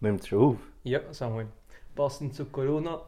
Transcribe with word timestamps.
Nimmt 0.00 0.20
es 0.20 0.28
schon 0.28 0.42
auf? 0.42 0.56
Ja, 0.84 1.00
Samuel. 1.12 1.48
Passend 1.94 2.34
zu 2.34 2.46
Corona, 2.46 3.02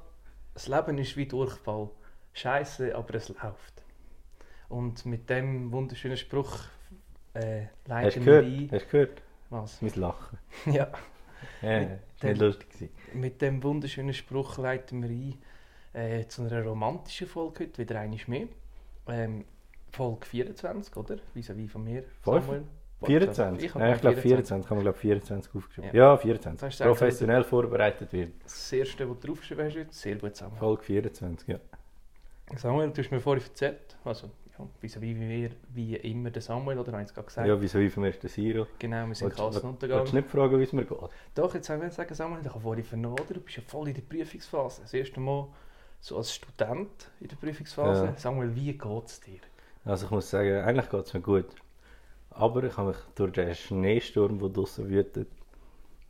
das 0.54 0.68
Leben 0.68 0.98
ist 0.98 1.16
wie 1.16 1.26
Durchfall. 1.26 1.88
Scheiße, 2.34 2.94
aber 2.94 3.14
es 3.14 3.28
läuft. 3.28 3.82
Und 4.68 5.04
mit 5.06 5.28
dem 5.30 5.70
wunderschönen 5.72 6.16
Spruch 6.16 6.60
äh, 7.34 7.66
Hast 7.66 7.70
du 7.86 7.90
leiten 7.90 8.26
wir 8.26 8.42
gehört? 8.42 8.44
ein. 8.46 8.70
Hast 8.72 8.84
du 8.86 8.90
gehört? 8.90 9.22
Was? 9.50 9.82
Mein 9.82 9.92
Lachen. 9.94 10.38
Ja, 10.66 10.88
Ja, 11.60 11.80
Mit 11.80 11.90
ist 11.90 12.22
nicht 12.22 12.22
dem- 12.22 12.38
lustig 12.38 12.70
gewesen. 12.70 12.90
mit 13.14 13.42
dem 13.42 13.62
wunderschönen 13.62 14.14
Spruch 14.14 14.58
leiten 14.58 15.02
wir 15.02 15.08
ein 15.10 15.38
äh, 16.20 16.26
zu 16.28 16.42
einer 16.42 16.62
romantischen 16.62 17.26
Folge 17.26 17.64
heute, 17.64 17.78
wieder 17.78 18.00
einmal 18.00 18.18
mehr. 18.28 18.46
Ähm, 19.08 19.44
Folge 19.90 20.24
24, 20.26 20.96
oder? 20.96 21.16
Vis-à-vis 21.34 21.70
von 21.70 21.84
mir? 21.84 22.04
Samuel. 22.24 22.64
24? 23.06 23.64
Ich, 23.64 23.74
Nein, 23.74 23.94
ich 23.94 24.00
glaube 24.00 24.16
24. 24.16 24.68
Kann 24.68 24.76
man 24.76 24.84
glaube 24.84 24.98
24 24.98 25.54
aufgeschrieben. 25.54 25.90
Ja. 25.92 26.12
Ja, 26.12 26.16
24. 26.16 26.60
Das 26.60 26.74
ist 26.74 26.80
eigentlich 26.80 26.98
Professionell 26.98 27.44
vorbereitet 27.44 28.12
wird. 28.12 28.32
Das 28.42 28.72
erste, 28.72 29.08
was 29.08 29.18
du 29.20 29.26
draufgeschrieben 29.28 29.66
hast, 29.66 29.76
heute, 29.76 29.92
sehr 29.92 30.16
gut, 30.16 30.36
Samuel. 30.36 30.58
Folge 30.58 30.82
24, 30.82 31.48
ja. 31.48 31.58
Samuel, 32.56 32.90
du 32.90 33.02
hast 33.02 33.10
mir 33.10 33.20
vorhin 33.20 33.44
erzählt, 33.44 33.96
also 34.04 34.30
ja, 34.58 34.66
vis-à-vis 34.80 35.16
wie, 35.16 35.28
wir, 35.28 35.50
wie 35.72 35.96
immer 35.96 36.30
der 36.30 36.42
Samuel, 36.42 36.78
oder 36.78 36.92
habe 36.92 37.02
ich 37.02 37.08
es 37.08 37.14
gerade 37.14 37.26
gesagt? 37.26 37.48
Ja, 37.48 37.60
wieso 37.60 37.78
wie 37.78 37.88
vom 37.88 38.04
ersten 38.04 38.28
Siro? 38.28 38.66
Genau, 38.78 39.06
wir 39.06 39.14
sind 39.14 39.28
Willst 39.28 39.38
Kassen 39.38 39.52
Willst 39.54 39.64
du 39.64 39.68
untergegangen. 39.68 40.14
nicht 40.14 40.28
fragen, 40.28 40.58
wie 40.58 40.62
es 40.64 40.72
mir 40.72 40.84
geht? 40.84 40.98
Doch, 41.34 41.54
jetzt 41.54 41.70
wollte 41.70 41.86
ich 41.86 41.92
sagen, 41.92 42.14
Samuel, 42.14 42.40
ich 42.42 42.48
habe 42.48 42.60
vorhin 42.60 42.84
vernommen, 42.84 43.16
du 43.28 43.40
bist 43.40 43.56
ja 43.56 43.62
voll 43.66 43.88
in 43.88 43.94
der 43.94 44.02
Prüfungsphase. 44.02 44.82
Das 44.82 44.92
erste 44.92 45.20
Mal 45.20 45.48
so 46.00 46.16
als 46.18 46.34
Student 46.34 47.10
in 47.20 47.28
der 47.28 47.36
Prüfungsphase. 47.36 48.04
Ja. 48.06 48.16
Samuel, 48.16 48.54
wie 48.54 48.72
geht 48.76 49.06
es 49.06 49.20
dir? 49.20 49.38
Also 49.84 50.06
ich 50.06 50.10
muss 50.10 50.28
sagen, 50.28 50.62
eigentlich 50.62 50.90
geht 50.90 51.06
es 51.06 51.14
mir 51.14 51.20
gut. 51.20 51.46
Aber 52.34 52.64
ich 52.64 52.76
habe 52.76 52.88
mich 52.88 52.98
durch 53.14 53.32
den 53.32 53.54
Schneesturm, 53.54 54.38
der 54.38 54.48
draussen 54.48 54.88
wütet, 54.88 55.28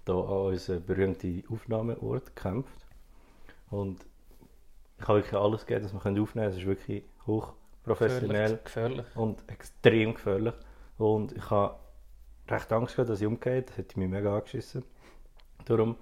hier 0.05 0.15
an 0.15 0.47
unseren 0.47 0.85
berühmten 0.85 1.45
Aufnahmeort 1.51 2.35
gekämpft. 2.35 2.87
Und 3.71 4.05
ich 4.99 5.09
habe 5.09 5.19
wirklich 5.19 5.41
alles 5.41 5.67
gegeben, 5.67 5.83
dass 5.83 5.93
wir 5.93 5.99
aufnehmen 5.99 6.27
können. 6.27 6.49
Es 6.49 6.57
ist 6.57 6.67
wirklich 6.67 7.05
hochprofessionell 7.27 8.61
gefährlich. 8.63 9.07
und 9.17 9.49
extrem 9.51 10.15
gefährlich. 10.15 10.55
Und 10.99 11.33
ich 11.33 11.51
habe 11.51 11.77
recht 12.49 12.73
Angst 12.73 12.95
gehabt, 12.95 13.11
dass 13.11 13.21
ich 13.21 13.27
umgehe. 13.27 13.63
Das 13.63 13.77
hätte 13.77 13.99
mich 13.99 14.09
mega 14.09 14.37
angeschissen. 14.37 14.85
Darum 15.65 15.97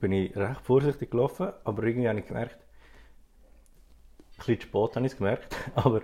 bin 0.00 0.12
ich 0.12 0.36
recht 0.36 0.60
vorsichtig 0.62 1.10
gelaufen, 1.12 1.52
aber 1.64 1.84
irgendwie 1.84 2.08
habe 2.08 2.18
ich 2.18 2.26
gemerkt, 2.26 2.58
ein 2.58 4.36
bisschen 4.38 4.60
zu 4.60 4.66
spät 4.66 4.96
habe 4.96 5.06
ich 5.06 5.12
es 5.12 5.18
gemerkt, 5.18 5.56
aber 5.76 6.02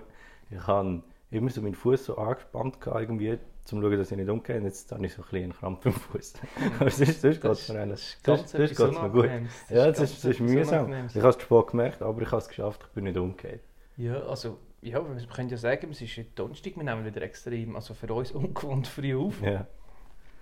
ich 0.49 0.67
habe 0.67 1.03
immer 1.31 1.49
so 1.49 1.61
meinen 1.61 1.75
Fuß 1.75 2.05
so 2.05 2.17
angespannt 2.17 2.81
gehabt, 2.81 3.01
irgendwie, 3.01 3.31
um 3.31 3.39
zu 3.63 3.81
schauen, 3.81 3.97
dass 3.97 4.11
ich 4.11 4.17
nicht 4.17 4.29
umgehe. 4.29 4.57
Und 4.57 4.65
jetzt 4.65 4.91
habe 4.91 5.05
ich 5.05 5.13
so 5.13 5.21
ein 5.21 5.25
bisschen 5.25 5.43
einen 5.43 5.53
Krampf 5.53 5.85
im 5.85 5.93
Fuß. 5.93 6.33
aber 6.79 6.89
sonst, 6.89 7.21
sonst 7.21 7.41
geht 7.41 7.51
es 7.51 7.69
mir 7.69 7.79
eigentlich. 7.81 7.99
ist 7.99 8.25
Sonst, 8.25 8.49
sonst 8.49 8.69
geht 8.69 8.79
es 8.79 9.01
mir 9.01 9.09
gut. 9.09 9.23
Unangenehmes. 9.25 9.69
Ja, 9.69 9.87
das 9.87 9.99
ist, 9.99 10.23
das 10.23 10.31
ist 10.31 10.39
mühsam. 10.39 10.93
Ich 11.07 11.15
habe 11.17 11.29
es 11.29 11.41
spät 11.41 11.67
gemerkt, 11.67 12.01
aber 12.01 12.21
ich 12.21 12.27
habe 12.27 12.41
es 12.41 12.47
geschafft, 12.47 12.83
ich 12.87 12.93
bin 12.93 13.03
nicht 13.03 13.17
umgekehrt. 13.17 13.61
Ja, 13.97 14.21
also, 14.21 14.57
ja, 14.81 15.03
wir 15.05 15.27
können 15.27 15.49
ja 15.49 15.57
sagen, 15.57 15.91
es 15.91 16.01
ist 16.01 16.19
Donnerstag, 16.35 16.75
wir 16.77 16.83
nehmen 16.83 17.05
wieder 17.05 17.21
extrem, 17.21 17.75
also 17.75 17.93
für 17.93 18.11
uns 18.13 18.31
ungewohnt 18.31 18.87
früh 18.87 19.15
auf. 19.15 19.41
Ja. 19.41 19.67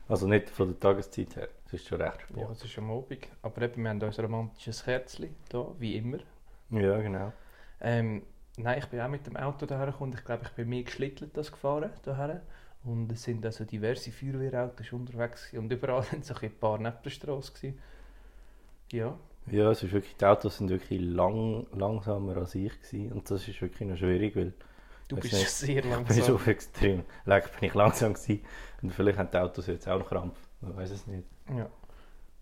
Also 0.07 0.25
nicht 0.25 0.49
von 0.49 0.69
der 0.69 0.79
Tageszeit 0.79 1.35
her, 1.35 1.49
es 1.65 1.73
ist 1.73 1.87
schon 1.87 2.01
recht 2.01 2.21
spät. 2.21 2.37
Ja, 2.37 2.49
es 2.49 2.63
ist 2.63 2.77
am 2.77 2.89
Abend. 2.91 3.27
Aber 3.41 3.61
eben, 3.61 3.83
wir 3.83 3.89
haben 3.89 4.01
unser 4.01 4.23
romantisches 4.23 4.85
Kerzchen 4.85 5.35
da, 5.49 5.67
wie 5.79 5.97
immer. 5.97 6.19
Ja, 6.69 6.97
genau. 7.01 7.33
Ähm, 7.81 8.23
nein, 8.57 8.79
ich 8.79 8.85
bin 8.87 8.99
auch 8.99 9.07
mit 9.07 9.25
dem 9.25 9.37
Auto 9.37 9.65
daher 9.65 9.87
gekommen. 9.87 10.13
Ich 10.13 10.25
glaube, 10.25 10.43
ich 10.43 10.51
bin 10.51 10.69
mehr 10.69 10.83
geschlittelt 10.83 11.37
als 11.37 11.51
gefahren 11.51 11.91
daher. 12.03 12.41
Und 12.83 13.11
es 13.11 13.23
sind 13.23 13.45
also 13.45 13.65
diverse 13.65 14.11
Feuerwehrautos 14.11 14.91
unterwegs 14.93 15.51
und 15.53 15.71
überall 15.71 16.03
sind 16.11 16.25
so 16.25 16.35
ein 16.41 16.51
paar 16.57 16.77
neben 16.77 16.95
der 17.03 17.09
Straße 17.09 17.53
gewesen. 17.53 17.79
Ja, 18.91 19.17
Ja, 19.47 19.71
es 19.71 19.83
ist 19.83 19.91
wirklich, 19.91 20.15
die 20.15 20.25
Autos 20.25 20.57
sind 20.57 20.69
wirklich 20.69 21.01
lang, 21.01 21.67
langsamer 21.73 22.37
als 22.37 22.55
ich 22.55 22.71
gewesen. 22.81 23.11
und 23.11 23.29
das 23.29 23.47
ist 23.47 23.61
wirklich 23.61 23.87
noch 23.87 23.97
schwierig, 23.97 24.35
weil 24.35 24.53
du 25.07 25.17
bist 25.17 25.33
nicht. 25.33 25.49
sehr 25.49 25.77
ich 25.83 25.83
bin 25.83 25.91
langsam. 25.91 26.23
so 26.23 26.39
extrem, 26.49 27.03
leck 27.25 27.51
bin 27.59 27.69
ich 27.69 27.75
langsam 27.75 28.13
gewesen. 28.13 28.41
und 28.81 28.93
vielleicht 28.93 29.17
haben 29.17 29.29
die 29.31 29.37
Autos 29.37 29.67
jetzt 29.67 29.87
auch 29.87 29.99
noch 29.99 30.07
Krampf, 30.07 30.37
man 30.61 30.75
weiß 30.77 30.91
es 30.91 31.07
nicht. 31.07 31.25
Ja. 31.49 31.69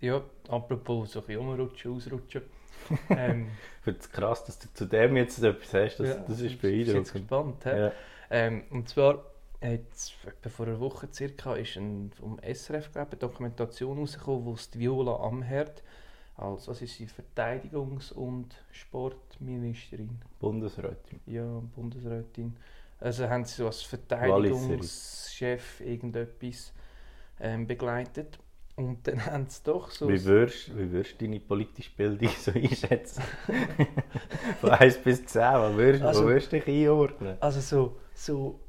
ja, 0.01 0.21
apropos 0.49 1.11
so 1.13 1.21
ein 1.21 1.25
bisschen 1.25 1.41
umrutschen, 1.41 1.93
ausrutschen. 1.93 2.43
ähm, 3.09 3.47
Ich 3.79 3.83
finde 3.83 3.99
es 3.99 4.09
krass, 4.11 4.43
dass 4.45 4.59
du 4.59 4.67
zu 4.73 4.85
dem 4.85 5.15
jetzt 5.17 5.41
etwas 5.43 5.73
hast, 5.73 5.97
das, 5.97 6.07
ja, 6.09 6.15
das 6.27 6.39
ist 6.41 6.51
jetzt 6.51 6.61
beeindruckend. 6.61 7.13
gespannt. 7.13 7.65
hä? 7.65 7.79
Ja. 7.79 7.91
Ähm, 8.29 8.63
und 8.71 8.89
zwar, 8.89 9.23
jetzt, 9.61 10.13
vor 10.49 10.65
einer 10.67 10.79
Woche 10.79 11.07
circa, 11.13 11.55
ist 11.55 11.75
ein, 11.77 12.11
vom 12.17 12.39
SRF 12.39 12.91
glaube 12.91 13.07
ich, 13.09 13.13
eine 13.13 13.19
Dokumentation 13.19 13.99
rausgekommen, 13.99 14.45
wo 14.45 14.53
es 14.53 14.69
die 14.69 14.79
Viola 14.79 15.15
Amherd, 15.17 15.83
als 16.37 16.67
was 16.67 16.81
ist 16.81 16.95
sie, 16.97 17.07
Verteidigungs- 17.07 18.11
und 18.11 18.55
Sportministerin, 18.71 20.19
Bundesrätin. 20.39 21.19
ja, 21.27 21.61
Bundesrätin, 21.75 22.55
also 22.99 23.29
haben 23.29 23.45
sie 23.45 23.55
so 23.55 23.67
als. 23.67 23.81
Verteidigungschef 23.83 25.81
irgendetwas 25.81 26.73
ähm, 27.39 27.67
begleitet. 27.67 28.39
Und 28.75 29.07
dann 29.07 29.25
haben 29.25 29.47
sie 29.47 29.61
doch 29.63 29.89
so... 29.89 30.09
Wie 30.09 30.23
würdest, 30.25 30.77
wie 30.77 30.91
würdest 30.91 31.19
du 31.19 31.25
deine 31.25 31.39
politische 31.39 31.91
Bildung 31.95 32.29
so 32.39 32.51
einschätzen? 32.51 33.23
Von 34.61 34.69
1 34.71 34.97
bis 34.99 35.25
10, 35.25 35.41
wo 35.41 35.75
würdest, 35.77 36.03
Also- 36.03 36.23
wo 36.23 36.27
würdest 36.27 36.51
du 36.51 36.59
dich 36.59 36.67
einordnen? 36.87 37.37
Also 37.39 37.59
so, 37.61 37.97
so 38.13 38.59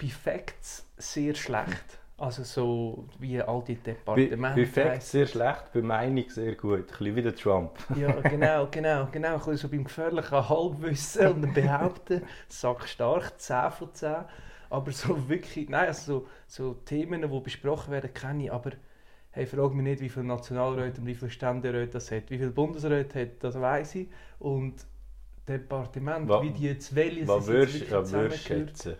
bei 0.00 0.08
Facts 0.08 0.86
sehr 0.96 1.34
schlecht. 1.34 1.98
Also 2.16 2.44
so 2.44 3.08
wie 3.18 3.42
all 3.42 3.64
die 3.64 3.74
Bei, 3.74 3.90
Departemente. 3.92 4.60
bei 4.60 4.66
Facts 4.66 5.10
sehr 5.10 5.26
schlecht, 5.26 5.72
bei 5.72 5.82
Meinung 5.82 6.30
sehr 6.30 6.54
gut. 6.54 6.78
Ein 6.78 6.86
bisschen 6.86 7.16
wie 7.16 7.22
der 7.22 7.34
Trump. 7.34 7.72
Ja, 7.96 8.12
genau, 8.20 8.66
genau, 8.70 9.08
genau. 9.10 9.32
Ein 9.32 9.38
bisschen 9.38 9.56
so 9.56 9.68
beim 9.68 9.82
gefährlichen 9.84 10.48
Halbwissen 10.48 11.26
und 11.42 11.52
behaupten, 11.54 12.22
Sack 12.48 12.86
stark, 12.88 13.40
10 13.40 13.70
von 13.72 13.92
10. 13.92 14.14
Aber 14.74 14.90
so 14.92 15.16
wirklich, 15.28 15.68
nein, 15.68 15.86
also 15.88 16.26
so, 16.46 16.64
so 16.72 16.74
Themen, 16.74 17.22
die 17.22 17.40
besprochen 17.40 17.92
werden, 17.92 18.12
kenne 18.12 18.44
ich, 18.44 18.52
aber 18.52 18.72
hey, 19.30 19.46
frag 19.46 19.72
mich 19.74 19.84
nicht, 19.84 20.00
wie 20.00 20.08
viele 20.08 20.26
Nationalräte 20.26 21.00
und 21.00 21.06
wie 21.06 21.14
viele 21.14 21.30
Ständeräte 21.30 21.92
das 21.92 22.10
hat. 22.10 22.30
Wie 22.30 22.38
viele 22.38 22.50
Bundesräte 22.50 23.20
hat, 23.22 23.42
das 23.44 23.60
weiß 23.60 23.94
ich. 23.96 24.08
Und 24.38 24.74
Departement, 25.48 26.28
wie 26.42 26.50
die 26.50 26.64
jetzt 26.64 26.94
welche 26.94 27.28
Was 27.28 27.46
würdest 27.48 27.80
du 27.90 28.30
schätzen? 28.30 28.94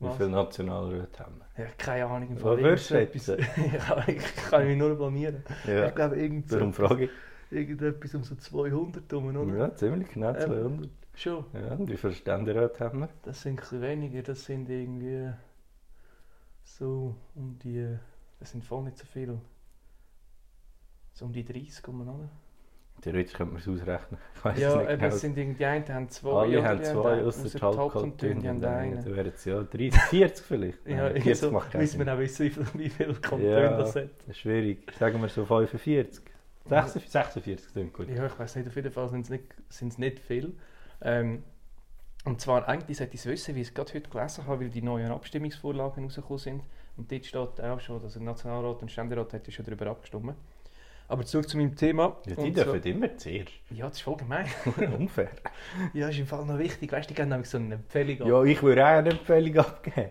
Wie 0.00 0.08
viele 0.16 0.28
Nationalräte 0.30 1.24
haben 1.24 1.40
wir? 1.40 1.64
Ja, 1.64 1.70
keine 1.76 2.06
Ahnung. 2.06 2.36
Was 2.40 2.58
würdest 2.58 2.90
du 2.90 2.94
irgendetwas- 2.94 3.38
ich 3.38 3.78
kann- 3.78 4.04
ich 4.08 4.36
kann 4.50 4.66
mich 4.66 4.78
nur 4.78 4.94
blamieren. 4.96 5.42
Ja, 5.66 5.88
Ich 5.88 5.94
glaube, 5.94 6.16
irgend 6.16 6.48
so, 6.48 6.56
darum 6.56 6.72
frage 6.72 7.04
ich. 7.04 7.10
irgendetwas 7.50 8.14
um 8.14 8.22
so 8.24 8.36
200 8.36 9.12
rum, 9.12 9.36
oder? 9.36 9.58
Ja, 9.58 9.74
ziemlich 9.74 10.08
genau 10.08 10.30
Ähm, 10.30 10.36
200. 10.36 10.90
Schon. 11.18 11.44
Ja, 11.52 11.74
und 11.74 11.90
wie 11.90 11.96
viele 11.96 12.12
Ständeräte 12.12 12.84
haben 12.84 13.00
wir? 13.00 13.08
Das 13.22 13.42
sind 13.42 13.60
ein 13.72 13.80
weniger, 13.82 14.22
das 14.22 14.44
sind 14.44 14.68
irgendwie 14.70 15.32
so 16.62 17.16
um 17.34 17.58
die. 17.58 17.96
Das 18.38 18.52
sind 18.52 18.64
voll 18.64 18.84
nicht 18.84 18.98
so 18.98 19.04
viel. 19.04 19.40
So 21.12 21.24
um 21.24 21.32
die 21.32 21.44
30 21.44 21.88
umeinander. 21.88 22.28
Theoretisch 23.00 23.32
könnte 23.32 23.54
man 23.54 23.62
es 23.62 23.68
ausrechnen. 23.68 24.20
Ich 24.34 24.44
weiß 24.44 24.58
Ja, 24.58 24.68
es 24.70 24.76
nicht 24.76 24.90
eben, 24.90 25.00
genau. 25.00 25.14
es 25.14 25.20
sind 25.20 25.38
irgendwie, 25.38 25.58
die 25.58 25.64
einen 25.66 25.88
haben 25.88 26.08
zwei. 26.10 26.30
Alle 26.42 26.64
haben 26.64 26.78
die 26.78 26.84
zwei, 26.84 27.22
außer 27.24 27.48
die 27.48 27.62
Hauptkantone 27.62 28.34
die 28.36 28.48
haben 28.48 28.64
einen. 28.64 29.04
Dann 29.04 29.16
wären 29.16 29.32
es 29.34 29.44
ja 29.44 29.62
30, 29.62 30.00
40 30.00 30.46
vielleicht. 30.46 30.86
Ja, 30.86 30.96
Nein, 30.96 31.06
irgendwie 31.06 31.22
40 31.22 31.40
so 31.40 31.50
macht 31.52 31.70
keinen 31.72 31.80
müssen 31.82 32.06
wir 32.06 32.14
auch 32.14 32.18
wissen, 32.18 32.44
wie 32.74 32.88
viel, 32.90 33.08
wie 33.08 33.20
Kantone 33.20 33.60
Ja. 33.60 33.76
das 33.76 33.96
hat. 33.96 34.10
Das 34.20 34.28
ist 34.28 34.38
schwierig. 34.38 34.92
Sagen 34.98 35.20
wir 35.20 35.28
so 35.28 35.44
45. 35.44 36.22
46, 36.64 37.10
46 37.10 37.72
klingt 37.72 37.92
gut. 37.94 38.08
Ja, 38.08 38.26
ich 38.26 38.38
weiß 38.38 38.56
nicht, 38.56 38.68
auf 38.68 38.76
jeden 38.76 38.92
Fall 38.92 39.08
sind 39.08 39.22
es 39.22 39.30
nicht, 39.30 39.44
sind's 39.68 39.98
nicht 39.98 40.18
viel. 40.20 40.54
Ähm, 41.02 41.42
und 42.24 42.40
zwar, 42.40 42.68
eigentlich 42.68 42.98
sollte 42.98 43.14
ich 43.14 43.20
es 43.20 43.26
wissen, 43.26 43.54
wie 43.54 43.60
ich 43.62 43.68
es 43.68 43.74
gerade 43.74 43.92
heute 43.94 44.10
gelesen 44.10 44.46
habe, 44.46 44.60
weil 44.64 44.70
die 44.70 44.82
neuen 44.82 45.10
Abstimmungsvorlagen 45.10 46.04
rausgekommen 46.04 46.38
sind. 46.38 46.62
Und 46.96 47.10
dort 47.12 47.24
steht 47.24 47.60
auch 47.60 47.80
schon, 47.80 48.02
dass 48.02 48.14
der 48.14 48.22
Nationalrat 48.22 48.82
und 48.82 48.90
Ständerat 48.90 49.32
ja 49.32 49.52
schon 49.52 49.64
darüber 49.64 49.86
abgestimmt. 49.86 50.34
Aber 51.06 51.24
zurück 51.24 51.48
zu 51.48 51.56
meinem 51.56 51.74
Thema. 51.74 52.16
Ja, 52.26 52.34
die 52.34 52.40
Und 52.48 52.56
dürfen 52.56 52.82
zwar- 52.82 52.86
immer 52.92 53.16
zuerst. 53.16 53.52
ja, 53.70 53.86
das 53.86 53.96
ist 53.96 54.02
voll 54.02 54.16
gemein. 54.16 54.46
Unfair. 54.98 55.30
ja, 55.94 56.08
ist 56.08 56.18
im 56.18 56.26
Fall 56.26 56.44
noch 56.44 56.58
wichtig. 56.58 56.92
Weißt 56.92 57.08
du, 57.08 57.14
die 57.14 57.16
geben 57.16 57.30
nämlich 57.30 57.48
so 57.48 57.56
eine 57.56 57.76
Empfehlung 57.76 58.20
ab. 58.20 58.28
Ja, 58.28 58.42
ich 58.44 58.62
würde 58.62 58.84
auch 58.84 58.88
eine 58.90 59.10
Empfehlung 59.10 59.56
abgeben. 59.58 60.10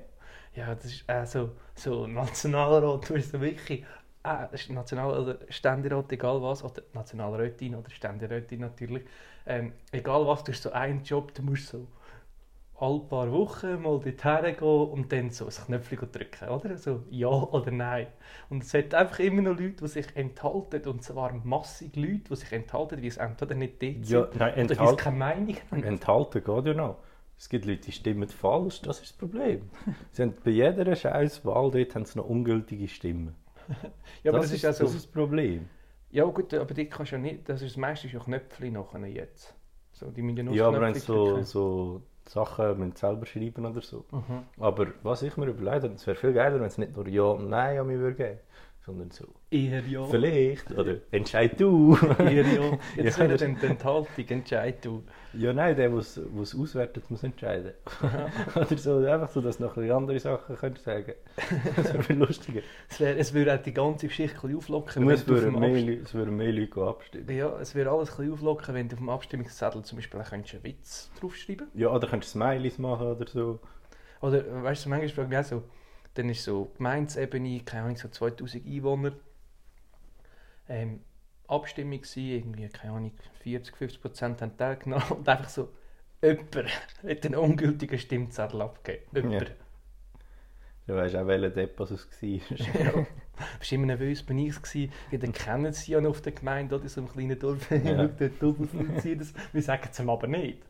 Ja, 0.55 0.73
das 0.73 0.85
ist 0.85 1.03
äh, 1.07 1.23
so, 1.27 1.51
so 1.75 2.07
Nationalrat, 2.07 3.07
du 3.09 3.13
bist 3.13 3.31
so 3.31 3.39
wirklich 3.39 3.85
äh, 4.27 4.73
National- 4.73 5.19
oder 5.19 5.37
Ständerat, 5.49 6.11
egal 6.11 6.41
was, 6.41 6.63
oder 6.63 6.81
Nationalrätin 6.93 7.75
oder 7.75 7.89
Ständerätin 7.89 8.61
natürlich, 8.61 9.03
ähm, 9.45 9.73
egal 9.91 10.25
was, 10.27 10.43
du 10.43 10.51
hast 10.51 10.63
so 10.63 10.71
einen 10.71 11.03
Job, 11.03 11.33
du 11.33 11.41
musst 11.43 11.67
so 11.67 11.87
alle 12.79 12.99
paar 12.99 13.31
Wochen 13.31 13.81
mal 13.81 13.99
dorthin 13.99 14.55
gehen 14.55 14.61
und 14.61 15.11
dann 15.11 15.31
so 15.31 15.45
ein 15.47 15.51
Knöpfchen 15.51 16.11
drücken, 16.11 16.49
oder? 16.49 16.77
So 16.77 17.03
ja 17.09 17.27
oder 17.27 17.71
nein. 17.71 18.07
Und 18.49 18.63
es 18.63 18.73
hat 18.73 18.93
einfach 18.93 19.19
immer 19.19 19.41
noch 19.41 19.59
Leute, 19.59 19.77
die 19.81 19.87
sich 19.87 20.15
enthalten, 20.15 20.87
und 20.87 21.03
zwar 21.03 21.33
massig 21.43 21.95
Leute, 21.95 22.29
die 22.29 22.35
sich 22.35 22.51
enthalten, 22.51 23.01
wie 23.01 23.07
es 23.07 23.17
entweder 23.17 23.55
nicht 23.55 23.81
dort 23.81 24.05
Ja, 24.05 24.27
sind, 24.27 24.35
nein, 24.35 24.53
oder 24.59 24.79
wie 24.79 24.85
es 24.85 24.93
enthalten, 24.93 24.97
keine 24.97 25.17
Meinung 25.17 25.57
haben. 25.71 25.83
enthalten 25.83 26.43
geht 26.43 26.65
ja 26.67 26.73
noch. 26.73 26.97
Es 27.39 27.49
gibt 27.49 27.65
Leute, 27.65 27.81
die 27.81 27.91
stimmen 27.91 28.27
falsch, 28.29 28.81
das 28.81 28.99
ist 28.99 29.11
das 29.11 29.17
Problem. 29.17 29.69
Sie 30.11 30.21
haben 30.23 30.33
bei 30.43 30.51
jeder 30.51 30.95
scheiß 30.95 31.45
Wahl 31.45 31.71
dort 31.71 31.95
haben 31.95 32.05
sie 32.05 32.17
noch 32.17 32.25
ungültige 32.27 32.87
Stimmen. 32.87 33.35
ja, 34.23 34.31
aber 34.31 34.39
das, 34.39 34.49
das, 34.49 34.53
ist, 34.53 34.65
also... 34.65 34.83
das 34.85 34.95
ist 34.95 35.05
das 35.05 35.11
Problem. 35.11 35.69
Ja 36.09 36.23
gut, 36.25 36.53
aber 36.53 36.73
die 36.73 36.87
kannst 36.87 37.11
ja 37.11 37.17
nicht... 37.17 37.47
Das, 37.49 37.61
ist, 37.61 37.71
das 37.71 37.77
meiste 37.77 38.07
ist 38.07 38.13
ja 38.13 38.19
Knöpfchen 38.19 38.73
nachher 38.73 39.05
jetzt. 39.07 39.53
So, 39.91 40.09
die 40.11 40.21
müssen 40.21 40.37
ja 40.37 40.43
nur 40.43 40.53
Ja, 40.53 40.67
aber 40.67 40.81
wenn 40.81 40.93
so, 40.93 41.41
so 41.43 42.01
Sachen 42.27 42.77
müssen 42.79 42.95
selber 42.95 43.25
schreiben 43.25 43.65
oder 43.65 43.81
so. 43.81 44.05
Mhm. 44.11 44.43
Aber 44.59 44.87
was 45.03 45.21
ich 45.23 45.35
mir 45.37 45.47
überlegt 45.47 45.83
habe, 45.83 45.93
es 45.93 46.05
wäre 46.05 46.17
viel 46.17 46.33
geiler, 46.33 46.59
wenn 46.59 46.67
es 46.67 46.77
nicht 46.77 46.95
nur 46.95 47.07
Ja 47.07 47.23
und 47.23 47.49
Nein 47.49 47.79
an 47.79 47.87
mich 47.87 47.97
würde 47.97 48.15
geben, 48.15 48.39
sondern 48.87 49.11
so 49.11 49.25
Eher 49.51 49.81
ja. 49.81 50.03
Vielleicht 50.05 50.71
oder 50.71 50.95
entscheid 51.11 51.59
du. 51.59 51.95
Eher 52.19 52.43
ja. 52.45 52.77
Jetzt 52.95 53.17
Ja, 53.19 53.27
den, 53.27 53.59
den 53.59 53.71
Enthaltung, 53.71 54.25
entscheid 54.27 54.83
du. 54.83 55.03
ja, 55.33 55.53
nein, 55.53 55.75
der, 55.75 55.89
der 55.89 55.97
es 56.41 56.55
auswertet, 56.55 57.09
muss 57.11 57.23
entscheiden. 57.23 57.73
oder 58.55 58.77
so, 58.77 58.97
einfach 59.05 59.29
so, 59.29 59.41
dass 59.41 59.57
du 59.57 59.63
noch 59.63 59.75
ein 59.77 59.81
bisschen 59.83 59.95
andere 59.97 60.19
Sachen 60.19 60.55
könntest 60.55 60.85
sagen 60.85 61.13
Das 61.75 61.93
wäre 61.93 62.03
viel 62.03 62.15
lustiger. 62.17 62.61
Es, 62.89 62.99
wär, 62.99 63.17
es 63.17 63.33
würde 63.33 63.53
auch 63.55 63.61
die 63.61 63.73
ganze 63.73 64.07
Geschichte. 64.07 64.37
Nur 64.47 64.63
wenn 65.09 65.09
es 65.09 65.27
würden 65.27 65.59
mehr, 65.59 65.69
Abst- 65.69 65.85
Leute- 65.85 66.01
es 66.01 66.13
würden 66.13 66.37
mehr 66.37 66.51
Leute 66.53 66.81
abstimmen. 66.81 67.29
Ja, 67.37 67.59
es 67.59 67.75
würde 67.75 67.91
alles 67.91 68.09
ein 68.11 68.15
bisschen 68.17 68.33
auflockern, 68.33 68.75
wenn 68.75 68.87
du 68.89 68.95
auf 68.95 68.99
dem 68.99 69.09
Abstimmungszettel 69.09 69.83
zum 69.83 69.97
Beispiel 69.97 70.21
könntest 70.23 70.55
einen 70.55 70.63
Witz 70.63 71.11
draufschreiben 71.19 71.67
Ja, 71.73 71.89
oder 71.93 72.07
könntest 72.07 72.33
du 72.35 72.39
Smileys 72.39 72.77
machen 72.79 73.07
oder 73.07 73.27
so. 73.27 73.59
Oder, 74.21 74.63
weißt 74.63 74.85
du, 74.85 74.89
manchmal 74.89 75.09
frage 75.09 75.23
ich 75.25 75.29
mich 75.29 75.37
auch 75.39 75.43
so, 75.43 75.63
dann 76.17 76.29
ist 76.29 76.43
so 76.43 76.71
Gemeinsebene, 76.77 77.61
keine 77.61 77.83
Ahnung, 77.83 77.97
so 77.97 78.07
2000 78.07 78.65
Einwohner, 78.65 79.13
ähm, 80.67 81.01
Abstimmung 81.47 82.01
gewesen, 82.01 82.29
irgendwie, 82.29 82.67
keine 82.69 82.93
Ahnung, 82.93 83.11
40, 83.41 83.75
50 83.75 84.01
Prozent 84.01 84.41
haben 84.41 84.57
teilgenommen 84.57 85.09
und 85.11 85.29
einfach 85.29 85.49
so, 85.49 85.69
jemand 86.21 86.55
hat 86.55 87.25
einen 87.25 87.35
ungültigen 87.35 87.99
Stimmzettel 87.99 88.61
abgegeben. 88.61 89.31
Jemand. 89.31 89.51
Du 90.87 90.95
weißt 90.95 91.15
auch, 91.17 91.27
welcher 91.27 91.49
Depot 91.49 91.91
es 91.91 92.07
war. 92.07 92.29
Ja. 92.29 93.05
Bist 93.59 93.71
immer 93.73 93.85
nervös, 93.85 94.23
bin 94.23 94.39
ich 94.39 94.55
es. 94.55 94.73
Ja, 94.73 95.17
dann 95.19 95.33
kennen 95.33 95.73
sie 95.73 95.91
ja 95.91 96.01
noch 96.01 96.11
auf 96.11 96.21
der 96.21 96.31
Gemeinde 96.31 96.75
oder 96.75 96.87
so 96.87 97.01
einem 97.01 97.09
kleinen 97.09 97.37
Dorf. 97.37 97.69
Ja. 97.71 98.09
Ja. 98.19 99.15
Wir 99.53 99.61
sagen 99.61 99.89
es 99.91 99.99
ihm 99.99 100.09
aber 100.09 100.27
nicht. 100.27 100.63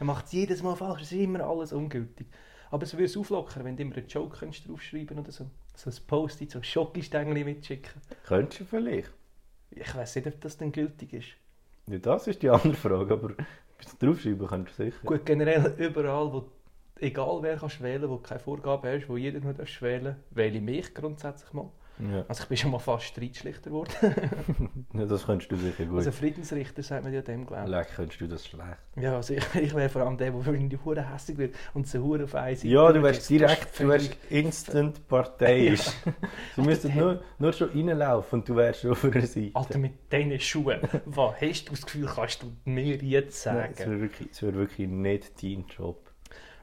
Er 0.00 0.06
macht 0.06 0.26
es 0.26 0.32
jedes 0.32 0.62
Mal 0.62 0.74
falsch, 0.74 1.02
es 1.02 1.12
ist 1.12 1.18
immer 1.18 1.40
alles 1.40 1.72
ungültig. 1.72 2.26
Aber 2.72 2.84
es 2.84 2.94
würde 2.94 3.04
es 3.04 3.18
auflockern, 3.18 3.66
wenn 3.66 3.76
du 3.76 3.82
immer 3.82 3.96
einen 3.96 4.08
Joke 4.08 4.38
könntest 4.38 4.66
draufschreiben 4.66 5.18
oder 5.18 5.30
so. 5.30 5.46
So 5.76 5.90
ein 5.90 5.96
Post-it, 6.06 6.52
so 6.52 6.58
ein 6.58 6.64
Schokistängel 6.64 7.44
mitschicken. 7.44 8.00
Könntest 8.24 8.60
du 8.60 8.64
vielleicht. 8.64 9.10
Ich 9.70 9.94
weiß 9.94 10.16
nicht, 10.16 10.26
ob 10.26 10.40
das 10.40 10.56
dann 10.56 10.72
gültig 10.72 11.12
ist. 11.12 11.28
Ja, 11.86 11.98
das 11.98 12.28
ist 12.28 12.42
die 12.42 12.48
andere 12.48 12.72
Frage, 12.72 13.12
aber 13.12 13.34
draufschreiben 14.00 14.46
kannst 14.46 14.78
du 14.78 14.84
sicher. 14.84 15.04
Gut, 15.04 15.26
generell 15.26 15.74
überall, 15.76 16.32
wo 16.32 16.50
egal 16.98 17.42
wer 17.42 17.58
kannst 17.58 17.82
wählen, 17.82 18.08
wo 18.08 18.16
du 18.16 18.22
keine 18.22 18.40
Vorgabe 18.40 18.90
hast, 18.90 19.06
wo 19.06 19.18
jeder 19.18 19.40
nur 19.40 19.54
wählen 19.58 20.16
wähle 20.30 20.56
ich 20.56 20.62
mich 20.62 20.94
grundsätzlich 20.94 21.52
mal. 21.52 21.68
Ja. 21.98 22.24
Also 22.28 22.42
ich 22.42 22.48
bin 22.48 22.56
schon 22.56 22.70
mal 22.70 22.78
fast 22.78 23.04
Streitschlichter 23.04 23.70
geworden. 23.70 23.92
ja, 24.94 25.04
das 25.04 25.26
könntest 25.26 25.52
du 25.52 25.56
sicher 25.56 25.84
gut. 25.84 25.98
Also 25.98 26.10
Friedensrichter 26.10 26.82
sagt 26.82 27.04
man 27.04 27.12
ja 27.12 27.20
dem, 27.20 27.46
glaube 27.46 27.64
ich. 27.64 27.70
Leck, 27.70 27.88
könntest 27.94 28.20
du 28.20 28.26
das 28.26 28.46
schlecht. 28.46 28.78
Ja, 28.96 29.16
also 29.16 29.34
ich, 29.34 29.54
ich 29.54 29.74
wäre 29.74 29.88
vor 29.88 30.02
allem 30.02 30.16
der, 30.16 30.30
der 30.30 30.52
irgendwie 30.52 30.78
hure 30.84 31.12
hässlich 31.12 31.38
wird 31.38 31.54
und 31.74 31.86
so 31.86 32.00
hure 32.02 32.24
auf 32.24 32.34
eine 32.34 32.56
Seite 32.56 32.68
Ja, 32.68 32.92
du 32.92 33.02
wärst 33.02 33.20
Das 33.20 33.28
direkt, 33.28 33.80
du 33.80 33.88
wärst 33.88 34.16
instant 34.30 35.06
parteiisch. 35.06 35.90
Sie 36.56 36.62
müssten 36.62 36.96
nur, 36.96 37.22
nur 37.38 37.52
schon 37.52 37.70
reinlaufen 37.70 38.40
und 38.40 38.48
du 38.48 38.56
wärst 38.56 38.80
schon 38.80 38.92
auf 38.92 39.04
einer 39.04 39.26
Seite. 39.26 39.50
Alter, 39.54 39.78
mit 39.78 40.12
diesen 40.12 40.40
Schuhen. 40.40 40.80
Was 41.04 41.40
hast 41.40 41.64
du 41.66 41.70
das 41.72 41.82
Gefühl, 41.82 42.06
kannst 42.06 42.42
du 42.42 42.52
mir 42.64 42.96
jetzt 42.96 43.46
Nein, 43.46 43.54
sagen? 43.54 43.74
Es 43.76 43.86
wäre 43.86 44.00
wirklich, 44.00 44.30
es 44.30 44.42
wäre 44.42 44.54
wirklich 44.54 44.88
nicht 44.88 45.42
dein 45.42 45.66
Job. 45.66 46.10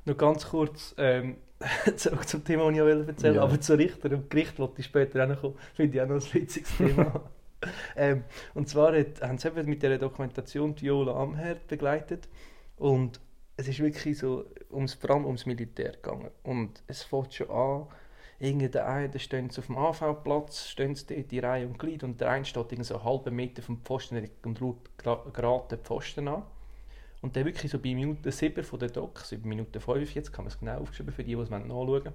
Noch 0.05 0.17
ganz 0.17 0.47
kurz 0.47 0.95
ähm, 0.97 1.37
zurück 1.95 2.27
zum 2.27 2.43
Thema, 2.43 2.65
das 2.65 2.75
ich 2.75 2.81
auch 2.81 3.07
erzählen 3.07 3.35
Ja. 3.35 3.43
aber 3.43 3.59
zu 3.59 3.77
Richter 3.77 4.11
und 4.11 4.29
Gericht 4.29 4.57
wollte 4.59 4.79
ich 4.79 4.85
später 4.85 5.23
auch 5.23 5.27
noch 5.27 5.41
kommen. 5.41 5.57
Finde 5.73 5.97
ich 5.97 6.01
auch 6.01 6.07
noch 6.07 6.15
ein 6.15 6.33
witziges 6.33 6.77
Thema. 6.77 7.29
ähm, 7.95 8.23
und 8.53 8.69
zwar 8.69 8.97
hat, 8.97 9.21
haben 9.21 9.37
sie 9.37 9.49
mit 9.63 9.81
dieser 9.81 9.97
Dokumentation 9.97 10.75
die 10.75 10.83
Viola 10.83 11.21
Amherd 11.21 11.67
begleitet 11.67 12.29
und 12.77 13.19
es 13.57 13.67
ist 13.67 13.79
wirklich 13.79 14.17
so 14.17 14.45
ums, 14.71 14.93
vor 14.93 15.09
allem 15.11 15.25
ums 15.25 15.45
Militär 15.45 15.91
gegangen. 15.91 16.31
Und 16.43 16.81
es 16.87 17.03
fängt 17.03 17.33
schon 17.33 17.49
an, 17.49 17.87
irgendwie 18.39 18.69
der 18.69 18.87
eine, 18.87 19.09
da 19.09 19.19
stehen 19.19 19.49
sie 19.49 19.59
auf 19.59 19.65
dem 19.65 19.77
AV-Platz, 19.77 20.69
stehen 20.69 20.95
sie 20.95 21.05
dort 21.05 21.33
in 21.33 21.39
Reihe 21.39 21.67
und 21.67 21.77
Glied 21.77 22.05
und 22.05 22.21
der 22.21 22.29
eine 22.29 22.45
steht 22.45 22.85
so 22.85 22.95
einen 22.95 23.03
halben 23.03 23.35
Meter 23.35 23.61
vom 23.61 23.81
Pfosten 23.81 24.29
und 24.45 24.59
schaut 24.59 24.97
gerade 24.97 25.67
den 25.75 25.79
Pfosten 25.83 26.29
an. 26.29 26.43
Und 27.21 27.35
dann 27.35 27.45
wirklich 27.45 27.71
so 27.71 27.79
bei 27.79 27.93
Minute 27.93 28.31
7 28.31 28.63
von 28.63 28.79
der 28.79 28.89
Doc, 28.89 29.19
also 29.19 29.37
bei 29.37 29.47
Minute 29.47 29.79
5, 29.79 30.15
jetzt 30.15 30.31
kann 30.31 30.45
man 30.45 30.51
es 30.51 30.59
genau 30.59 30.79
aufgeschrieben 30.79 31.13
für 31.13 31.23
die, 31.23 31.35
die 31.35 31.41
es 31.41 31.49
nachschauen 31.49 32.13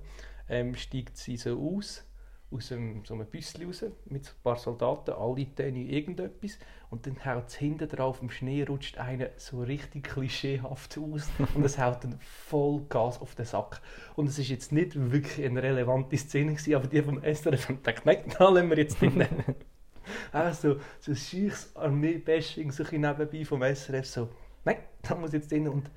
ähm, 0.48 0.74
steigt 0.74 1.16
sie 1.16 1.36
so 1.36 1.58
aus, 1.58 2.04
aus 2.50 2.70
einem, 2.70 3.04
so 3.04 3.14
einem 3.14 3.26
Büsschen 3.26 3.66
raus, 3.66 3.84
mit 4.06 4.24
so 4.24 4.32
ein 4.32 4.42
paar 4.42 4.56
Soldaten, 4.56 5.12
alle 5.12 5.44
denen 5.44 5.88
irgendetwas. 5.88 6.58
Und 6.90 7.06
dann 7.06 7.24
haut 7.24 7.48
es 7.48 7.56
hinten 7.56 7.88
drauf 7.88 8.22
im 8.22 8.30
Schnee, 8.30 8.62
rutscht 8.62 8.98
einer 8.98 9.30
so 9.36 9.62
richtig 9.62 10.04
klischeehaft 10.04 10.98
aus 10.98 11.28
und 11.54 11.64
es 11.64 11.78
haut 11.78 12.04
dann 12.04 12.18
voll 12.20 12.82
Gas 12.88 13.20
auf 13.20 13.34
den 13.34 13.46
Sack. 13.46 13.80
Und 14.14 14.28
es 14.28 14.38
ist 14.38 14.48
jetzt 14.48 14.72
nicht 14.72 14.94
wirklich 14.94 15.44
eine 15.44 15.62
relevante 15.62 16.16
Szene 16.16 16.52
gewesen, 16.52 16.74
aber 16.74 16.86
die 16.86 17.02
vom 17.02 17.20
SRF 17.22 17.68
haben 17.68 17.82
gedacht, 17.82 18.06
nein, 18.06 18.24
da 18.38 18.48
lassen 18.48 18.70
wir 18.70 18.78
jetzt 18.78 19.00
drin. 19.00 19.26
also, 20.32 20.76
so 21.00 21.12
ein 21.12 21.16
scheiches 21.16 21.74
Armee-Bashing 21.74 22.70
so 22.70 22.84
ein 22.84 22.90
bisschen 22.90 23.00
nebenbei 23.00 23.44
vom 23.44 23.62
SRF, 23.62 24.06
so, 24.06 24.28
nein, 24.64 24.76
da 25.02 25.14
muss 25.14 25.32
jetzt 25.32 25.50
drin. 25.50 25.68
Und 25.68 25.90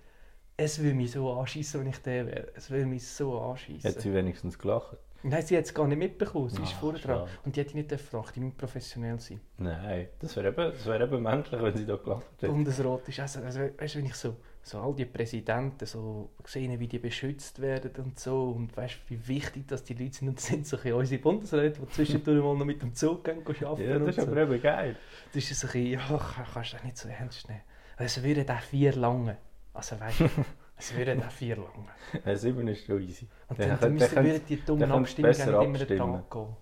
es 0.58 0.80
würde 0.80 0.96
mich 0.96 1.12
so 1.12 1.32
anschießen, 1.32 1.80
wenn 1.82 1.88
ich 1.88 1.98
der 2.00 2.26
wäre. 2.26 2.48
Es 2.56 2.70
würde 2.72 2.86
mich 2.86 3.08
so 3.08 3.40
anschießen. 3.40 3.90
Hat 3.90 4.02
sie 4.02 4.14
wenigstens 4.14 4.58
gelacht? 4.58 4.98
Nein, 5.24 5.44
sie 5.44 5.58
hat 5.58 5.66
es 5.66 5.74
gar 5.74 5.88
nicht 5.88 5.98
mitbekommen. 5.98 6.48
Sie 6.50 6.62
ist 6.62 6.74
Ah, 6.76 6.80
vorher 6.80 7.02
dran. 7.02 7.28
Und 7.44 7.56
die 7.56 7.60
hätte 7.60 7.70
ich 7.72 7.76
nicht 7.76 7.90
gefragt, 7.90 8.36
die 8.36 8.40
müssen 8.40 8.56
professionell 8.56 9.20
sein. 9.20 9.42
Nein, 9.58 10.08
das 10.20 10.36
wäre 10.36 10.50
eben, 10.50 10.72
das 10.72 10.86
wäre 10.86 11.04
eben 11.04 11.24
menschlich, 11.24 11.62
wenn 11.62 11.76
sie 11.76 11.86
da 11.86 11.96
gelacht 11.96 12.26
hätte. 12.34 12.48
Bundesrat 12.48 13.08
ist 13.10 13.20
also, 13.20 13.42
also 13.42 13.60
weißt 13.78 13.96
du, 13.96 14.00
wenn 14.00 14.06
ich 14.06 14.14
so, 14.14 14.36
so 14.62 14.80
all 14.80 14.94
die 14.94 15.06
Präsidenten 15.06 15.86
so 15.88 16.30
sehe, 16.46 16.80
wie 16.80 16.88
die 16.88 17.00
beschützt 17.00 17.60
werden 17.62 17.92
und 18.04 18.20
so 18.20 18.52
und 18.52 18.78
weißt 18.78 19.00
wie 19.10 19.28
wichtig 19.28 19.68
dass 19.68 19.84
die 19.84 19.96
Leute 19.96 20.14
sind 20.18 20.28
und 20.30 20.38
das 20.38 20.46
sind 20.46 20.68
so 20.68 20.78
ein 20.84 20.94
unsere 20.94 21.22
Bundesräte, 21.22 21.82
die 21.82 21.88
zwischendurch 21.90 22.44
mal 22.44 22.56
noch 22.56 22.66
mit 22.66 22.82
dem 22.82 22.94
Zug 22.94 23.24
gehen, 23.24 23.40
arbeiten 23.40 23.82
Ja, 23.90 23.98
das 24.00 24.10
ist 24.10 24.20
und 24.20 24.26
so. 24.26 24.32
aber 24.32 24.42
eben 24.44 24.62
geil. 24.62 24.96
Das 25.34 25.50
ist 25.52 25.60
so 25.60 25.68
ein 25.68 25.74
bisschen, 25.74 25.92
ja, 25.94 26.00
kann- 26.18 26.46
kannst 26.54 26.72
du 26.74 26.76
das 26.78 26.84
nicht 26.86 26.98
so 26.98 27.10
ernst 27.10 27.48
nehmen. 27.50 27.62
Es 27.98 28.24
würde 28.24 28.46
da 28.46 28.58
vier 28.58 28.94
lange. 28.96 29.38
Also 29.74 30.00
weißt 30.00 30.22
du, 30.22 30.30
es 30.78 30.96
würde 30.96 31.16
da 31.18 31.30
vier 31.30 31.56
lange. 31.58 31.90
Ja, 32.26 32.36
sieben 32.36 32.68
ist 32.68 32.86
schon 32.86 33.02
easy. 33.02 33.28
Und 33.50 33.60
Dann 33.60 33.80
dann, 33.80 33.98
dann 33.98 34.26
würden 34.26 34.42
die 34.48 34.64
dummen 34.64 34.92
Abstimmungen 34.92 35.38
nicht 35.38 35.48
immer 35.48 35.86
den 35.86 36.02
abstimmen. 36.02 36.14
Tag 36.22 36.32
gehen. 36.32 36.56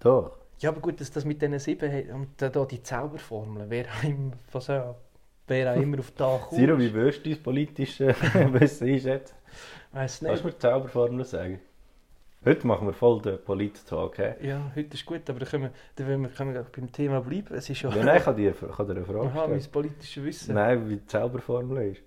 Doch. 0.00 0.38
Ja, 0.58 0.70
aber 0.70 0.80
gut, 0.80 1.00
dass 1.00 1.10
das 1.10 1.24
mit 1.24 1.42
diesen 1.42 1.58
sieben 1.58 2.10
und 2.12 2.28
da, 2.40 2.48
da 2.48 2.64
die 2.64 2.82
Zauberformeln, 2.82 3.68
wer 3.68 3.86
auch 3.86 4.04
immer, 4.04 4.32
was 4.52 4.70
auch, 4.70 4.96
wer 5.48 5.72
auch 5.72 5.76
immer 5.80 5.98
auf 5.98 6.10
den 6.12 6.16
Tag 6.16 6.50
Siro, 6.50 6.78
wie 6.78 6.92
würdest 6.92 7.26
du 7.26 7.30
dein 7.30 7.42
politische 7.42 8.08
Wissen 8.52 8.88
einschätzen? 8.88 9.34
Kannst 9.92 10.22
nicht. 10.22 10.40
du 10.40 10.46
mir 10.46 10.52
die 10.52 10.58
Zauberformel 10.58 11.24
sagen? 11.24 11.60
Heute 12.44 12.66
machen 12.66 12.88
wir 12.88 12.92
voll 12.92 13.22
den 13.22 13.38
Polit-Talk, 13.38 14.18
hä? 14.18 14.34
Ja, 14.40 14.72
heute 14.74 14.94
ist 14.94 15.06
gut, 15.06 15.30
aber 15.30 15.46
können 15.46 15.62
wir, 15.62 15.70
dann 15.94 16.08
wollen 16.08 16.22
wir, 16.22 16.28
können 16.28 16.54
wir 16.54 16.64
beim 16.64 16.90
Thema 16.90 17.20
bleiben. 17.20 17.54
Es 17.54 17.70
ist 17.70 17.82
ja... 17.82 17.90
Ja, 17.90 18.02
nein, 18.02 18.16
ich 18.18 18.24
kann 18.24 18.36
dir, 18.36 18.52
kann 18.52 18.86
dir 18.88 18.96
eine 18.96 19.04
Frage 19.04 19.28
Aha, 19.28 19.46
mein 19.46 19.62
politisches 19.70 20.24
Wissen. 20.24 20.54
Nein, 20.56 20.88
wie 20.88 20.96
die 20.96 21.06
Zauberformel 21.06 21.92
ist. 21.92 22.02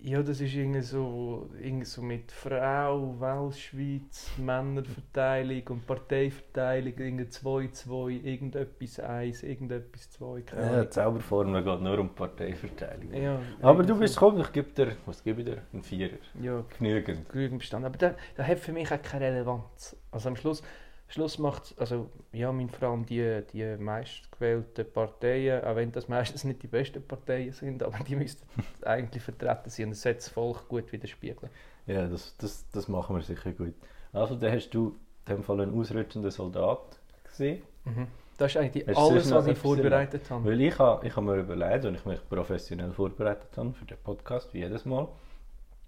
Ja, 0.00 0.22
das 0.22 0.40
ist 0.40 0.54
irgendwie 0.54 0.80
so, 0.80 1.50
irgendwie 1.60 1.84
so 1.84 2.02
mit 2.02 2.30
Frau, 2.30 3.16
Weltschweiz, 3.18 4.30
Männerverteilung 4.38 5.62
und 5.70 5.86
Parteiverteilung, 5.88 6.92
irgendwie 6.96 7.28
2, 7.28 7.68
2, 7.72 8.10
irgendetwas 8.22 9.00
1, 9.00 9.42
irgendetwas 9.42 10.08
2, 10.12 10.42
keine 10.42 10.62
Ja, 10.62 10.84
die 10.84 10.90
Zauberformel 10.90 11.64
geht 11.64 11.80
nur 11.80 11.98
um 11.98 12.10
Parteiverteilung. 12.14 13.12
Ja, 13.12 13.40
Aber 13.60 13.82
du 13.82 13.98
bist 13.98 14.14
gekommen, 14.14 14.40
ich 14.40 14.52
gebe 14.52 14.70
dir, 14.70 14.96
was 15.04 15.24
gebe 15.24 15.40
ich 15.40 15.46
dir? 15.48 15.62
Ein 15.72 15.82
Vierer. 15.82 16.18
Ja, 16.40 16.64
Genügend. 16.78 17.28
genügend 17.28 17.58
Bestand. 17.58 17.84
Aber 17.84 17.98
der, 17.98 18.14
der 18.36 18.46
hat 18.46 18.60
für 18.60 18.72
mich 18.72 18.92
auch 18.92 19.02
keine 19.02 19.24
Relevanz. 19.24 19.96
Also 20.12 20.28
am 20.28 20.36
Schluss, 20.36 20.62
Schluss 21.08 21.38
macht 21.38 21.74
also 21.78 22.10
ja, 22.32 22.52
mein, 22.52 22.68
vor 22.68 22.88
allem 22.88 23.06
die, 23.06 23.42
die 23.52 23.76
meistgewählten 23.78 24.84
Parteien, 24.92 25.64
auch 25.64 25.76
wenn 25.76 25.90
das 25.90 26.06
meistens 26.06 26.44
nicht 26.44 26.62
die 26.62 26.66
besten 26.66 27.02
Parteien 27.02 27.52
sind, 27.52 27.82
aber 27.82 28.04
die 28.04 28.14
müssten 28.14 28.46
eigentlich 28.84 29.22
vertreten 29.22 29.70
sein 29.70 29.86
und 29.86 29.92
es 29.92 30.02
sollte 30.02 30.18
das 30.18 30.28
Volk 30.28 30.68
gut 30.68 30.92
widerspiegeln. 30.92 31.50
Ja, 31.86 32.06
das, 32.06 32.36
das, 32.36 32.68
das 32.70 32.88
machen 32.88 33.16
wir 33.16 33.22
sicher 33.22 33.52
gut. 33.52 33.74
Also, 34.12 34.36
dann 34.36 34.52
hast 34.52 34.70
du 34.70 34.96
in 35.26 35.36
dem 35.36 35.42
Fall 35.42 35.62
einen 35.62 35.78
ausrutschenden 35.78 36.30
Soldat 36.30 36.98
gesehen. 37.24 37.62
Mhm. 37.84 38.06
Das 38.36 38.52
ist 38.52 38.58
eigentlich 38.58 38.86
Hast 38.86 38.98
alles, 38.98 39.30
was 39.30 39.46
ich 39.46 39.58
vorbereitet 39.58 40.30
habe. 40.30 40.44
Weil 40.44 40.60
ich 40.60 40.78
habe 40.78 41.06
ich 41.06 41.16
ha 41.16 41.20
mir 41.20 41.36
überlegt, 41.36 41.86
und 41.86 41.94
ich 41.94 42.04
mich 42.04 42.20
professionell 42.28 42.92
vorbereitet 42.92 43.56
habe 43.56 43.72
für 43.72 43.86
den 43.86 43.98
Podcast, 44.04 44.52
wie 44.52 44.58
jedes 44.58 44.84
Mal, 44.84 45.08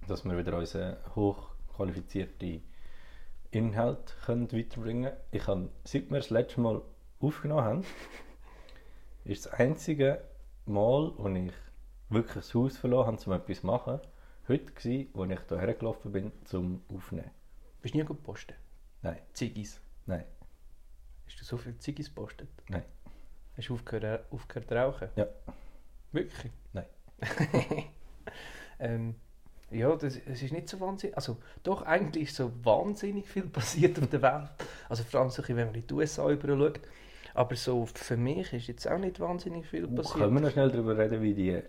dass 0.09 0.25
wir 0.25 0.37
wieder 0.37 0.57
unseren 0.57 0.97
hochqualifizierten 1.15 2.63
Inhalt 3.51 4.17
können 4.25 4.51
weiterbringen 4.53 5.11
können. 5.11 5.21
Ich 5.33 5.47
habe, 5.47 5.71
seit 5.85 6.11
wir 6.11 6.19
das 6.19 6.31
letzte 6.31 6.61
Mal 6.61 6.83
aufgenommen 7.21 7.65
haben, 7.65 7.85
ist 9.25 9.47
das 9.47 9.53
einzige 9.55 10.23
Mal, 10.67 11.13
wo 11.17 11.29
ich 11.29 11.53
wirklich 12.09 12.35
das 12.35 12.55
Haus 12.55 12.77
verloren 12.77 13.17
habe, 13.17 13.25
um 13.27 13.33
etwas 13.33 13.61
zu 13.61 13.67
machen, 13.67 14.01
heute 14.49 14.73
gewesen, 14.73 15.11
wo 15.15 15.25
ich 15.25 15.41
hierher 15.49 15.75
gelaufen 15.75 16.13
bin, 16.13 16.33
zum 16.45 16.83
Aufnehmen. 16.95 17.31
Bist 17.83 17.95
du 17.95 17.99
nie 17.99 18.05
gut 18.05 18.23
posten? 18.23 18.55
Nein, 19.03 19.19
Ziggis. 19.33 19.81
nein. 20.07 20.25
Hast 21.27 21.41
du 21.41 21.45
so 21.45 21.57
viel 21.57 21.77
Ziggis 21.79 22.09
gepostet? 22.09 22.49
Nein. 22.69 22.85
Hast 23.57 23.69
du 23.69 23.75
aufgehört, 23.75 24.31
aufgehört 24.33 24.69
zu 24.69 24.75
rauchen? 24.75 25.09
Ja. 25.17 25.27
Wirklich? 26.13 26.53
Nein. 26.73 26.87
ähm, 28.79 29.15
ja, 29.71 29.95
das, 29.97 30.17
es 30.27 30.43
ist 30.43 30.53
nicht 30.53 30.69
so 30.69 30.81
wahnsinnig. 30.81 31.17
Also, 31.17 31.37
doch, 31.63 31.83
eigentlich 31.83 32.25
ist 32.29 32.37
so 32.37 32.51
wahnsinnig 32.65 33.29
viel 33.29 33.43
passiert 33.59 33.99
auf 33.99 34.09
der 34.09 34.23
Welt. 34.23 34.51
Also, 34.89 35.05
vor 35.05 35.21
allem, 35.21 35.31
so, 35.31 35.43
wenn 35.49 35.57
man 35.57 35.75
in 35.75 35.87
die 35.87 35.95
USA 35.95 36.31
überall 36.31 36.59
schaut. 36.59 36.81
Aber 37.33 37.55
so 37.55 37.87
für 37.87 38.17
mich 38.17 38.53
ist 38.53 38.67
jetzt 38.67 38.89
auch 38.91 38.99
nicht 38.99 39.21
wahnsinnig 39.21 39.67
viel 39.67 39.87
passiert. 39.87 40.19
Können 40.19 40.35
wir 40.35 40.41
noch 40.41 40.51
schnell 40.51 40.71
darüber 40.71 40.99
reden, 40.99 41.23
wie 41.23 41.33
die 41.35 41.61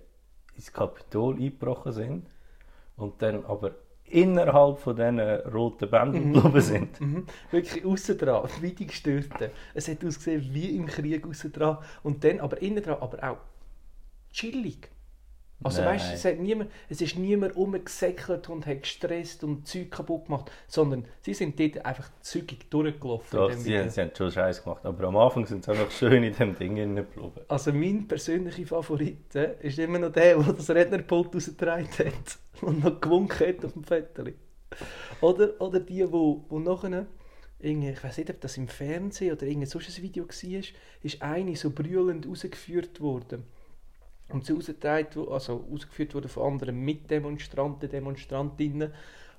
ins 0.56 0.74
Kapitol 0.74 1.36
eingebrochen 1.36 1.92
sind 1.92 2.26
und 2.98 3.22
dann 3.22 3.46
aber 3.46 3.76
innerhalb 4.06 4.80
von 4.80 4.96
diesen 4.96 5.20
roten 5.20 5.90
Bändern 5.90 6.30
Mhm. 6.30 6.34
geblieben 6.34 6.62
sind? 6.62 7.00
Mhm. 7.02 7.28
Wirklich 7.52 7.86
außen 7.86 8.18
dran, 8.18 8.50
wie 8.62 8.72
die 8.74 8.88
Gestörten. 8.88 9.52
Es 9.76 9.88
hat 9.88 10.04
ausgesehen 10.04 10.54
wie 10.54 10.76
im 10.76 10.88
Krieg 10.88 11.28
außen 11.28 11.52
dran. 11.52 11.78
Und 12.04 12.24
dann 12.24 12.40
aber 12.40 12.60
innen 12.62 12.84
dran, 12.84 12.98
aber 13.00 13.24
auch 13.32 13.38
chillig. 14.32 14.90
Also 15.64 15.82
Nein. 15.82 15.94
weißt 15.96 16.10
du, 16.10 16.14
es, 16.16 16.26
hat 16.26 16.40
niemand, 16.40 16.72
es 16.90 17.02
ist 17.02 17.18
niemand 17.18 17.56
rumgesäckelt 17.56 18.50
und 18.50 18.66
hat 18.66 18.82
gestresst 18.82 19.44
und 19.44 19.68
Zeug 19.68 19.92
kaputt 19.92 20.26
gemacht, 20.26 20.50
sondern 20.68 21.06
sie 21.22 21.34
sind 21.36 21.60
dort 21.60 21.86
einfach 21.86 22.10
zügig 22.22 22.70
durchgelaufen. 22.72 23.38
Doch, 23.38 23.52
sie, 23.54 23.78
haben- 23.78 23.90
sie 23.90 24.02
haben 24.02 24.12
schon 24.18 24.32
Scheiß 24.32 24.64
gemacht, 24.64 24.84
aber 24.86 25.08
am 25.08 25.18
Anfang 25.18 25.46
sind 25.46 25.64
sie 25.64 25.72
einfach 25.72 25.92
schön 25.92 26.24
in 26.24 26.34
dem 26.34 26.58
Ding 26.58 26.76
geblieben. 26.96 27.32
Also 27.48 27.72
mein 27.74 28.08
persönlicher 28.08 28.66
Favorit 28.66 29.36
äh, 29.36 29.56
ist 29.62 29.78
immer 29.78 30.00
noch 30.00 30.12
der, 30.12 30.38
der 30.40 30.54
das 30.54 30.70
Rednerpult 30.70 31.36
rausgetragen 31.36 31.88
hat 32.00 32.40
und 32.62 32.84
noch 32.84 33.00
gewunken 33.00 33.48
hat 33.48 33.64
auf 33.66 33.74
dem 33.74 33.84
Vettel. 33.84 34.34
Oder, 35.22 35.62
oder 35.62 35.80
die, 35.80 36.12
wo, 36.12 36.44
wo 36.50 36.58
nachher, 36.60 37.06
ich 37.60 38.04
weiß 38.04 38.18
nicht, 38.18 38.30
ob 38.32 38.42
das 38.42 38.58
im 38.58 38.68
Fernsehen 38.68 39.34
oder 39.34 39.44
irgendein 39.46 39.70
solches 39.70 40.02
Video 40.02 40.26
war, 40.28 40.62
ist 41.04 41.22
eine 41.22 41.56
so 41.56 41.70
brüllend 41.70 42.28
rausgeführt 42.28 43.00
worden. 43.02 43.44
Und 44.34 44.46
sie 44.46 44.54
rausgetragen, 44.54 45.08
wo- 45.16 45.32
also 45.32 45.66
rausgeführt 45.72 46.14
worden 46.14 46.30
von 46.30 46.54
anderen 46.54 46.80
Mitdemonstranten, 46.80 47.90
Demonstrantinnen. 47.90 48.92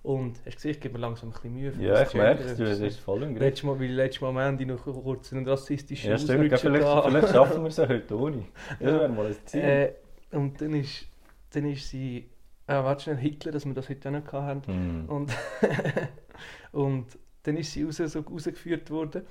Und 0.03 0.39
hast 0.39 0.45
du 0.47 0.51
gesehen, 0.57 0.71
ich 0.73 0.81
gebe 0.81 0.95
mir 0.95 1.01
langsam 1.01 1.29
ein 1.29 1.33
bisschen 1.33 1.55
Mühe. 1.55 1.73
für 1.73 1.83
Ja, 1.83 2.03
ich 2.03 2.15
merke 2.15 2.43
es, 2.43 2.57
du 2.57 2.65
das 2.65 2.81
ist 2.81 2.99
voll 2.99 3.23
im 3.23 3.35
Griff. 3.35 3.41
Letztes 3.43 3.63
Mal, 3.65 3.79
weil 3.79 3.91
letztes 3.93 4.21
Mal 4.21 4.29
am 4.31 4.39
Ende 4.39 4.67
noch 4.67 4.83
kurz 4.83 5.33
einen 5.33 5.47
rassistischen 5.49 6.11
Ja, 6.11 6.19
stimmt, 6.19 6.59
vielleicht, 6.59 6.63
vielleicht 6.63 7.29
schaffen 7.33 7.63
wir 7.63 7.69
es 7.69 7.77
ja 7.77 7.89
heute 7.89 8.19
ohne. 8.19 8.45
Das 8.81 8.81
Ja. 8.81 8.99
wäre 8.99 9.09
mal 9.11 9.27
ein 9.27 9.37
Ziel. 9.45 9.61
Äh, 9.61 9.93
und 10.33 10.61
dann 10.61 10.75
ist, 10.75 11.07
dann 11.51 11.71
ist 11.71 11.89
sie, 11.89 12.29
äh, 12.67 12.73
warte 12.75 13.05
schnell, 13.05 13.17
Hitler, 13.19 13.53
dass 13.53 13.65
wir 13.65 13.75
das 13.75 13.89
heute 13.89 14.09
auch 14.09 14.13
noch 14.13 14.33
hatten. 14.33 14.63
Hm. 14.67 15.09
Und, 15.09 15.31
und 16.73 17.07
dann 17.45 17.57
ist 17.57 17.73
sie 17.73 17.85
raus, 17.85 17.97
so 17.99 18.21
rausgeführt 18.21 18.91
worden 18.91 19.23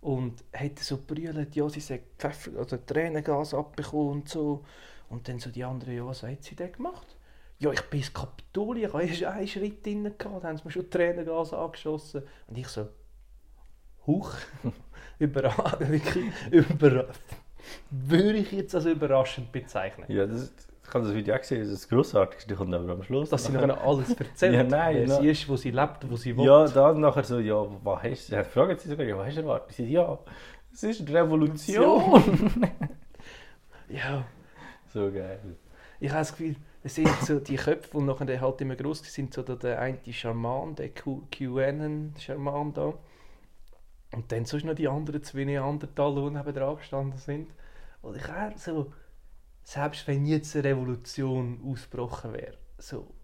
und 0.00 0.44
hat 0.54 0.78
so 0.78 0.98
brüllt, 1.06 1.54
ja, 1.54 1.68
sie 1.68 1.80
sagt 1.80 2.04
Pfeffer, 2.18 2.52
also 2.58 2.76
Tränengas 2.78 3.54
abbekommen 3.54 4.08
und 4.12 4.28
so. 4.28 4.64
Und 5.10 5.28
dann 5.28 5.40
so 5.40 5.50
die 5.50 5.64
anderen, 5.64 5.94
ja, 5.94 6.06
was 6.06 6.22
hat 6.22 6.44
sie 6.44 6.54
denn 6.54 6.72
gemacht? 6.72 7.16
Ja, 7.58 7.72
ich 7.72 7.82
bin 7.82 8.00
ins 8.00 8.12
Kapitol, 8.12 8.78
ich 8.78 8.92
habe 8.92 9.04
erst 9.04 9.24
einen 9.24 9.46
Schritt 9.46 9.84
drin 9.84 10.04
gehabt, 10.04 10.44
da 10.44 10.48
haben 10.48 10.56
sie 10.56 10.64
mir 10.64 10.70
schon 10.70 10.88
Tränengas 10.88 11.52
angeschossen. 11.52 12.22
Und 12.46 12.56
ich 12.56 12.68
so, 12.68 12.88
huch, 14.06 14.32
überrascht, 15.18 15.80
wirklich 15.80 16.32
überrascht. 16.50 17.20
Würde 17.90 18.38
ich 18.38 18.52
jetzt 18.52 18.74
als 18.74 18.86
überraschend 18.86 19.52
bezeichnen. 19.52 20.06
Ja, 20.08 20.26
das, 20.26 20.52
ich 20.86 20.94
habe 20.94 21.04
das 21.04 21.14
Video 21.14 21.34
auch 21.34 21.40
gesehen, 21.40 21.60
das 21.60 21.68
ist 21.68 21.82
das 21.82 21.88
Grossartigste, 21.88 22.54
kommt 22.54 22.72
aber 22.72 22.92
am 22.92 23.02
Schluss. 23.02 23.28
Dass 23.28 23.44
sie 23.44 23.52
noch 23.52 23.84
alles 23.84 24.14
erzählt, 24.14 24.54
Ja, 24.54 24.62
nein, 24.64 25.04
wer 25.06 25.20
sie 25.20 25.28
ist, 25.28 25.48
wo 25.48 25.56
sie 25.56 25.72
lebt, 25.72 26.08
wo 26.08 26.16
sie 26.16 26.36
wohnt. 26.36 26.46
Ja, 26.46 26.66
dann 26.66 27.00
nachher 27.00 27.24
so, 27.24 27.40
ja, 27.40 27.66
was 27.82 28.02
hast 28.04 28.28
du? 28.28 28.36
Ja, 28.36 28.44
fragen 28.44 28.78
sie 28.78 28.88
sogar, 28.88 29.04
ja, 29.04 29.18
was 29.18 29.26
hast 29.26 29.36
du 29.36 29.40
erwartet? 29.42 29.72
Sie 29.74 29.90
ja, 29.90 30.18
es 30.72 30.82
ist 30.84 31.06
die 31.06 31.12
Revolution. 31.12 32.22
ja. 33.88 34.24
So 34.92 35.10
geil. 35.10 35.40
Ich 36.00 36.10
habe 36.10 36.20
das 36.20 36.30
Gefühl, 36.32 36.56
es 36.82 36.94
sind 36.94 37.08
so 37.22 37.40
die 37.40 37.56
Köpfe, 37.56 37.98
die 37.98 38.04
nachher 38.04 38.40
halt 38.40 38.60
immer 38.60 38.76
groß 38.76 39.00
sind, 39.04 39.34
so 39.34 39.42
der- 39.42 39.80
eine 39.80 39.98
Charman, 40.12 40.74
der 40.74 40.90
Q- 40.90 41.22
QAnon-Charman 41.30 42.72
da. 42.72 42.94
Und 44.12 44.32
dann 44.32 44.44
sonst 44.44 44.64
noch 44.64 44.74
die 44.74 44.88
anderen 44.88 45.22
zwei 45.22 45.44
Neandertaler, 45.44 46.30
die 46.30 46.36
neben 46.36 46.54
dran 46.54 46.76
gestanden 46.76 47.18
sind. 47.18 47.50
Und 48.02 48.16
ich 48.16 48.26
habe 48.26 48.58
so, 48.58 48.92
selbst 49.62 50.06
wenn 50.08 50.26
jetzt 50.26 50.56
eine 50.56 50.64
Revolution 50.64 51.60
ausgebrochen 51.64 52.32
wäre, 52.32 52.58
so, 52.78 53.14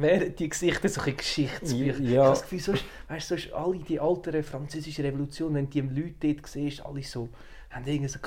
wären 0.00 0.34
die 0.36 0.48
Gesichter 0.48 0.88
so 0.88 1.00
ein 1.02 1.16
Geschichtsbücher. 1.16 1.98
Ich 2.00 2.10
Ja. 2.10 2.22
habe 2.24 2.30
das 2.30 2.42
Gefühl, 2.42 2.60
sonst, 2.60 2.84
weißt, 3.08 3.28
sonst 3.28 3.52
alle 3.52 3.78
die 3.78 4.00
alten 4.00 4.42
französische 4.42 5.02
Revolution, 5.04 5.54
wenn 5.54 5.68
die 5.70 5.80
Leute 5.80 6.14
dort 6.34 6.46
siehst, 6.46 6.84
alle 6.84 7.02
so, 7.02 7.28
haben 7.70 7.84
irgendwie 7.86 8.08
so, 8.08 8.18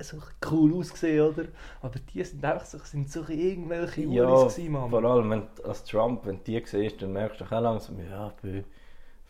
so 0.00 0.16
cool 0.50 0.74
ausgesehen, 0.74 1.20
oder? 1.26 1.44
Aber 1.80 1.98
die 2.12 2.24
sind 2.24 2.44
einfach 2.44 2.64
so, 2.66 2.78
sind 2.78 3.10
so 3.10 3.24
irgendwelche 3.28 4.02
Ja, 4.02 4.24
Uris 4.24 4.56
gewesen, 4.56 4.72
Mann. 4.72 4.90
vor 4.90 5.04
allem 5.04 5.30
wenn, 5.30 5.42
du 5.56 5.62
als 5.64 5.84
Trump, 5.84 6.26
wenn 6.26 6.36
du 6.38 6.42
die 6.44 6.62
siehst, 6.64 7.00
dann 7.02 7.12
merkst 7.12 7.40
du 7.40 7.44
auch 7.44 7.60
langsam, 7.60 7.96
ja, 8.00 8.32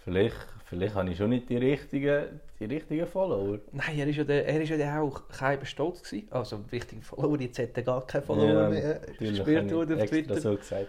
vielleicht, 0.04 0.36
vielleicht 0.64 0.94
habe 0.94 1.10
ich 1.10 1.18
schon 1.18 1.30
nicht 1.30 1.48
die 1.50 1.56
richtigen, 1.58 2.40
die 2.58 2.64
richtigen 2.64 3.06
Follower. 3.06 3.58
Nein, 3.72 3.98
er 3.98 4.06
ist 4.06 4.16
ja, 4.16 4.24
der, 4.24 4.46
er 4.46 4.60
ist 4.62 4.70
ja 4.70 5.00
auch 5.00 5.28
kein 5.28 5.64
stolz 5.66 6.02
gewesen. 6.02 6.28
Also 6.30 6.60
wichtige 6.70 7.02
Follower, 7.02 7.38
jetzt 7.40 7.58
hat 7.58 7.76
er 7.76 7.82
gar 7.82 8.06
keine 8.06 8.24
Follower 8.24 8.48
Ja, 8.48 8.68
mehr 8.70 9.00
ich 9.20 9.46
worden 9.72 10.00
auf 10.00 10.08
Twitter. 10.08 10.40
so 10.40 10.56
gesagt. 10.56 10.88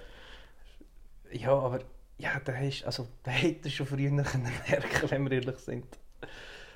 Ja, 1.34 1.54
aber 1.54 1.80
ja, 2.18 2.40
da 2.44 2.54
hast, 2.54 2.84
also, 2.84 3.08
da 3.24 3.32
hätte 3.32 3.70
schon 3.70 3.88
früher 3.88 4.10
können 4.24 4.52
merken 4.68 5.10
wenn 5.10 5.24
wir 5.24 5.32
ehrlich 5.32 5.58
sind. 5.58 5.86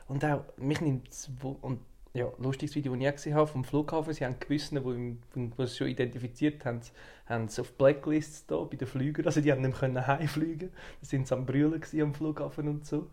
Und 0.07 0.23
auch, 0.25 0.43
mich 0.57 0.81
nimmt 0.81 1.09
es 1.09 1.29
und 1.61 1.79
ja, 2.15 2.31
lustiges 2.37 2.75
Video, 2.75 2.93
das 2.93 3.01
ich 3.01 3.07
auch 3.07 3.11
gesehen 3.13 3.33
habe 3.35 3.47
vom 3.47 3.65
Flughafen, 3.65 4.13
sie 4.13 4.25
haben 4.25 4.39
Gewissen, 4.39 5.19
die 5.35 5.61
es 5.61 5.75
schon 5.75 5.87
identifiziert 5.87 6.63
haben, 6.63 6.79
haben 7.25 7.49
sie 7.49 7.59
auf 7.59 7.73
Blacklists 7.73 8.45
da 8.47 8.57
bei 8.63 8.77
den 8.77 8.87
Flügern, 8.87 9.25
also 9.25 9.41
die 9.41 9.51
haben 9.51 9.61
nicht 9.61 9.81
mehr 9.81 10.07
heimfliegen 10.07 10.69
da 10.69 11.05
sind 11.05 11.27
sie 11.27 11.33
am 11.35 11.45
Brüllen 11.45 11.83
am 12.01 12.13
Flughafen 12.13 12.69
und 12.69 12.85
so. 12.85 13.09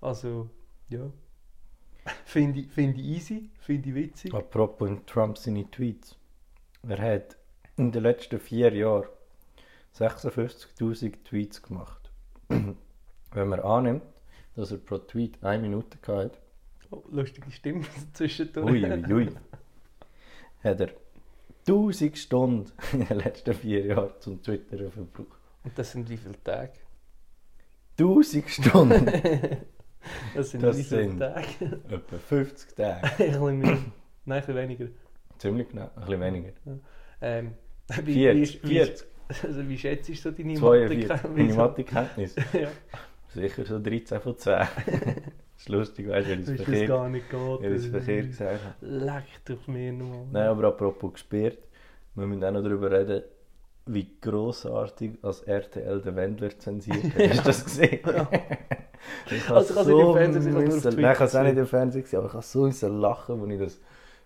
Also, 0.00 0.48
ja. 0.88 1.10
Finde 2.24 2.60
ich, 2.60 2.68
finde 2.70 3.00
ich 3.00 3.06
easy, 3.06 3.50
finde 3.58 3.88
ich 3.90 3.94
witzig. 3.94 4.32
Apropos 4.32 4.90
Trump 5.06 5.36
seine 5.36 5.70
Tweets. 5.70 6.16
Er 6.88 6.98
hat 6.98 7.36
in 7.76 7.92
den 7.92 8.04
letzten 8.04 8.38
vier 8.38 8.72
Jahren 8.72 9.08
56.000 9.98 11.24
Tweets 11.24 11.62
gemacht. 11.62 12.10
Wenn 12.48 13.48
man 13.48 13.60
annimmt, 13.60 14.02
dass 14.54 14.70
er 14.70 14.78
pro 14.78 14.98
Tweet 14.98 15.42
eine 15.42 15.62
Minute 15.62 15.98
hatte, 16.06 16.38
Oh, 16.92 17.02
lustige 17.10 17.50
Stimme 17.50 17.84
zwischendurch. 18.12 18.70
ui, 18.70 18.84
ui, 18.84 19.12
ui, 19.12 19.28
hat 20.62 20.80
er 20.80 20.90
1000 21.66 22.16
Stunden 22.16 22.70
in 22.92 23.06
den 23.06 23.18
letzten 23.18 23.54
vier 23.54 23.84
Jahren 23.86 24.10
zum 24.20 24.40
Twittern 24.40 24.92
verbraucht. 24.92 25.40
Und 25.64 25.76
das 25.76 25.90
sind 25.90 26.08
wie 26.08 26.16
viele 26.16 26.40
Tage? 26.44 26.72
1000 27.98 28.48
Stunden! 28.50 29.06
Das 30.36 30.50
sind 30.52 30.62
Das 30.62 30.78
wie 30.78 30.84
viele 30.84 31.02
sind- 31.08 31.18
Tage? 31.18 31.48
Etwa 31.88 32.16
50 32.18 32.76
Tage. 32.76 33.04
ein 33.04 33.16
bisschen 33.16 33.58
mehr. 33.58 33.70
Nein, 33.72 33.82
ein 34.26 34.40
bisschen 34.46 34.54
weniger. 34.54 34.86
Ziemlich 35.38 35.68
genau, 35.68 35.90
ein 35.96 36.00
bisschen 36.04 36.20
weniger. 36.20 36.52
Ähm, 37.20 37.54
wie, 38.04 38.14
40, 38.14 38.62
wie, 38.62 38.68
wie, 38.68 38.74
40, 38.76 39.06
also 39.28 39.68
wie 39.68 39.78
schätzt 39.78 40.08
du 40.24 40.30
deine 40.32 40.54
42. 40.54 41.08
Mathe- 41.08 41.28
Meine 41.28 41.54
Mathekenntnis. 41.54 42.36
ja, 42.52 42.68
Sicher 43.28 43.64
so 43.64 43.78
13 43.78 44.20
von 44.20 44.36
10. 44.36 44.52
das 44.56 44.66
ist 45.58 45.68
lustig, 45.68 46.08
weißt 46.08 46.28
du, 46.28 46.32
weil 46.32 46.40
ich 46.40 46.48
es 46.48 46.62
verkehrt, 46.62 46.88
gar 46.88 47.08
nicht 47.08 47.30
geht. 47.30 47.40
weil 47.40 47.74
ich 47.76 47.88
verkehrt 47.88 48.26
gesagt 48.28 48.60
habe. 48.64 48.74
Leck 48.86 49.24
doch 49.44 49.66
mir 49.66 49.92
nochmal. 49.92 50.26
Nein, 50.32 50.46
aber 50.48 50.68
apropos 50.68 51.12
gesperrt, 51.14 51.58
wir 52.14 52.26
müssen 52.26 52.44
auch 52.44 52.52
noch 52.52 52.62
darüber 52.62 52.90
reden, 52.90 53.22
wie 53.86 54.08
grossartig 54.20 55.12
als 55.22 55.42
RTL 55.42 56.00
den 56.00 56.16
Wendler 56.16 56.58
zensiert 56.58 57.04
hat. 57.04 57.28
Hast 57.30 57.40
du 57.40 57.44
das 57.44 57.64
gesehen? 57.64 58.00
ich 59.30 59.30
Also 59.30 59.30
ich 59.30 59.48
habe 59.48 59.60
es 59.60 59.86
nicht 59.86 59.98
im 60.00 60.12
Fernsehen 60.12 60.54
gesehen, 60.64 60.88
auf 60.88 60.96
Nein, 60.96 61.12
ich 61.12 61.18
habe 61.18 61.24
es 61.24 61.36
auch 61.36 61.42
nicht 61.42 61.56
im 61.58 61.66
Fernsehen 61.66 62.02
gesehen, 62.02 62.18
aber 62.18 62.28
ich 62.28 62.34
habe 62.34 62.42
so 62.44 62.62
müssen 62.64 63.00
lachen, 63.00 63.40
als 63.40 63.50
ich 63.50 63.58
das... 63.60 63.80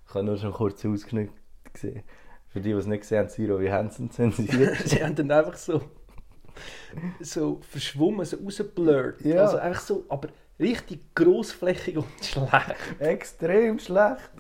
Ich 0.09 0.15
habe 0.15 0.25
nur 0.25 0.37
schon 0.39 0.53
kurz 0.53 0.85
ausgeschnitten 0.85 1.35
gesehen. 1.73 2.03
Für 2.51 2.61
die, 2.61 2.71
die 2.71 2.79
es 2.79 2.87
nicht 2.87 3.01
gesehen 3.01 3.21
haben, 3.21 3.29
Zero 3.29 3.61
wie 3.61 3.71
Hansen 3.71 4.11
zensiert. 4.11 4.77
Sie 4.85 5.03
haben 5.03 5.15
dann 5.15 5.31
einfach 5.31 5.57
so, 5.57 5.83
so 7.21 7.61
verschwommen, 7.63 8.27
so 8.27 8.37
rausgeblurrt. 8.39 9.21
Ja. 9.25 9.45
Also 9.45 9.59
einfach 9.59 9.81
so, 9.81 10.05
aber 10.09 10.29
richtig 10.59 11.15
grossflächig 11.15 11.97
und 11.97 12.07
schlecht. 12.21 12.77
Extrem 12.99 13.79
schlecht. 13.79 14.31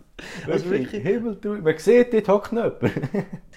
Also 0.47 0.71
Wirklich, 0.71 1.03
Himmeltrauer. 1.03 1.59
Man 1.59 1.79
sieht, 1.79 2.13
dort 2.13 2.29
hockt 2.29 2.53
jemand. 2.53 2.77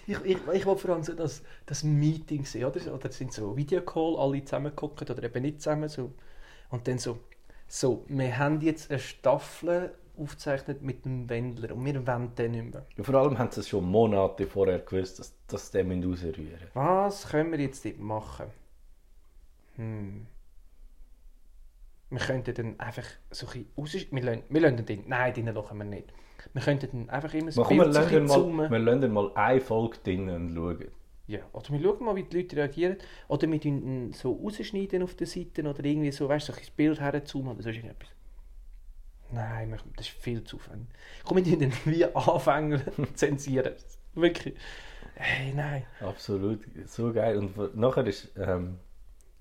Ich, 0.05 0.17
ich, 0.25 0.37
ich 0.51 0.65
will 0.65 0.75
vor 0.75 0.89
allem 0.89 1.03
so 1.03 1.13
das, 1.13 1.43
das 1.65 1.81
Meeting 1.81 2.43
sehen, 2.43 2.65
oder? 2.65 2.93
Oder 2.93 3.09
es 3.09 3.17
sind 3.17 3.31
so 3.31 3.55
Videocall, 3.55 4.17
alle 4.17 4.43
zusammen 4.43 4.75
gucken 4.75 5.07
oder 5.07 5.23
eben 5.23 5.41
nicht 5.41 5.61
zusammen. 5.61 5.87
So. 5.87 6.11
Und 6.69 6.89
dann 6.89 6.97
so, 6.97 7.19
so, 7.69 8.03
wir 8.09 8.37
haben 8.37 8.59
jetzt 8.59 8.91
eine 8.91 8.99
Staffel 8.99 9.93
aufgezeichnet 10.17 10.81
mit 10.81 11.05
dem 11.05 11.29
Wendler 11.29 11.75
und 11.75 11.85
wir 11.85 12.05
wollen 12.05 12.35
den 12.35 12.51
nicht 12.51 12.73
mehr. 12.73 12.85
Ja, 12.95 13.03
vor 13.03 13.15
allem 13.15 13.37
haben 13.37 13.51
sie 13.51 13.61
es 13.61 13.69
schon 13.69 13.85
Monate 13.85 14.45
vorher 14.47 14.79
gewusst, 14.79 15.19
dass, 15.19 15.33
dass 15.47 15.71
sie 15.71 15.83
den 15.83 16.03
rausrühren 16.03 16.43
müssen. 16.43 16.67
Was 16.73 17.29
können 17.29 17.51
wir 17.51 17.59
jetzt 17.59 17.83
dort 17.85 17.99
machen? 17.99 18.45
Hm. 19.75 20.27
wir 22.11 22.19
könnten 22.19 22.53
dann 22.53 22.79
einfach 22.79 23.05
so 23.31 23.47
ein 23.47 23.65
bisschen 23.75 24.05
raus... 24.05 24.07
Wir 24.11 24.23
lassen, 24.23 24.43
wir 24.49 24.61
lassen 24.61 24.85
den... 24.85 25.03
Nein, 25.07 25.33
den 25.33 25.47
lassen 25.47 25.77
wir 25.77 25.83
nicht. 25.83 26.13
Wir 26.53 26.61
könnten 26.61 26.89
dann 26.91 27.09
einfach 27.09 27.33
immer 27.33 27.55
wir, 27.55 27.63
Bild 27.63 27.63
so 27.63 27.63
ein 27.63 27.77
lassen 27.91 28.09
bisschen 28.09 28.25
mal, 28.25 28.33
zoomen. 28.33 28.71
wir 28.71 28.79
lassen 28.79 29.11
mal 29.11 29.31
eine 29.33 29.61
Folge 29.61 29.97
drinnen 30.03 30.35
und 30.35 30.55
schauen. 30.55 30.91
Ja, 31.25 31.39
oder 31.53 31.69
wir 31.69 31.81
schauen 31.81 32.05
mal, 32.05 32.15
wie 32.15 32.23
die 32.23 32.37
Leute 32.37 32.55
reagieren. 32.57 32.97
Oder 33.29 33.49
wir 33.49 33.65
ihn 33.65 34.13
so 34.13 34.33
rausschneiden 34.33 35.01
auf 35.01 35.15
den 35.15 35.25
Seiten 35.25 35.65
oder 35.65 35.83
irgendwie 35.83 36.11
so, 36.11 36.29
weißt 36.29 36.49
du, 36.49 36.53
so 36.53 36.59
ein 36.59 36.67
Bild 36.75 36.99
herzoomen 36.99 37.53
oder 37.53 37.63
sonst 37.63 37.77
irgendetwas. 37.77 38.09
Nein, 39.33 39.77
das 39.95 40.07
ist 40.07 40.15
viel 40.15 40.43
zu 40.43 40.57
aufwendig. 40.57 40.89
Komm, 41.23 41.43
tun 41.43 41.59
den 41.59 41.73
wie 41.85 42.05
Anfänger 42.05 42.81
zensieren. 43.15 43.73
Wirklich. 44.13 44.55
Hey, 45.15 45.53
nein. 45.53 45.83
Absolut, 46.01 46.61
so 46.85 47.11
geil. 47.13 47.37
Und 47.37 47.75
nachher 47.75 48.05
ist 48.05 48.31
ähm, 48.37 48.79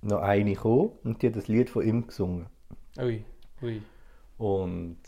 noch 0.00 0.20
eine 0.20 0.52
gekommen 0.52 0.92
und 1.04 1.22
die 1.22 1.28
hat 1.28 1.36
das 1.36 1.48
Lied 1.48 1.70
von 1.70 1.86
ihm 1.86 2.06
gesungen. 2.06 2.46
Ui, 2.98 3.24
ui. 3.62 3.82
Und 4.38 4.98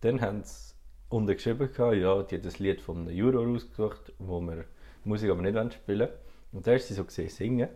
dann 0.00 0.20
haben 0.20 0.42
sie 0.44 0.74
unten 1.08 1.32
geschrieben, 1.32 1.70
ja, 1.76 2.22
die 2.22 2.36
hat 2.36 2.44
das 2.44 2.58
Lied 2.58 2.80
von 2.80 2.98
einem 2.98 3.16
Juror 3.16 3.46
ausgesucht, 3.46 4.12
wo 4.18 4.40
wir 4.40 4.64
die 5.04 5.08
Musik 5.08 5.30
aber 5.30 5.42
nicht 5.42 5.54
wollen 5.54 5.70
spielen 5.70 6.08
Und 6.52 6.66
da 6.66 6.72
ist 6.72 6.88
sie 6.88 6.94
so 6.94 7.04
gesehen 7.04 7.28
singen, 7.28 7.68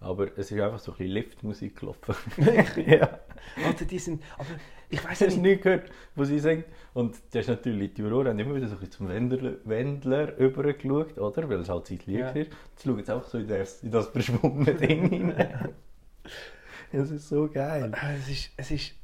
aber 0.00 0.36
es 0.36 0.50
ist 0.50 0.60
einfach 0.60 0.78
so 0.78 0.92
ein 0.92 0.98
bisschen 0.98 1.12
Liftmusik 1.12 1.78
gelaufen. 1.78 2.14
ja, 2.86 3.20
Alter, 3.64 3.84
die 3.84 3.98
sind... 3.98 4.22
Aber 4.38 4.48
ich 4.88 5.02
weiß 5.02 5.10
hast 5.10 5.20
du 5.20 5.26
nicht... 5.26 5.42
nicht 5.42 5.62
gehört, 5.62 5.90
wo 6.14 6.24
sie 6.24 6.38
singt. 6.38 6.64
Und 6.94 7.16
das 7.32 7.42
ist 7.42 7.48
natürlich, 7.48 7.94
die 7.94 8.02
Juroren 8.02 8.28
haben 8.28 8.38
immer 8.38 8.54
wieder 8.56 8.68
so 8.68 8.76
ein 8.76 8.90
zum 8.90 9.08
Wendler, 9.08 9.54
Wendler 9.64 10.36
übergeschaut, 10.38 11.16
oder? 11.18 11.48
Weil 11.48 11.60
es 11.60 11.68
halt 11.68 11.86
sein 11.86 12.00
Lied 12.06 12.18
Ja. 12.18 12.30
ist. 12.30 12.50
Jetzt 12.50 12.84
schauen 12.84 13.04
sie 13.04 13.12
einfach 13.14 13.28
so 13.28 13.38
in 13.38 13.48
das, 13.48 13.82
in 13.82 13.90
das 13.90 14.08
verschwungene 14.08 14.74
Ding 14.80 15.08
hinein. 15.08 15.74
Es 16.92 17.10
ist 17.10 17.28
so 17.28 17.48
geil. 17.48 17.92
Ah, 17.94 18.12
Es 18.14 18.28
ist... 18.28 18.50
Es 18.56 18.70
ist 18.70 18.94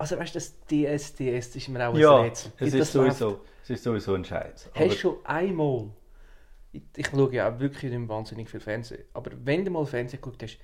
also 0.00 0.16
weißt 0.16 0.32
du, 0.32 0.38
das 0.38 0.54
DSDS 0.70 1.48
das 1.48 1.56
ist 1.56 1.68
mir 1.68 1.88
auch 1.88 1.92
ein 1.92 1.98
Ja, 2.00 2.20
Rätsel. 2.20 2.52
es 2.58 2.68
ist, 2.72 2.78
das 2.78 2.94
läuft. 2.94 3.16
sowieso, 3.16 3.40
es 3.64 3.70
ist 3.70 3.82
sowieso 3.82 4.14
ein 4.14 4.24
Scheiß. 4.24 4.70
Hast 4.72 4.94
du 4.94 4.96
schon 4.96 5.16
einmal, 5.24 5.90
ich, 6.70 6.82
ich 6.96 7.06
schaue 7.08 7.34
ja 7.34 7.52
auch 7.52 7.58
wirklich 7.58 7.92
nicht 7.92 8.08
wahnsinnig 8.08 8.48
viel 8.48 8.60
Fernsehen, 8.60 9.02
aber 9.12 9.32
wenn 9.42 9.64
du 9.64 9.72
mal 9.72 9.84
Fernsehen 9.86 10.20
geguckt 10.20 10.40
hast, 10.44 10.58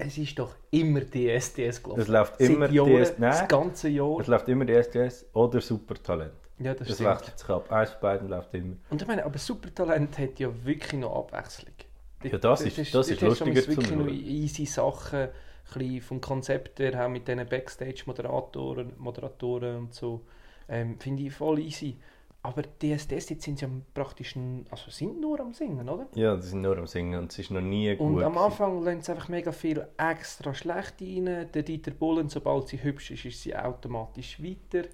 es 0.00 0.18
ist 0.18 0.38
doch 0.38 0.54
immer 0.70 1.00
DSDS 1.00 1.82
gelaufen. 1.82 2.00
Es 2.00 2.08
läuft 2.08 2.38
Seit 2.38 2.48
immer 2.50 2.70
Jahren, 2.70 2.88
DS 2.96 3.18
nein. 3.18 3.30
Das 3.30 3.48
ganze 3.48 3.88
Jahr. 3.88 4.18
Es 4.20 4.26
läuft 4.26 4.48
immer 4.48 4.64
DSDS 4.66 5.26
oder 5.32 5.60
Supertalent. 5.60 6.32
Ja, 6.58 6.74
das, 6.74 6.88
Das 6.88 6.96
stimmt. 6.96 7.10
wechselt 7.10 7.38
sich 7.38 7.48
ab. 7.48 7.72
Eins 7.72 7.90
von 7.90 8.00
beiden 8.00 8.28
läuft 8.28 8.52
immer. 8.54 8.76
Und 8.90 9.00
ich 9.02 9.08
meine, 9.08 9.24
aber 9.24 9.38
Supertalent 9.38 10.18
hat 10.18 10.38
ja 10.38 10.50
wirklich 10.64 11.00
noch 11.00 11.16
Abwechslung. 11.16 11.74
Ja, 12.22 12.36
das 12.36 12.60
ist- 12.62 12.78
das 12.94 13.08
ist 13.08 13.22
dort 13.22 13.30
hast 13.30 13.40
du 13.40 13.44
lustiger 13.46 13.54
wirklich 13.68 13.88
zum 13.88 13.98
noch 13.98 14.04
Schauen. 14.06 14.14
easy 14.26 14.66
Sachen, 14.66 15.28
ein 15.74 16.00
vom 16.02 16.20
Konzept 16.20 16.78
her, 16.80 17.04
auch 17.06 17.08
mit 17.08 17.26
diesen 17.28 17.48
Backstage-Moderatoren 17.48 18.92
Moderatoren 18.98 19.76
und 19.76 19.94
so, 19.94 20.22
ähm, 20.68 20.98
finde 20.98 21.22
ich 21.24 21.32
voll 21.32 21.58
easy. 21.60 21.96
Aber 22.42 22.62
DSDS, 22.62 23.28
jetzt 23.28 23.42
sind 23.42 23.58
sie 23.58 23.66
ja 23.66 23.70
praktisch, 23.92 24.34
also 24.70 24.90
sind 24.90 25.20
nur 25.20 25.40
am 25.40 25.52
Singen, 25.52 25.86
oder? 25.88 26.06
Ja, 26.14 26.36
die 26.36 26.46
sind 26.46 26.62
nur 26.62 26.78
am 26.78 26.86
Singen 26.86 27.18
und 27.20 27.30
es 27.32 27.38
ist 27.38 27.50
noch 27.50 27.60
nie 27.60 27.94
gut. 27.96 28.16
Und 28.16 28.22
am. 28.22 28.38
Anfang 28.38 28.82
lassen 28.82 29.02
sie 29.02 29.12
einfach 29.12 29.28
mega 29.28 29.52
viel 29.52 29.86
extra 29.98 30.54
schlecht 30.54 30.94
rein. 31.02 31.48
Der 31.52 31.62
Dieter 31.62 31.90
Bullen, 31.90 32.30
sobald 32.30 32.68
sie 32.68 32.82
hübsch 32.82 33.10
ist, 33.10 33.26
ist 33.26 33.42
sie 33.42 33.54
automatisch 33.54 34.42
weiter. 34.42 34.88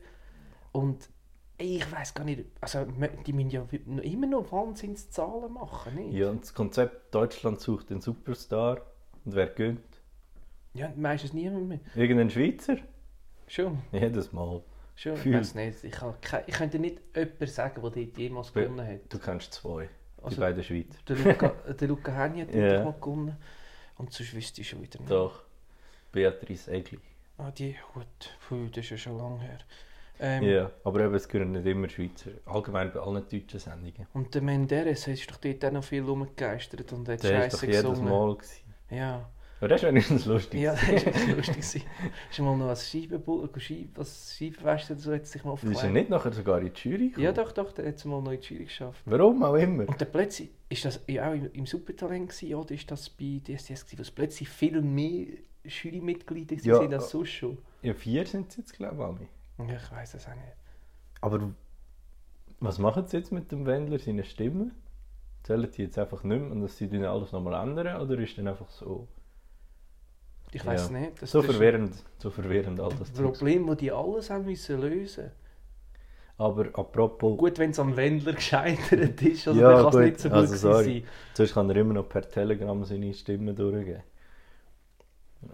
Und 0.73 1.09
ich 1.59 1.91
weiß 1.91 2.15
gar 2.15 2.25
nicht, 2.25 2.45
also 2.61 2.85
die 3.27 3.33
müssen 3.33 3.51
ja 3.51 3.65
immer 4.03 4.27
noch 4.27 4.51
Wahnsinnszahlen 4.51 5.53
machen, 5.53 5.95
nicht? 5.95 6.15
Ja, 6.15 6.31
und 6.31 6.43
das 6.43 6.53
Konzept 6.53 7.15
Deutschland 7.15 7.61
sucht 7.61 7.91
den 7.91 8.01
Superstar 8.01 8.83
und 9.25 9.35
wer 9.37 9.47
gönnt? 9.47 9.81
Ja, 10.75 10.93
meistens 10.97 11.33
niemand 11.33 11.69
mehr. 11.69 11.81
Irgendein 11.95 12.29
Schweizer? 12.29 12.77
Schon, 13.47 13.79
Jedes 13.93 14.33
Mal. 14.33 14.63
Schon. 14.97 15.15
Ich 15.15 15.33
weiß 15.33 15.55
nicht. 15.55 15.85
Ich, 15.85 15.93
kann, 15.93 16.15
ich 16.47 16.55
könnte 16.55 16.79
nicht 16.79 16.99
jemanden 17.15 17.47
sagen, 17.47 17.83
der 17.83 17.91
dort 17.91 18.19
jemals 18.19 18.53
gewonnen 18.53 18.87
hat. 18.87 19.01
Du 19.09 19.19
kennst 19.19 19.53
zwei. 19.55 19.85
Die 20.19 20.25
Also, 20.25 20.41
beiden 20.41 20.65
Schweizer. 20.65 20.99
der 21.09 21.17
Luca, 21.17 21.49
der 21.81 21.89
Luca 21.89 22.13
Henni 22.13 22.41
hat 22.41 22.55
ja. 22.55 22.85
mal 22.85 22.95
gewonnen. 23.01 23.37
Und 23.99 24.13
sonst 24.13 24.35
wüsste 24.35 24.61
ich 24.61 24.69
schon 24.69 24.83
wieder 24.83 24.99
nicht. 24.99 25.11
Doch. 25.11 25.43
Beatrice 26.13 26.69
Egli. 26.73 26.99
Ah, 27.39 27.51
die, 27.51 27.77
gut, 27.95 28.07
Puh, 28.49 28.67
das 28.69 28.79
ist 28.85 28.91
ja 28.91 28.97
schon 28.97 29.19
lange 29.19 29.41
her. 29.41 29.59
Ähm, 30.19 30.43
Ja, 30.43 30.71
aber 30.85 31.01
eben, 31.01 31.15
es 31.15 31.29
gehören 31.29 31.53
nicht 31.53 31.67
immer 31.67 31.89
Schweizer. 31.89 32.31
Allgemein 32.47 32.91
bei 32.93 33.01
allen 33.01 33.23
deutschen 33.29 33.61
Sendungen. 33.61 34.07
Und 34.15 34.35
der 34.35 34.41
Menderes 34.41 35.07
ist 35.07 35.31
doch 35.31 35.37
dort 35.37 35.63
auch 35.65 35.73
noch 35.73 35.85
viel 35.85 36.03
rumgegeistert 36.03 36.91
und 36.95 37.07
hat 37.09 37.23
Der 37.23 37.47
ist 37.47 37.53
doch 37.55 37.61
Scheiße 37.61 37.67
jedes 37.67 37.83
gesungen. 37.83 38.11
Mal. 38.11 38.35
Gewesen. 38.35 38.75
Ja, 38.91 39.29
Aber 39.59 39.69
das 39.69 39.83
ist 39.83 39.89
wenigstens 39.89 40.27
lustig. 40.27 40.61
ja, 40.61 40.75
das 40.75 41.07
war 41.07 41.37
lustig. 41.37 41.87
Ist 42.31 42.39
mal 42.41 42.57
noch 42.57 42.69
als 42.69 42.91
Scheibenbull, 42.91 43.49
Scheibe, 43.57 43.99
als 44.01 44.37
Scheibenwäscher 44.37 44.93
oder 44.93 45.01
so 45.01 45.13
hat 45.15 45.27
sich 45.27 45.45
mal 45.45 45.53
Das 45.53 45.63
ist 45.63 45.69
aufgeklärt. 45.71 45.95
ja 45.95 46.01
nicht 46.01 46.11
nachher 46.11 46.33
sogar 46.33 46.61
in 46.61 46.73
die 46.75 46.81
Jury 46.89 47.09
gekommen. 47.09 47.25
Ja, 47.25 47.33
doch, 47.33 47.53
doch, 47.53 47.73
der 47.73 47.89
hat 47.89 47.95
es 47.95 48.05
mal 48.05 48.21
noch 48.21 48.33
in 48.33 48.41
die 48.41 48.47
Jury 48.47 48.65
geschafft. 48.65 49.01
Warum 49.07 49.43
auch 49.43 49.55
immer. 49.55 49.89
Und 49.89 49.99
dann 49.99 50.13
plötzlich, 50.13 50.51
ist 50.69 50.85
das 50.85 51.01
ja 51.07 51.31
auch 51.31 51.35
im, 51.35 51.51
im 51.53 51.65
Supertalent 51.67 52.29
gewesen, 52.29 52.55
oder 52.55 52.73
ist 52.75 52.91
das 52.91 53.09
bei 53.09 53.41
DSDS 53.43 53.87
gewesen, 53.87 53.99
wo 53.99 54.03
es 54.03 54.11
plötzlich 54.11 54.49
viel 54.49 54.83
mehr 54.83 55.27
Jurymitglieder 55.65 56.57
Ja. 56.57 56.79
waren 56.79 56.93
als 56.95 57.11
sonst 57.11 57.31
schon? 57.31 57.57
Ja, 57.83 57.95
vier 57.95 58.27
sind 58.27 58.51
es 58.51 58.57
jetzt, 58.59 58.73
glaube 58.75 58.97
ich. 59.23 59.59
alle. 59.59 59.71
Ja, 59.73 59.77
ich 59.77 59.91
weiß 59.91 60.15
es 60.15 60.27
auch 60.27 60.35
nicht. 60.35 60.57
Aber 61.23 61.51
was 62.61 62.79
machen 62.79 63.07
sie 63.07 63.17
jetzt 63.17 63.33
mit 63.33 63.51
dem 63.53 63.65
Wendler, 63.67 63.99
seine 63.99 64.25
Stimme? 64.25 64.73
Zählen 65.45 65.71
die 65.71 65.83
jetzt 65.83 65.99
einfach 65.99 66.25
nicht 66.25 66.41
mehr 66.43 66.51
und 66.51 66.61
dass 66.61 66.77
sie 66.77 66.89
dann 66.89 67.05
alles 67.05 67.33
nochmal 67.33 67.67
ändern? 67.67 68.01
Oder 68.03 68.19
ist 68.19 68.37
dann 68.37 68.49
einfach 68.49 68.69
so, 68.71 69.09
Ich 70.57 70.65
weiß 70.65 70.91
Ja. 70.91 70.99
nicht. 70.99 71.21
Das, 71.23 71.31
so 71.31 71.43
das 71.43 71.51
verwirrend, 71.51 71.95
so 72.19 72.31
verwirrend 72.31 72.81
all 72.81 72.91
das. 72.99 73.11
Problem, 73.11 73.67
das 73.67 73.77
die 73.77 73.93
alles 73.93 74.31
haben 74.31 74.47
müssen 74.47 74.81
lösen 74.81 75.31
Aber 76.39 76.67
apropos, 76.73 77.37
Gut, 77.37 77.59
wenn 77.59 77.71
es 77.73 77.79
am 77.79 77.95
Wendler 77.95 78.33
gescheitert 78.33 79.21
ist, 79.23 79.47
also 79.49 79.61
Ja, 79.61 79.83
dann 79.83 79.91
kann 79.93 80.01
es 80.03 80.07
nicht 80.07 80.21
so 80.21 80.29
gut 80.31 80.39
also 80.39 80.57
sorry. 80.57 80.85
sein. 81.01 81.05
sonst 81.35 81.55
kann 81.55 81.69
er 81.71 81.77
immer 81.77 81.93
noch 81.95 82.09
per 82.09 82.23
Telegram 82.27 82.83
seine 82.85 83.13
Stimme 83.13 83.53
durchgeben. 83.53 84.03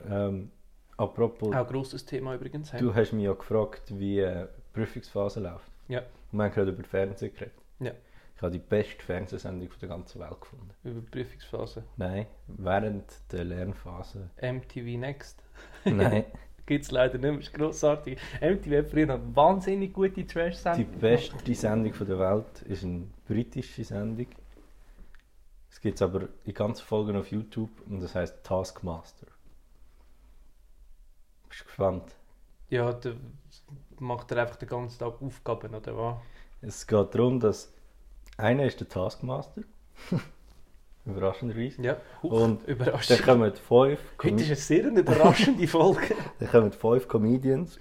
Ähm, 0.09 0.51
apropos, 0.97 1.49
Auch 1.49 1.53
ein 1.53 1.67
grosses 1.67 2.05
Thema 2.05 2.35
übrigens. 2.37 2.71
du 2.71 2.95
hast 2.95 3.13
mich 3.13 3.25
ja 3.25 3.33
gefragt, 3.33 3.83
wie 3.99 4.21
äh, 4.21 4.47
die 4.57 4.73
Prüfungsphase 4.81 5.41
läuft. 5.41 5.71
Ja. 5.89 6.01
Und 6.31 6.39
wir 6.39 6.45
haben 6.45 6.53
gerade 6.53 6.71
über 6.71 6.85
Fernsehen 6.85 7.33
geredet. 7.35 7.55
Ja. 7.81 7.91
Ich 8.43 8.45
habe 8.45 8.59
die 8.59 8.59
beste 8.59 9.01
Fernsehsendung 9.05 9.69
der 9.81 9.89
ganzen 9.89 10.21
Welt 10.21 10.41
gefunden. 10.41 10.71
Über 10.83 11.01
die 11.01 11.07
Prüfungsphase. 11.07 11.85
Nein, 11.97 12.27
während 12.49 13.05
der 13.31 13.45
Lernphase. 13.45 14.31
MTV 14.41 14.99
Next. 14.99 15.45
Nein, 15.85 16.25
Gibt 16.67 16.85
es 16.85 16.91
leider 16.91 17.19
nicht 17.19 17.31
mehr, 17.31 17.39
ist 17.39 17.55
grossartig. 17.55 18.19
MTV 18.41 18.79
hat 18.79 18.89
früher 18.89 19.15
eine 19.15 19.37
wahnsinnig 19.37 19.93
gute 19.93 20.11
die 20.11 20.27
Trash-Sendung. 20.27 20.99
beste 20.99 21.55
Sendung 21.55 21.93
der 21.93 22.19
Welt 22.19 22.63
ist 22.63 22.83
eine 22.83 23.07
britische 23.29 23.85
Sendung. 23.85 24.27
Es 25.71 25.81
gibt 25.81 25.95
es 25.95 26.03
aber 26.03 26.29
in 26.45 26.55
ganzen 26.55 26.85
Folgen 26.85 27.17
auf 27.17 27.31
YouTube 27.31 27.71
und 27.89 28.01
das 28.01 28.17
heißt 28.17 28.43
Taskmaster. 28.43 29.29
Bist 31.49 31.61
du 31.61 31.65
gespannt? 31.67 32.17
Ja, 32.71 32.93
da 32.93 33.13
macht 34.01 34.33
er 34.33 34.43
einfach 34.43 34.57
den 34.57 34.69
ganzen 34.69 34.99
Tag 34.99 35.23
Aufgaben, 35.23 35.77
oder 35.77 35.97
was? 35.97 36.17
Es 36.61 36.85
geht 36.89 37.15
darum, 37.15 37.39
dass 37.39 37.73
einer 38.37 38.65
ist 38.65 38.81
der 38.81 38.89
Taskmaster. 38.89 39.63
Überraschenderweise. 41.05 41.83
Ja, 41.83 41.97
Huch, 42.23 42.31
Und 42.31 42.63
Dann 42.63 42.69
überraschend. 42.77 43.23
kommen 43.25 43.53
fünf, 43.55 43.99
Com 44.17 44.31
Heute 44.31 44.43
ist 44.43 44.47
eine 44.49 44.57
sehr 44.57 44.87
eine 44.87 45.01
überraschende 45.01 45.67
Folge. 45.67 46.15
dann 46.39 46.49
kommen 46.49 46.73
fünf 46.73 47.09
Comedians 47.09 47.79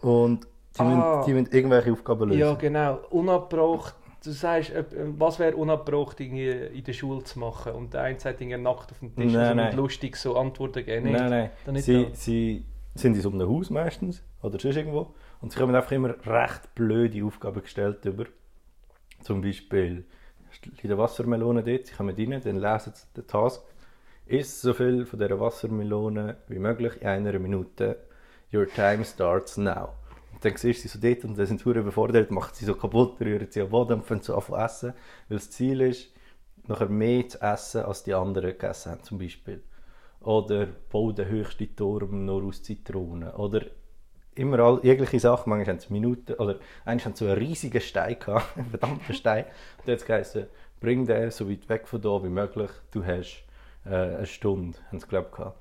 und 0.00 0.44
die, 0.44 0.80
Ah. 0.80 0.84
müssen, 1.18 1.26
die 1.26 1.32
müssen 1.34 1.52
irgendwelche 1.54 1.92
Aufgaben 1.92 2.28
lösen. 2.28 2.40
ja, 2.40 2.54
genau. 2.54 3.00
Unabbraucht. 3.10 3.94
Du 4.24 4.30
sagst, 4.32 4.72
was 5.16 5.38
wäre 5.38 5.56
unabbraucht 5.56 6.20
irgendwie 6.20 6.48
in 6.50 6.82
der 6.84 6.92
Schule 6.92 7.22
zu 7.24 7.38
machen? 7.38 7.72
Und 7.72 7.94
der 7.94 8.02
eine 8.02 8.18
sagt 8.18 8.40
irgendwie 8.40 8.58
nackt 8.58 8.90
auf 8.92 8.98
dem 8.98 9.14
Tisch 9.14 9.32
Nein, 9.32 9.56
nein. 9.56 9.66
mit 9.66 9.74
lustig 9.76 10.16
so 10.16 10.36
Antworten 10.36 10.84
geben. 10.84 11.12
Nein, 11.12 11.30
nein. 11.30 11.50
Dann 11.64 11.74
nicht 11.74 11.84
Sie, 11.84 12.04
da. 12.06 12.14
sie 12.14 12.64
sind 12.94 13.14
in 13.14 13.20
so 13.22 13.30
einem 13.30 13.48
Haus 13.48 13.70
meistens 13.70 14.24
oder 14.42 14.58
sonst 14.58 14.76
irgendwo 14.76 15.14
und 15.40 15.52
sie 15.52 15.58
kommen 15.58 15.74
einfach 15.74 15.92
immer 15.92 16.14
recht 16.26 16.74
blöde 16.74 17.24
Aufgaben 17.24 17.62
gestellt 17.62 18.04
über. 18.06 18.24
Zum 19.22 19.42
Beispiel 19.42 20.04
in 20.82 20.88
der 20.88 20.98
Wassermelone 20.98 21.62
dort, 21.62 21.86
sie 21.86 21.94
kommen 21.94 22.14
rein, 22.16 22.40
dann 22.42 22.56
lesen 22.56 22.92
sie 22.94 23.04
den 23.16 23.26
Task. 23.26 23.62
Isst 24.26 24.60
so 24.60 24.74
viel 24.74 25.06
von 25.06 25.18
dieser 25.18 25.40
Wassermelone 25.40 26.36
wie 26.48 26.58
möglich 26.58 27.00
in 27.00 27.08
einer 27.08 27.38
Minute. 27.38 27.98
Your 28.52 28.66
time 28.66 29.04
starts 29.04 29.56
now. 29.56 29.90
Und 30.32 30.44
dann 30.44 30.56
siehst 30.56 30.84
du 30.84 30.88
sie 30.88 30.98
so 30.98 30.98
dort 31.00 31.24
und 31.24 31.38
dann 31.38 31.46
sind 31.46 31.60
sie 31.60 31.70
überfordert, 31.70 32.30
machen 32.30 32.54
sie 32.54 32.64
so 32.64 32.74
kaputt, 32.74 33.20
rühren 33.20 33.48
sie 33.50 33.60
am 33.60 33.70
Boden 33.70 34.00
und 34.00 34.24
so 34.24 34.34
an 34.34 34.42
zu 34.42 34.54
essen. 34.54 34.94
Weil 35.28 35.38
das 35.38 35.50
Ziel 35.50 35.80
ist, 35.80 36.10
nachher 36.66 36.88
mehr 36.88 37.28
zu 37.28 37.40
essen, 37.40 37.82
als 37.82 38.04
die 38.04 38.14
anderen 38.14 38.50
gegessen 38.50 38.92
haben, 38.92 39.02
zum 39.02 39.18
Beispiel. 39.18 39.62
Oder 40.20 40.68
bau 40.90 41.12
den 41.12 41.28
höchsten 41.28 41.74
Turm 41.74 42.24
nur 42.24 42.44
aus 42.44 42.62
Zitronen. 42.62 43.30
Oder 43.30 43.62
immer 44.38 44.58
all, 44.60 44.80
jegliche 44.82 45.20
Sachen. 45.20 45.50
Manchmal 45.50 45.74
haben 45.74 45.80
sie 45.80 45.92
Minuten, 45.92 46.34
oder 46.34 46.56
eigentlich 46.84 47.04
haben 47.04 47.14
sie 47.14 47.24
so 47.24 47.30
einen 47.30 47.38
riesigen 47.38 47.80
Stein 47.80 48.18
gehabt, 48.18 48.46
einen 48.56 48.70
verdammten 48.70 49.14
Stein. 49.14 49.44
Und 49.78 49.88
jetzt 49.88 50.06
geheißen, 50.06 50.46
bring 50.80 51.06
den 51.06 51.30
so 51.30 51.50
weit 51.50 51.68
weg 51.68 51.88
von 51.88 52.00
da 52.00 52.22
wie 52.22 52.28
möglich, 52.28 52.70
du 52.92 53.04
hast 53.04 53.44
äh, 53.84 53.90
eine 53.90 54.26
Stunde, 54.26 54.78
haben 54.88 55.00
sie 55.00 55.06
ich 55.06 55.10
gehabt. 55.10 55.58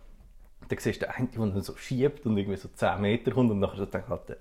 dann 0.69 0.79
siehst 0.79 1.01
du 1.01 1.05
den 1.05 1.15
einen, 1.15 1.31
der 1.31 1.45
dann 1.45 1.61
so 1.61 1.75
schiebt 1.75 2.25
und 2.25 2.37
irgendwie 2.37 2.57
so 2.57 2.69
10 2.69 3.01
Meter 3.01 3.31
kommt 3.31 3.51
und 3.51 3.59
nachher 3.59 3.77
so 3.77 3.85
denkt, 3.85 4.09
halt, 4.09 4.37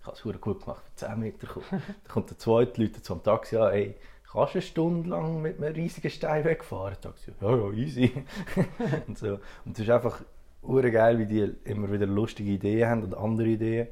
ich 0.00 0.06
habe 0.06 0.16
es 0.16 0.40
gut 0.40 0.60
gemacht, 0.60 0.82
für 0.84 1.06
10 1.06 1.18
Meter 1.18 1.46
kommen. 1.46 1.66
dann 1.70 2.08
kommt 2.08 2.30
der 2.30 2.38
zweite, 2.38 2.82
Leute 2.82 3.02
zum 3.02 3.22
Taxi 3.22 3.56
an, 3.56 3.72
ey, 3.72 3.94
kannst 4.30 4.54
du 4.54 4.58
eine 4.58 4.62
Stunde 4.62 5.08
lang 5.08 5.40
mit 5.40 5.62
einem 5.62 5.74
riesigen 5.74 6.10
Stein 6.10 6.44
wegfahren? 6.44 6.96
Taxi, 7.00 7.32
ja, 7.40 7.56
ja, 7.56 7.70
easy. 7.72 8.12
und 9.06 9.18
so. 9.18 9.38
Und 9.64 9.72
es 9.72 9.80
ist 9.80 9.90
einfach 9.90 10.22
geil, 10.62 11.18
wie 11.18 11.26
die 11.26 11.54
immer 11.64 11.90
wieder 11.90 12.06
lustige 12.06 12.50
Ideen 12.50 12.88
haben 12.88 13.02
und 13.02 13.16
andere 13.16 13.48
Ideen. 13.48 13.88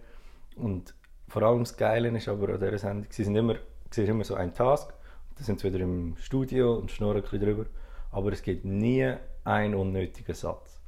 Und 0.56 0.94
vor 1.28 1.42
allem 1.42 1.60
das 1.60 1.76
Geile 1.76 2.08
ist 2.16 2.28
aber 2.28 2.54
an 2.54 2.60
dieser 2.60 2.78
Sendung, 2.78 3.06
sie 3.10 3.24
sind 3.24 3.36
immer, 3.36 3.56
siehst 3.90 4.08
immer 4.08 4.24
so 4.24 4.34
ein 4.34 4.54
Task, 4.54 4.92
dann 5.36 5.44
sind 5.44 5.60
sie 5.60 5.72
wieder 5.72 5.82
im 5.82 6.16
Studio 6.18 6.74
und 6.76 6.90
schnurren 6.90 7.16
ein 7.16 7.22
bisschen 7.22 7.40
drüber, 7.40 7.66
aber 8.10 8.32
es 8.32 8.42
gibt 8.42 8.64
nie 8.64 9.12
einen 9.44 9.74
unnötigen 9.74 10.34
Satz. 10.34 10.80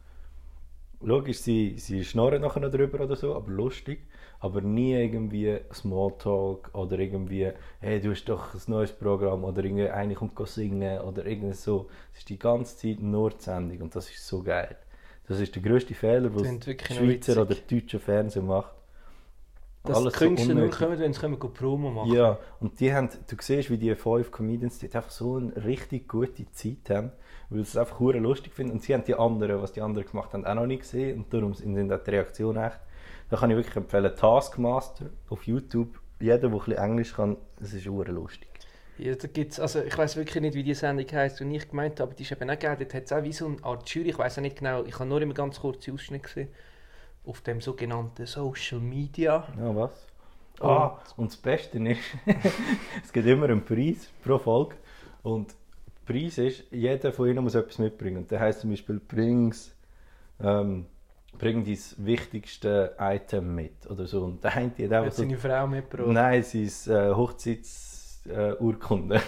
Logisch, 1.01 1.39
sie, 1.39 1.79
sie 1.79 2.05
schnurren 2.05 2.43
nachher 2.43 2.61
noch 2.61 2.73
drüber 2.73 3.05
oder 3.05 3.15
so, 3.15 3.37
aber 3.37 3.51
lustig, 3.53 4.09
aber 4.41 4.61
nie 4.61 4.95
irgendwie 4.95 5.59
Smalltalk 5.73 6.71
oder 6.75 6.99
irgendwie, 6.99 7.53
hey, 7.81 8.01
du 8.01 8.11
hast 8.11 8.25
doch 8.25 8.55
ein 8.55 8.61
neues 8.67 8.93
Programm 8.93 9.45
oder 9.45 9.63
irgendwie 9.65 9.89
einer 9.89 10.15
kommt 10.15 10.39
singen 10.49 11.01
oder 11.01 11.25
irgendwie 11.27 11.55
so. 11.55 11.89
Es 12.13 12.21
ist 12.21 12.29
die 12.29 12.39
ganze 12.39 12.77
Zeit 12.77 13.01
nur 13.01 13.31
die 13.31 13.43
Sendung 13.43 13.83
und 13.83 13.97
das 13.97 14.11
ist 14.11 14.27
so 14.27 14.43
geil. 14.43 14.77
Das 15.29 15.41
ist 15.41 15.55
der 15.55 15.63
grösste 15.63 15.95
Fehler, 15.95 16.31
den 16.31 16.61
der 16.61 16.77
Schweizer 16.79 17.43
oder 17.43 17.55
deutsche 17.55 18.01
Fernsehen 18.01 18.47
macht. 18.47 18.73
Dass 19.85 19.97
Alles 19.97 20.13
die 20.15 20.19
Künstler 20.19 20.55
so 20.55 20.61
nur 20.61 20.71
kommen, 20.71 20.99
wenn 20.99 21.13
sie 21.13 21.21
kommen, 21.21 21.39
Promo 21.39 21.91
machen. 21.91 22.13
Ja, 22.13 22.39
und 22.61 22.81
die 22.81 22.93
haben, 22.93 23.09
du 23.09 23.37
siehst, 23.39 23.71
wie 23.71 23.79
die 23.79 23.95
fünf 23.95 24.31
Comedians 24.31 24.79
die 24.79 24.87
einfach 24.87 25.11
so 25.11 25.37
eine 25.37 25.65
richtig 25.65 26.09
gute 26.09 26.51
Zeit 26.53 26.91
haben, 26.91 27.13
weil 27.49 27.65
sie 27.65 27.71
es 27.71 27.77
einfach 27.77 28.01
hure 28.01 28.19
lustig 28.19 28.55
finden. 28.55 28.73
Und 28.73 28.83
sie 28.83 28.95
haben 28.95 29.05
die 29.05 29.15
anderen, 29.15 29.63
was 29.63 29.73
die 29.73 29.81
anderen 29.81 30.09
gemacht 30.09 30.33
haben, 30.33 30.45
auch 30.45 30.55
noch 30.55 30.67
nicht 30.67 30.81
gesehen. 30.81 31.19
Und 31.19 31.33
darum 31.33 31.55
sind 31.55 31.75
die 31.75 32.11
Reaktion 32.11 32.57
echt. 32.57 32.81
Da 33.31 33.37
kann 33.37 33.51
ich 33.51 33.57
wirklich 33.57 33.77
empfehlen, 33.77 34.15
Taskmaster 34.17 35.07
auf 35.29 35.47
YouTube. 35.47 36.01
Jeder, 36.21 36.39
der 36.39 36.51
ein 36.51 36.59
bisschen 36.59 36.73
Englisch 36.75 37.15
kann, 37.15 37.37
es 37.61 37.73
ist 37.73 37.87
hure 37.87 38.11
lustig. 38.11 38.49
Ja, 38.99 39.15
da 39.15 39.29
gibt's, 39.29 39.61
also 39.61 39.83
ich 39.83 39.97
weiß 39.97 40.17
wirklich 40.17 40.43
nicht, 40.43 40.55
wie 40.55 40.63
die 40.63 40.75
Sendung 40.75 41.07
heisst, 41.13 41.41
und 41.41 41.51
ich 41.53 41.69
gemeint 41.69 42.01
habe, 42.01 42.11
aber 42.11 42.15
die 42.15 42.25
ist 42.25 42.33
eben 42.33 42.51
auch 42.51 42.59
geil. 42.59 42.77
Dort 42.79 42.95
hat 42.95 43.05
es 43.05 43.13
auch 43.13 43.23
wie 43.23 43.33
so 43.33 43.47
eine 43.47 43.63
Art 43.63 43.89
Jury, 43.89 44.11
ich 44.11 44.19
weiß 44.19 44.39
auch 44.39 44.43
nicht 44.43 44.59
genau, 44.59 44.85
ich 44.85 44.99
habe 44.99 45.09
nur 45.09 45.23
immer 45.23 45.35
ganz 45.35 45.61
kurze 45.61 45.93
Ausschnitte 45.93 46.25
gesehen 46.25 46.49
auf 47.25 47.41
dem 47.43 47.61
sogenannten 47.61 48.27
Social 48.27 48.81
Media. 48.81 49.47
Ja, 49.59 49.77
was? 49.77 50.07
Ah, 50.61 50.99
und 51.17 51.31
das 51.31 51.37
Beste 51.37 51.79
ist, 51.79 52.01
es 53.05 53.13
gibt 53.13 53.27
immer 53.27 53.49
einen 53.49 53.65
Preis 53.65 54.11
pro 54.25 54.39
Folge 54.39 54.75
und 55.23 55.55
der 56.09 56.13
Preis 56.13 56.39
ist, 56.39 56.65
jeder 56.73 57.13
von 57.13 57.29
ihnen 57.29 57.45
muss 57.45 57.55
etwas 57.55 57.79
mitbringen. 57.79 58.19
Und 58.19 58.31
der 58.31 58.41
heißt 58.41 58.63
zum 58.63 58.71
Beispiel, 58.71 58.99
bring's, 58.99 59.77
ähm, 60.41 60.87
bring 61.39 61.65
dein 61.65 61.79
wichtigste 61.99 62.97
Item 62.99 63.55
mit 63.55 63.89
oder 63.89 64.07
so. 64.07 64.25
Und 64.25 64.43
der 64.43 64.57
eine 64.57 64.71
hat 64.71 64.81
einfach 64.81 65.13
so, 65.13 65.23
seine 65.23 65.37
Frau 65.37 65.67
mitgebracht? 65.67 66.09
Nein, 66.09 66.43
sein 66.43 66.97
äh, 66.97 67.15
Hochzeits 67.15 67.98
äh, 68.29 68.55
Urkunde. 68.59 69.21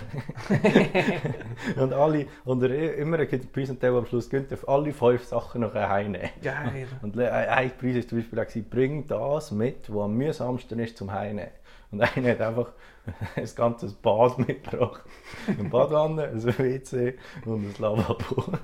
und 1.76 1.92
alle, 1.92 2.26
und 2.44 2.62
er, 2.62 2.96
immer 2.96 3.18
ein 3.18 3.50
Preis 3.52 3.70
und 3.70 3.82
der, 3.82 3.92
am 3.92 4.06
Schluss 4.06 4.28
gönnt, 4.30 4.50
darf 4.52 4.68
alle 4.68 4.92
fünf 4.92 5.24
Sachen 5.24 5.62
noch 5.62 5.74
heimnehmen. 5.74 6.30
Geil. 6.42 6.86
Und 7.02 7.18
ein 7.18 7.70
Preis 7.78 7.96
ist 7.96 8.08
zum 8.08 8.18
Beispiel 8.18 8.38
auch, 8.40 8.70
bring 8.70 9.06
das 9.06 9.50
mit, 9.50 9.92
was 9.92 10.04
am 10.04 10.16
mühsamsten 10.16 10.78
ist 10.78 10.96
zum 10.96 11.12
Heimnehmen. 11.12 11.50
Und 11.90 12.02
einer 12.02 12.30
hat 12.30 12.40
einfach 12.40 12.72
ein 13.36 13.48
ganzes 13.54 13.94
Bad 13.94 14.38
mitgebracht. 14.38 15.02
Eine 15.46 15.68
Badwanne, 15.68 16.24
ein 16.24 16.44
WC 16.44 17.18
und 17.44 17.64
ein 17.64 17.74
Lavabo. 17.78 18.44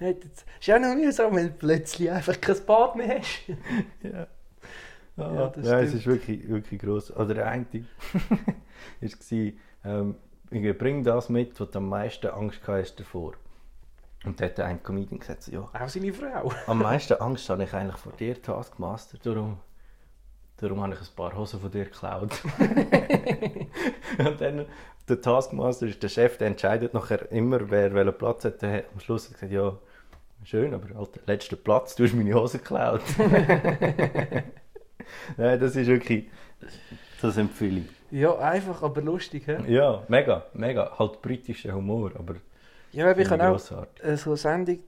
Es 0.00 0.44
ist 0.60 0.74
auch 0.74 0.80
noch 0.80 0.96
mühsam, 0.96 1.36
wenn 1.36 1.46
du 1.46 1.52
plötzlich 1.52 2.10
einfach 2.10 2.40
kein 2.40 2.56
Bad 2.66 2.96
mehr 2.96 3.20
hast. 3.20 3.46
ja. 4.02 4.26
Ja, 5.16 5.34
ja, 5.34 5.48
das 5.48 5.66
ja 5.66 5.80
es 5.80 5.94
ist 5.94 6.06
wirklich, 6.06 6.48
wirklich 6.48 6.80
gross. 6.80 7.10
Oder 7.10 7.34
der 7.34 7.46
eine 7.46 7.66
war, 7.72 7.82
ähm, 9.84 10.14
bring 10.50 11.04
das 11.04 11.28
mit, 11.28 11.58
was 11.58 11.70
du 11.70 11.78
am 11.78 11.88
meisten 11.88 12.26
Angst 12.28 12.60
hast 12.66 13.00
davor. 13.00 13.32
Und 14.24 14.40
dann 14.40 14.48
hat 14.48 14.60
ein 14.60 14.82
Comedian 14.82 15.20
gesagt, 15.20 15.46
ja. 15.48 15.68
Auch 15.72 15.88
seine 15.88 16.12
Frau. 16.12 16.52
am 16.66 16.78
meisten 16.80 17.14
Angst 17.14 17.48
habe 17.48 17.64
ich 17.64 17.72
eigentlich 17.72 17.96
vor 17.96 18.12
dir, 18.12 18.40
Taskmaster. 18.40 19.18
Darum, 19.22 19.58
darum 20.56 20.82
habe 20.82 20.94
ich 20.94 21.00
ein 21.00 21.14
paar 21.14 21.34
Hosen 21.36 21.60
von 21.60 21.70
dir 21.70 21.84
geklaut. 21.84 22.32
und 24.18 24.40
dann, 24.40 24.66
der 25.08 25.20
Taskmaster 25.20 25.86
ist 25.86 26.02
der 26.02 26.08
Chef, 26.08 26.36
der 26.38 26.48
entscheidet 26.48 26.92
nachher 26.92 27.30
immer, 27.30 27.70
wer 27.70 27.94
welchen 27.94 28.18
Platz 28.18 28.44
hat. 28.44 28.60
Der 28.62 28.84
am 28.92 29.00
Schluss 29.00 29.26
hat 29.26 29.34
gesagt, 29.34 29.52
ja, 29.52 29.78
schön, 30.42 30.74
aber 30.74 30.94
halt, 30.94 31.20
letzter 31.26 31.56
Platz, 31.56 31.94
du 31.94 32.04
hast 32.04 32.14
meine 32.14 32.34
Hose 32.34 32.58
geklaut. 32.58 33.02
Nein, 35.36 35.60
das 35.60 35.76
ist 35.76 35.86
wirklich, 35.86 36.26
das 37.20 37.36
empfehle 37.36 37.80
ich. 37.80 37.86
Ja, 38.10 38.36
einfach, 38.38 38.82
aber 38.82 39.02
lustig, 39.02 39.44
he? 39.46 39.74
Ja, 39.74 40.04
mega, 40.08 40.46
mega. 40.54 40.96
Halt 40.98 41.20
britischer 41.22 41.74
Humor, 41.74 42.12
aber 42.16 42.36
Ja, 42.92 43.16
ich 43.16 43.28
kann 43.28 43.40
auch 43.40 43.58
äh, 44.00 44.16
so 44.16 44.30
eine 44.30 44.36
Sendung, 44.36 44.80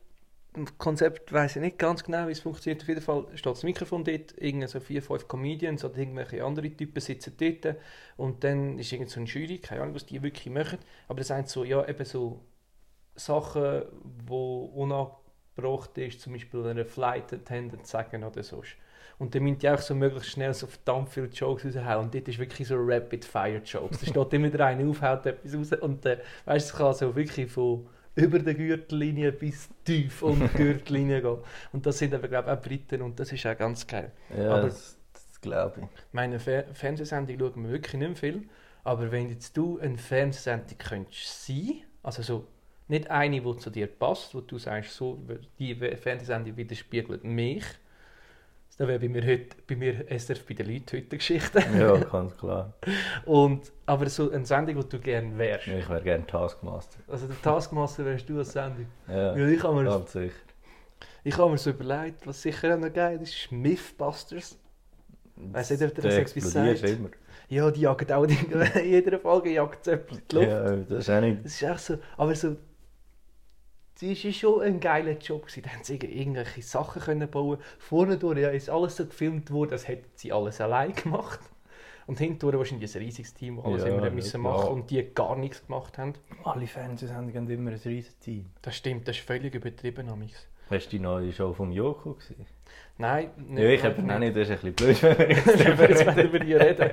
Konzept 0.79 1.33
weiß 1.33 1.57
ich 1.57 1.63
nicht 1.63 1.79
ganz 1.79 2.03
genau, 2.03 2.27
wie 2.27 2.33
es 2.33 2.41
funktioniert. 2.41 2.83
Auf 2.83 2.89
jeden 2.89 3.01
Fall 3.01 3.27
steht 3.35 3.53
das 3.53 3.63
Mikrofon 3.63 4.05
dort, 4.05 4.35
irgendwie 4.39 4.67
so 4.67 4.81
vier, 4.81 5.03
fünf 5.03 5.29
Comedians 5.29 5.85
oder 5.85 5.99
irgendwelche 5.99 6.45
andere 6.45 6.71
Typen 6.71 7.01
sitzen 7.01 7.35
dort 7.39 7.77
und 8.17 8.43
dann 8.45 8.79
ist 8.79 8.93
irgend 8.93 9.11
so 9.11 9.21
eine 9.21 9.29
Jury, 9.29 9.59
keine 9.59 9.83
Ahnung, 9.83 9.95
was 9.95 10.07
die 10.07 10.23
wirklich 10.23 10.53
machen, 10.53 10.79
aber 11.09 11.19
das 11.19 11.29
sind 11.29 11.49
so, 11.49 11.65
ja, 11.65 11.87
eben 11.87 12.05
so 12.05 12.41
Sachen, 13.15 13.83
die 14.29 14.33
unabgebracht 14.33 15.99
ist, 15.99 16.21
zum 16.21 16.33
Beispiel 16.35 16.67
einer 16.67 16.85
Flight 16.85 17.33
Attendant 17.33 17.87
sagen 17.87 18.25
oder 18.25 18.43
so. 18.43 18.63
Und 19.19 19.35
dann 19.35 19.43
müssen 19.43 19.59
die 19.59 19.69
auch 19.69 19.79
so 19.79 19.95
möglichst 19.95 20.31
schnell 20.31 20.55
so 20.55 20.67
verdammt 20.67 21.09
viele 21.09 21.27
Jokes 21.27 21.65
raushauen. 21.65 22.05
Und 22.05 22.15
dort 22.15 22.29
ist 22.29 22.39
wirklich 22.39 22.69
so 22.69 22.77
Rapid-Fire-Jokes. 22.79 24.01
Da 24.01 24.07
steht 24.07 24.33
immer 24.33 24.49
der 24.49 24.67
eine 24.67 24.89
auf, 24.89 25.03
haut 25.03 25.27
etwas 25.27 25.55
raus. 25.55 25.73
Und 25.81 26.07
äh, 26.07 26.19
weißt, 26.45 26.71
es 26.71 26.77
kann 26.77 26.95
so 26.95 27.15
wirklich 27.17 27.51
von 27.51 27.87
über 28.19 28.39
der 28.41 28.55
Gürtellinie 28.55 29.33
bis 29.33 29.69
tief 29.85 30.23
unter 30.23 30.49
die 30.49 30.57
Gürtellinie 30.57 31.23
gehen. 31.23 31.39
Und 31.73 31.87
das 31.87 31.99
sind 31.99 32.13
aber, 32.15 32.29
glaube 32.29 32.51
ich, 32.51 32.57
auch 32.57 32.63
Briten 32.63 33.03
und 33.03 33.19
das 33.19 33.33
ist 33.33 33.47
auch 33.47 33.57
ganz 33.57 33.87
geil. 33.87 34.11
Ja, 34.37 34.57
aber, 34.57 34.63
das, 34.63 34.99
das 35.13 35.41
glaube 35.41 35.83
ich. 35.83 35.87
Meine 36.13 36.41
Fer 36.41 36.65
Fernsehsendung 36.73 37.39
schauen 37.39 37.65
wir 37.65 37.71
wirklich 37.71 37.95
nicht 37.95 38.19
viel. 38.19 38.49
Aber 38.83 39.13
wenn 39.13 39.29
jetzt 39.29 39.57
du 39.57 39.79
eine 39.79 39.99
Fernsehsendung 39.99 40.79
könntest 40.79 41.47
sein, 41.47 41.83
also 42.03 42.23
so 42.23 42.47
nicht 42.89 43.11
eine, 43.11 43.41
die 43.41 43.57
zu 43.59 43.71
dir 43.71 43.87
passt, 43.87 44.35
wo 44.35 44.41
du 44.41 44.59
sagst, 44.59 44.95
so, 44.95 45.19
die 45.59 45.75
Fernsehsendung 45.75 46.57
widerspiegelt 46.57 47.23
mich, 47.23 47.65
das 48.79 48.87
wäre 48.87 49.01
bei 49.01 49.09
mir 49.09 49.27
heute, 49.27 49.57
bei 49.67 49.75
mir 49.75 50.05
SRF 50.09 50.47
bei 50.47 50.55
den 50.55 50.73
Leuten 50.73 50.97
heute 50.97 51.17
Geschichte. 51.17 51.65
ja, 51.77 51.97
ganz 51.97 52.37
klar. 52.37 52.75
Und, 53.25 53.73
aber 53.87 54.09
so 54.09 54.31
eine 54.31 54.47
Sendung, 54.47 54.81
die 54.81 54.89
du 54.89 55.01
gerne 55.01 55.37
wärst. 55.37 55.67
Ja, 55.67 55.79
ich 55.79 55.89
wäre 55.89 56.01
gerne 56.01 56.25
Taskmaster. 56.25 57.01
Also 57.09 57.27
der 57.27 57.43
Taskmaster 57.43 58.05
wärst 58.05 58.29
du 58.29 58.39
als 58.39 58.53
Sendung. 58.53 58.87
Ja, 59.09 59.35
ich 59.35 59.63
mir, 59.65 59.85
ganz 59.85 60.13
sicher. 60.13 60.33
Ich 61.25 61.37
habe 61.37 61.51
mir 61.51 61.59
so 61.59 61.71
überlegt, 61.71 62.25
was 62.25 62.41
sicher 62.41 62.77
auch 62.77 62.79
noch 62.79 62.93
geil 62.93 63.21
ist, 63.21 63.51
Mythbusters. 63.51 64.57
Weißt 65.35 65.71
du, 65.73 65.85
ob 65.85 65.95
der 65.97 66.05
das 66.05 66.15
etwas 66.15 66.53
sagt? 66.53 66.83
immer. 66.85 67.09
Ja, 67.49 67.71
die 67.73 67.81
jagen 67.81 68.13
auch 68.13 68.25
in 68.29 68.85
jeder 68.85 69.19
Folge 69.19 69.51
jagt 69.51 69.89
es 69.89 69.99
die 70.31 70.35
Luft. 70.37 70.49
Ja, 70.49 70.77
das 70.77 70.99
ist 70.99 71.11
auch 71.11 71.21
nicht... 71.21 71.45
Das 71.45 71.53
ist 71.53 71.63
echt 71.63 71.81
so, 71.81 71.99
aber 72.17 72.35
so 72.37 72.57
es 74.01 74.25
war 74.25 74.33
schon 74.33 74.63
ein 74.63 74.81
geiler 74.81 75.19
Job. 75.19 75.43
Gewesen. 75.43 75.63
Da 75.63 75.71
haben 75.71 75.85
sie 75.85 75.97
irgendwelche 75.97 76.63
Sachen 76.63 77.03
können 77.03 77.29
bauen 77.29 77.59
Vorne 77.79 78.17
durch 78.17 78.39
ja, 78.39 78.51
ist 78.51 78.71
alles 78.71 78.97
so 78.97 79.07
gefilmt 79.07 79.51
worden, 79.51 79.73
als 79.73 79.89
hätten 79.89 80.09
sie 80.15 80.33
alles 80.33 80.61
allein 80.61 80.95
gemacht. 80.95 81.41
Und 82.07 82.19
hinten 82.19 82.51
wahrscheinlich 82.53 82.95
ein 82.95 83.03
riesiges 83.03 83.35
Team, 83.35 83.57
das 83.57 83.67
alles 83.67 83.83
ja, 83.83 83.89
immer 83.89 84.09
müssen 84.11 84.41
machen 84.41 84.67
ja. 84.67 84.71
und 84.71 84.91
die 84.91 85.15
gar 85.15 85.37
nichts 85.37 85.67
gemacht 85.67 85.99
haben. 85.99 86.15
Alle 86.43 86.67
Fernsehsendungen 86.67 87.37
haben 87.37 87.51
immer 87.51 87.71
ein 87.71 87.77
riesiges 87.77 88.19
Team. 88.19 88.47
Das 88.63 88.77
stimmt, 88.77 89.07
das 89.07 89.19
ist 89.19 89.27
völlig 89.27 89.55
übertrieben. 89.55 90.09
Amigs. 90.09 90.47
Hast 90.71 90.87
du 90.87 90.91
die 90.91 90.99
neue 90.99 91.33
Show 91.33 91.53
vom 91.55 91.73
Joko 91.73 92.15
gesehen? 92.15 92.47
Nein, 93.01 93.31
nicht. 93.37 93.63
Ja, 93.63 93.71
ich 93.71 93.85
habe 93.85 94.03
nicht. 94.03 94.19
nicht, 94.19 94.37
das 94.37 94.49
ist 94.49 94.65
ein 94.65 94.73
bisschen 94.73 94.75
blöd, 94.75 95.03
wenn 95.03 95.79
wir 95.79 95.89
jetzt, 95.89 96.05
jetzt 96.05 96.19
über 96.19 96.39
die 96.41 96.55
reden. 96.55 96.91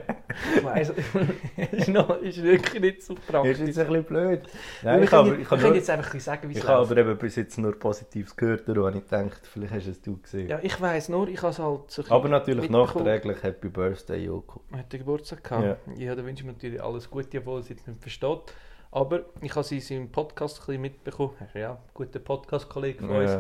also, 0.64 0.94
ist, 1.72 1.88
noch, 1.88 2.22
ist 2.22 2.44
wirklich 2.44 2.82
nicht 2.82 3.04
so 3.04 3.16
praktisch. 3.16 3.60
Ist 3.60 3.68
jetzt 3.68 3.80
ein 3.80 3.88
bisschen 3.88 4.04
blöd. 4.04 4.44
Nein, 4.84 5.04
ich, 5.04 5.10
kann, 5.10 5.42
ich, 5.42 5.48
kann 5.48 5.60
nur, 5.60 5.74
jetzt 5.74 5.90
einfach 5.90 6.20
sagen, 6.20 6.48
wie 6.48 6.54
es 6.54 6.60
Ich 6.60 6.68
habe 6.68 6.86
aber 6.86 6.98
eben 6.98 7.18
bis 7.18 7.36
jetzt 7.36 7.58
nur 7.58 7.78
Positives 7.78 8.36
gehört, 8.36 8.70
darum 8.70 8.86
habe 8.86 8.98
ich 9.00 9.04
gedacht, 9.04 9.42
vielleicht 9.52 9.74
hast 9.74 9.88
es 9.88 10.02
du 10.02 10.18
gesehen. 10.18 10.48
Ja, 10.48 10.60
ich 10.62 10.80
weiss 10.80 11.10
nur, 11.10 11.28
ich 11.28 11.42
habe 11.42 11.52
es 11.52 11.60
halt 11.60 11.90
so 11.90 12.04
Aber 12.10 12.30
natürlich 12.30 12.70
nachträglich 12.70 13.42
Happy 13.42 13.70
Birthday, 13.70 14.26
Joko. 14.26 14.62
Hat 14.72 14.94
er 14.94 15.00
Geburtstag 15.00 15.44
gehabt? 15.44 15.80
Ja. 15.98 16.06
ja, 16.06 16.16
da 16.16 16.24
wünsche 16.24 16.42
ich 16.42 16.46
mir 16.46 16.54
natürlich 16.54 16.82
alles 16.82 17.10
Gute, 17.10 17.40
obwohl 17.40 17.56
er 17.56 17.62
es 17.62 17.70
jetzt 17.70 17.88
nicht 17.88 18.00
versteht. 18.00 18.54
Aber 18.92 19.26
ich 19.42 19.54
habe 19.54 19.64
sie 19.66 19.76
in 19.76 19.82
seinem 19.82 20.12
Podcast 20.12 20.60
ein 20.60 20.66
bisschen 20.68 20.82
mitbekommen. 20.84 21.34
Ja, 21.54 21.80
guter 21.94 22.20
Podcast-Kollege 22.20 23.00
von 23.00 23.10
uns. 23.10 23.40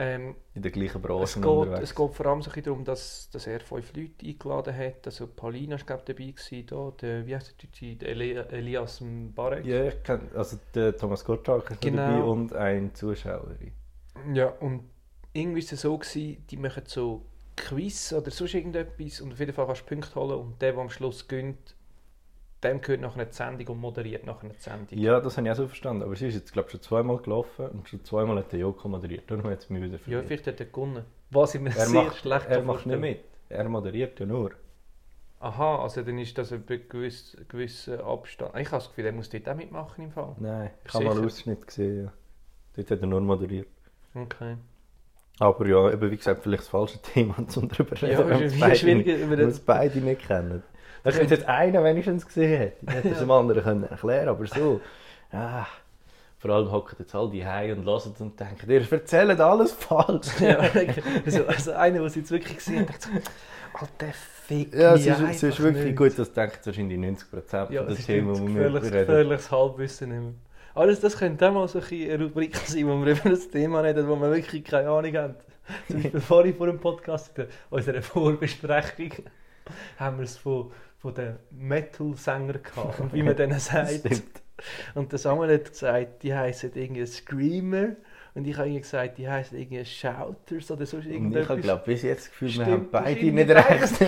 Ähm, 0.00 0.36
in 0.54 0.62
der 0.62 0.70
gleichen 0.70 1.02
Branche 1.02 1.40
es 1.40 1.44
geht, 1.44 1.82
es 1.82 1.92
geht 1.92 2.14
vor 2.14 2.26
allem 2.26 2.40
so 2.40 2.52
darum, 2.52 2.84
dass, 2.84 3.28
dass 3.30 3.48
er 3.48 3.58
fünf 3.58 3.92
Leute 3.96 4.24
eingeladen 4.24 4.76
hat. 4.76 5.04
Also 5.04 5.26
Paulina 5.26 5.76
war 5.88 5.98
dabei, 5.98 6.30
gewesen, 6.30 6.66
da, 6.66 6.92
der, 7.00 7.26
wie 7.26 7.34
heißt 7.34 7.56
der 7.82 7.96
der 7.96 8.52
Elias 8.52 9.02
Barek. 9.34 9.66
Ja, 9.66 9.86
ich 9.86 10.00
kenne, 10.04 10.28
also 10.36 10.56
der 10.72 10.96
Thomas 10.96 11.24
Gottschalk 11.24 11.72
ist 11.72 11.80
genau. 11.80 11.96
dabei 11.96 12.22
und 12.22 12.52
ein 12.52 12.94
Zuschauer. 12.94 13.56
Ja, 14.32 14.50
und 14.60 14.84
irgendwie 15.32 15.58
ist 15.58 15.72
es 15.72 15.80
so 15.80 15.98
gewesen, 15.98 16.46
die 16.48 16.56
machen 16.56 16.84
so 16.86 17.26
Quiz 17.56 18.12
oder 18.12 18.30
sonst 18.30 18.54
irgendetwas 18.54 19.20
und 19.20 19.32
auf 19.32 19.40
jeden 19.40 19.52
Fall 19.52 19.66
kannst 19.66 19.82
du 19.82 19.86
Punkte 19.86 20.14
holen 20.14 20.38
und 20.38 20.62
der, 20.62 20.74
der 20.74 20.80
am 20.80 20.90
Schluss 20.90 21.26
gönnt, 21.26 21.74
dem 22.62 22.80
gehört 22.80 23.00
nachher 23.00 23.20
eine 23.22 23.32
Sendung 23.32 23.68
und 23.68 23.80
moderiert 23.80 24.26
nachher 24.26 24.44
eine 24.44 24.54
Sendung. 24.54 24.98
Ja, 24.98 25.20
das 25.20 25.36
habe 25.36 25.46
ich 25.46 25.52
auch 25.52 25.56
so 25.56 25.66
verstanden. 25.68 26.02
Aber 26.02 26.16
sie 26.16 26.28
ist 26.28 26.34
jetzt, 26.34 26.52
glaube 26.52 26.66
ich, 26.68 26.72
schon 26.72 26.82
zweimal 26.82 27.18
gelaufen 27.18 27.68
und 27.68 27.88
schon 27.88 28.04
zweimal 28.04 28.38
hat 28.38 28.52
der 28.52 28.60
Joko 28.60 28.88
moderiert. 28.88 29.30
Darum 29.30 29.44
hat 29.44 29.60
es 29.60 29.70
mich 29.70 29.82
wieder 29.82 29.92
Ja, 29.92 29.98
verwirrt. 29.98 30.26
vielleicht 30.26 30.46
hat 30.48 30.60
er 30.60 30.66
gewonnen. 30.66 31.04
Was 31.30 31.54
ich 31.54 31.60
mir 31.60 31.70
er 31.70 31.86
sehr 31.86 32.02
macht, 32.04 32.16
schlecht 32.16 32.46
er 32.48 32.62
macht 32.62 32.86
nicht 32.86 33.00
mit. 33.00 33.20
Er 33.48 33.68
moderiert 33.68 34.18
ja 34.18 34.26
nur. 34.26 34.50
Aha, 35.40 35.82
also 35.82 36.02
dann 36.02 36.18
ist 36.18 36.36
das 36.36 36.52
ein 36.52 36.64
gewiss, 36.66 37.36
gewisser 37.48 38.04
Abstand. 38.04 38.50
Ich 38.56 38.66
habe 38.68 38.78
das 38.78 38.88
Gefühl, 38.88 39.06
er 39.06 39.12
muss 39.12 39.30
dort 39.30 39.48
auch 39.48 39.54
mitmachen 39.54 40.04
im 40.04 40.10
Fall. 40.10 40.34
Nein, 40.40 40.70
ich 40.84 40.94
habe 40.94 41.04
mal 41.04 41.16
einen? 41.16 41.24
Ausschnitt 41.26 41.64
gesehen. 41.66 42.04
Ja. 42.06 42.12
Dort 42.74 42.90
hat 42.90 43.00
er 43.00 43.06
nur 43.06 43.20
moderiert. 43.20 43.68
Okay. 44.14 44.56
Aber 45.38 45.66
ja, 45.68 45.92
eben 45.92 46.10
wie 46.10 46.16
gesagt, 46.16 46.42
vielleicht 46.42 46.62
das 46.62 46.68
falsche 46.68 47.00
Thema 47.02 47.36
zum 47.46 47.68
drüber 47.68 48.00
reden. 48.02 48.28
Ja, 48.28 48.38
ist 48.38 48.84
wir 48.84 49.38
es 49.38 49.60
beide, 49.60 50.00
über 50.00 50.62
das- 51.04 51.14
es 51.14 51.18
könnte 51.20 51.34
jetzt 51.34 51.48
einer 51.48 51.82
wenigstens 51.84 52.26
gesehen 52.26 52.58
hätte. 52.58 52.76
Dann 52.86 52.94
hätte 52.96 53.08
es 53.10 53.18
dem 53.18 53.30
anderen 53.30 53.62
können 53.62 53.84
erklären 53.84 54.28
aber 54.28 54.46
so. 54.46 54.80
Ah, 55.32 55.66
vor 56.38 56.50
allem 56.52 56.70
hocken 56.70 56.96
jetzt 57.00 57.14
all 57.14 57.30
die 57.30 57.44
Hause 57.46 57.72
und 57.74 57.84
hören 57.84 58.14
und 58.20 58.38
denken, 58.40 58.70
ihr 58.70 58.92
erzählt 58.92 59.40
alles 59.40 59.72
falsch. 59.72 60.28
ja, 60.40 60.58
also, 61.26 61.46
also 61.46 61.72
einer, 61.72 61.98
der 61.98 62.06
es 62.06 62.14
jetzt 62.14 62.30
wirklich 62.30 62.56
gesehen 62.56 62.80
hat, 62.80 62.90
dachte 62.90 63.08
so, 63.08 63.10
Alter, 63.74 64.12
fick 64.46 64.72
Ja, 64.74 64.94
es 64.94 65.04
ist, 65.06 65.20
es 65.20 65.42
ist 65.42 65.60
wirklich 65.62 65.84
nicht. 65.84 65.96
gut, 65.96 66.18
das 66.18 66.32
denkt 66.32 66.64
wahrscheinlich 66.64 66.98
90% 66.98 67.70
Ja, 67.72 67.84
von 67.84 67.94
den 67.94 68.04
Themen, 68.04 68.34
ein 68.36 68.46
die 68.46 68.54
wir 68.54 68.66
reden. 68.66 68.80
gefährliches 68.80 69.50
Halbwissen. 69.50 70.10
Immer. 70.12 70.32
Aber 70.74 70.86
das, 70.86 71.00
das 71.00 71.18
könnte 71.18 71.48
auch 71.48 71.52
mal 71.52 71.68
so 71.68 71.80
ein 71.80 71.84
eine 72.10 72.24
Rubrik 72.24 72.56
sein, 72.56 72.86
wo 72.86 72.96
wir 73.04 73.12
über 73.20 73.30
das 73.30 73.50
Thema 73.50 73.80
reden, 73.80 74.08
wo 74.08 74.16
wir 74.16 74.30
wirklich 74.30 74.64
keine 74.64 74.88
Ahnung 74.90 75.16
haben. 75.16 75.34
Zum 75.88 76.02
Beispiel 76.02 76.20
vorhin 76.20 76.54
vor 76.54 76.66
dem 76.68 76.78
Podcast, 76.78 77.36
in 77.38 77.46
unserer 77.70 78.00
Vorbesprechung, 78.00 79.10
haben 79.98 80.18
wir 80.18 80.24
es 80.24 80.36
von, 80.36 80.70
von 80.98 81.14
den 81.14 81.36
Metal-Sängern 81.50 82.62
gehabt, 82.62 83.00
und 83.00 83.12
wie 83.12 83.22
man 83.22 83.36
denen 83.36 83.58
sagt. 83.58 83.90
Stimmt. 83.90 84.42
Und 84.94 85.12
der 85.12 85.18
Samuel 85.18 85.54
hat 85.54 85.70
gesagt, 85.70 86.22
die 86.22 86.34
heißen 86.34 86.72
irgendwie 86.74 87.06
Screamer. 87.06 87.96
Und 88.34 88.46
ich 88.46 88.56
habe 88.56 88.70
gesagt, 88.70 89.18
die 89.18 89.28
heißen 89.28 89.58
irgendwie 89.58 89.84
Shouters 89.84 90.70
oder 90.70 90.86
so 90.86 90.98
Und 90.98 91.34
ich 91.36 91.48
habe 91.48 91.60
glaube 91.60 91.82
bis 91.86 92.02
jetzt 92.02 92.26
das 92.26 92.30
Gefühl, 92.30 92.48
wir 92.48 92.54
Stimmt 92.54 92.70
haben 92.70 92.88
beide 92.90 93.32
nicht 93.32 93.50
recht. 93.50 94.00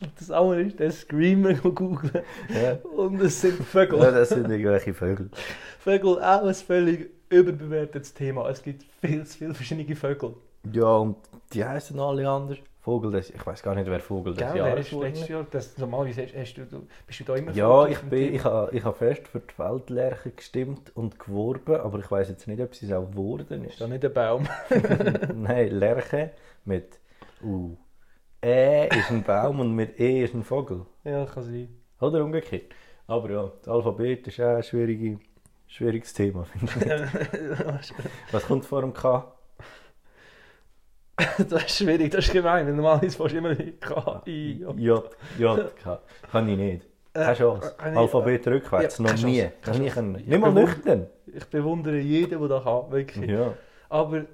Und 0.00 0.12
das 0.18 0.30
andere 0.30 0.62
ist 0.62 0.78
der 0.78 0.90
Screamer 0.90 1.54
googeln. 1.54 2.22
ja. 2.48 2.74
Und 2.96 3.20
es 3.20 3.40
sind 3.40 3.62
Vögel. 3.64 3.98
ja, 3.98 4.10
das 4.10 4.30
sind 4.30 4.50
irgendwelche 4.50 4.92
Vögel. 4.92 5.30
Vögel 5.78 6.22
auch 6.22 6.44
ein 6.44 6.54
völlig 6.54 7.10
überbewertetes 7.30 8.12
Thema. 8.12 8.48
Es 8.50 8.62
gibt 8.62 8.84
viel 9.00 9.24
zu 9.24 9.38
viele 9.38 9.54
verschiedene 9.54 9.96
Vögel. 9.96 10.34
Ja, 10.70 10.96
und 10.96 11.16
die 11.52 11.64
heißen 11.64 11.98
alle 11.98 12.28
anders. 12.28 12.58
Vogel 12.82 13.12
des, 13.12 13.30
ich 13.30 13.46
weiß 13.46 13.62
gar 13.62 13.76
nicht, 13.76 13.88
wer 13.88 14.00
Vogel 14.00 14.34
des 14.34 14.44
Gell, 14.44 14.56
Jahres 14.56 14.86
ist 14.90 14.92
letztes 15.00 15.28
Jahr? 15.28 15.46
Das, 15.48 15.78
normalerweise 15.78 16.24
hast, 16.24 16.34
hast 16.34 16.54
du, 16.54 16.86
bist 17.06 17.20
du 17.20 17.24
da 17.24 17.36
immer 17.36 17.52
Ja, 17.52 17.86
ich, 17.86 18.00
bin, 18.00 18.34
ich 18.34 18.42
habe 18.42 18.76
ich 18.76 18.84
ha 18.84 18.92
fest 18.92 19.28
für 19.28 19.38
die 19.38 19.54
Feldlerche 19.54 20.32
gestimmt 20.32 20.90
und 20.96 21.16
geworben, 21.20 21.76
aber 21.76 22.00
ich 22.00 22.10
weiß 22.10 22.28
jetzt 22.30 22.48
nicht, 22.48 22.60
ob 22.60 22.74
sie 22.74 22.86
es 22.86 22.92
auch 22.92 23.08
geworden 23.08 23.62
Ist 23.64 23.74
ist. 23.74 23.80
da 23.80 23.86
nicht 23.86 24.04
ein 24.04 24.12
Baum? 24.12 24.48
Nein, 25.34 25.68
Lerche 25.78 26.32
mit 26.64 26.98
U. 27.44 27.76
Ä 28.44 28.88
ist 28.88 29.10
ein 29.12 29.22
Baum 29.22 29.60
und 29.60 29.76
mit 29.76 30.00
E 30.00 30.24
ist 30.24 30.34
ein 30.34 30.42
Vogel. 30.42 30.84
ja, 31.04 31.24
kann 31.26 31.44
sein. 31.44 31.68
Oder 32.00 32.24
umgekehrt. 32.24 32.74
Aber 33.06 33.30
ja, 33.30 33.52
das 33.60 33.68
Alphabet 33.68 34.26
ist 34.26 34.40
auch 34.40 34.56
ein 34.56 34.62
schwierige, 34.64 35.20
schwieriges 35.68 36.12
Thema, 36.14 36.44
finde 36.46 36.72
ich. 37.80 37.92
Was 38.32 38.44
kommt 38.46 38.64
vor 38.64 38.80
dem 38.80 38.92
K? 38.92 39.32
das 41.48 41.64
ist 41.64 41.78
schwierig, 41.78 42.10
das 42.10 42.26
ist 42.26 42.32
gemein. 42.32 42.74
Normalerweise 42.74 43.16
fährst 43.16 43.34
du 43.34 43.38
immer 43.38 43.50
mit 43.50 43.80
K, 43.80 44.22
I, 44.26 44.60
J. 44.60 44.78
J, 44.78 45.12
J, 45.38 45.76
K. 45.76 46.00
Kann 46.30 46.48
ich 46.48 46.56
nicht. 46.56 46.86
Keine 47.12 47.34
Chance. 47.34 47.74
äh, 47.82 47.92
äh, 47.92 47.96
Alphabet 47.96 48.46
rückwärts, 48.46 48.98
ja, 48.98 49.04
noch 49.04 49.22
nie. 49.22 49.48
Kann 49.60 49.84
ich 49.84 49.94
Nicht 49.94 50.40
mal 50.40 50.52
nüchtern. 50.52 51.06
Ich 51.26 51.44
bewundere 51.46 51.98
jeden, 51.98 52.40
der 52.40 52.48
das 52.48 52.64
kann, 52.64 52.90
wirklich. 52.90 53.30
Ja. 53.30 53.52
Aber 53.90 54.24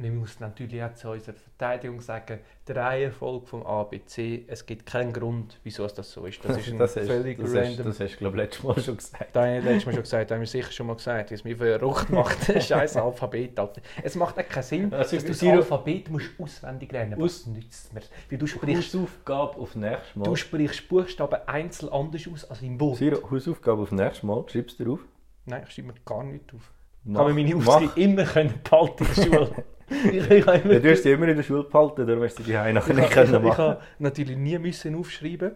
man 0.00 0.16
muss 0.16 0.38
natürlich 0.40 0.82
auch 0.82 0.92
zu 0.94 1.10
unserer 1.10 1.34
Verteidigung 1.34 2.00
sagen, 2.00 2.40
die 2.68 2.72
Reihenfolge 2.72 3.46
vom 3.46 3.64
ABC, 3.66 4.44
es 4.48 4.66
gibt 4.66 4.86
keinen 4.86 5.12
Grund, 5.12 5.58
wieso 5.64 5.84
es 5.84 5.94
das 5.94 6.10
so 6.12 6.24
ist. 6.26 6.44
Das 6.44 6.56
ist 6.58 6.68
ein 6.68 6.78
Das 6.78 6.96
hast, 6.96 7.06
völlig 7.06 7.38
das 7.38 7.48
hast, 7.54 7.56
random. 7.56 7.86
das 7.86 8.00
hast 8.00 8.12
du, 8.14 8.18
glaube 8.18 8.36
ich, 8.36 8.42
letztes 8.42 8.64
Mal 8.64 8.80
schon 8.80 8.96
gesagt. 8.96 9.26
Da 9.34 9.40
habe 9.46 9.58
ich 9.58 9.64
letztes 9.64 9.86
Mal 9.86 9.92
schon 9.92 10.02
gesagt, 10.02 10.30
da 10.30 10.34
haben 10.34 10.40
wir 10.42 10.46
sicher 10.48 10.70
schon 10.72 10.86
mal 10.86 10.96
gesagt, 10.96 11.30
wie 11.30 11.34
es 11.34 11.44
mir 11.44 11.56
verrückt 11.56 12.10
macht, 12.10 12.48
das 12.48 12.66
scheiß 12.68 12.96
Alphabet. 12.96 13.58
Es 14.02 14.14
macht 14.16 14.38
auch 14.38 14.48
keinen 14.48 14.62
Sinn, 14.62 14.90
Das 14.90 15.10
dass 15.10 15.12
ist 15.14 15.28
du 15.28 15.32
das 15.32 15.42
Alphabet 15.42 16.10
musst 16.10 16.30
auswendig 16.38 16.92
lernen 16.92 17.18
musst. 17.18 17.46
Was 17.46 17.54
nützt 17.54 17.92
mir? 17.94 18.00
Weil 18.30 18.38
du 18.38 18.46
sprichst, 18.46 18.94
Hausaufgabe 18.94 19.56
auf 19.58 19.74
nächstes 19.74 20.16
Mal. 20.16 20.24
du 20.24 20.36
sprichst 20.36 20.88
Buchstaben 20.88 21.38
einzeln 21.46 21.88
anders 21.92 22.28
aus 22.32 22.44
als 22.50 22.62
im 22.62 22.78
Wort. 22.80 22.96
Siro, 22.98 23.30
Hausaufgabe 23.30 23.82
auf 23.82 23.92
nächstes 23.92 24.22
Mal. 24.22 24.44
Schreibst 24.48 24.78
du 24.80 24.94
auf? 24.94 25.00
Nein, 25.46 25.62
ich 25.66 25.72
schreibe 25.74 25.88
mir 25.88 25.94
gar 26.04 26.24
nicht 26.24 26.52
auf. 26.54 26.72
Mach- 27.08 27.24
Kann 27.24 27.34
man 27.36 27.44
meine. 27.44 27.56
Aufschrift 27.56 27.96
immer 27.96 28.24
können 28.24 28.54
behalten 28.64 29.04
in 29.04 29.14
der 29.14 29.22
Schule. 29.22 29.64
ich, 29.90 30.30
ich, 30.30 30.46
Ja, 30.46 30.56
du 30.58 30.90
hast 30.90 31.02
sie 31.02 31.12
immer 31.12 31.28
in 31.28 31.36
der 31.36 31.42
Schule 31.42 31.64
behalten, 31.64 32.06
darum 32.06 32.22
hast 32.24 32.38
du 32.38 32.42
die 32.42 32.52
nachher 32.52 32.76
ich, 32.90 32.96
nicht 32.96 33.08
ich, 33.08 33.10
können 33.10 33.34
ich, 33.34 33.40
machen. 33.42 33.64
habe 33.64 33.80
natürlich 33.98 34.36
nie 34.36 34.58
müssen 34.58 34.94
aufschreiben, 34.96 35.52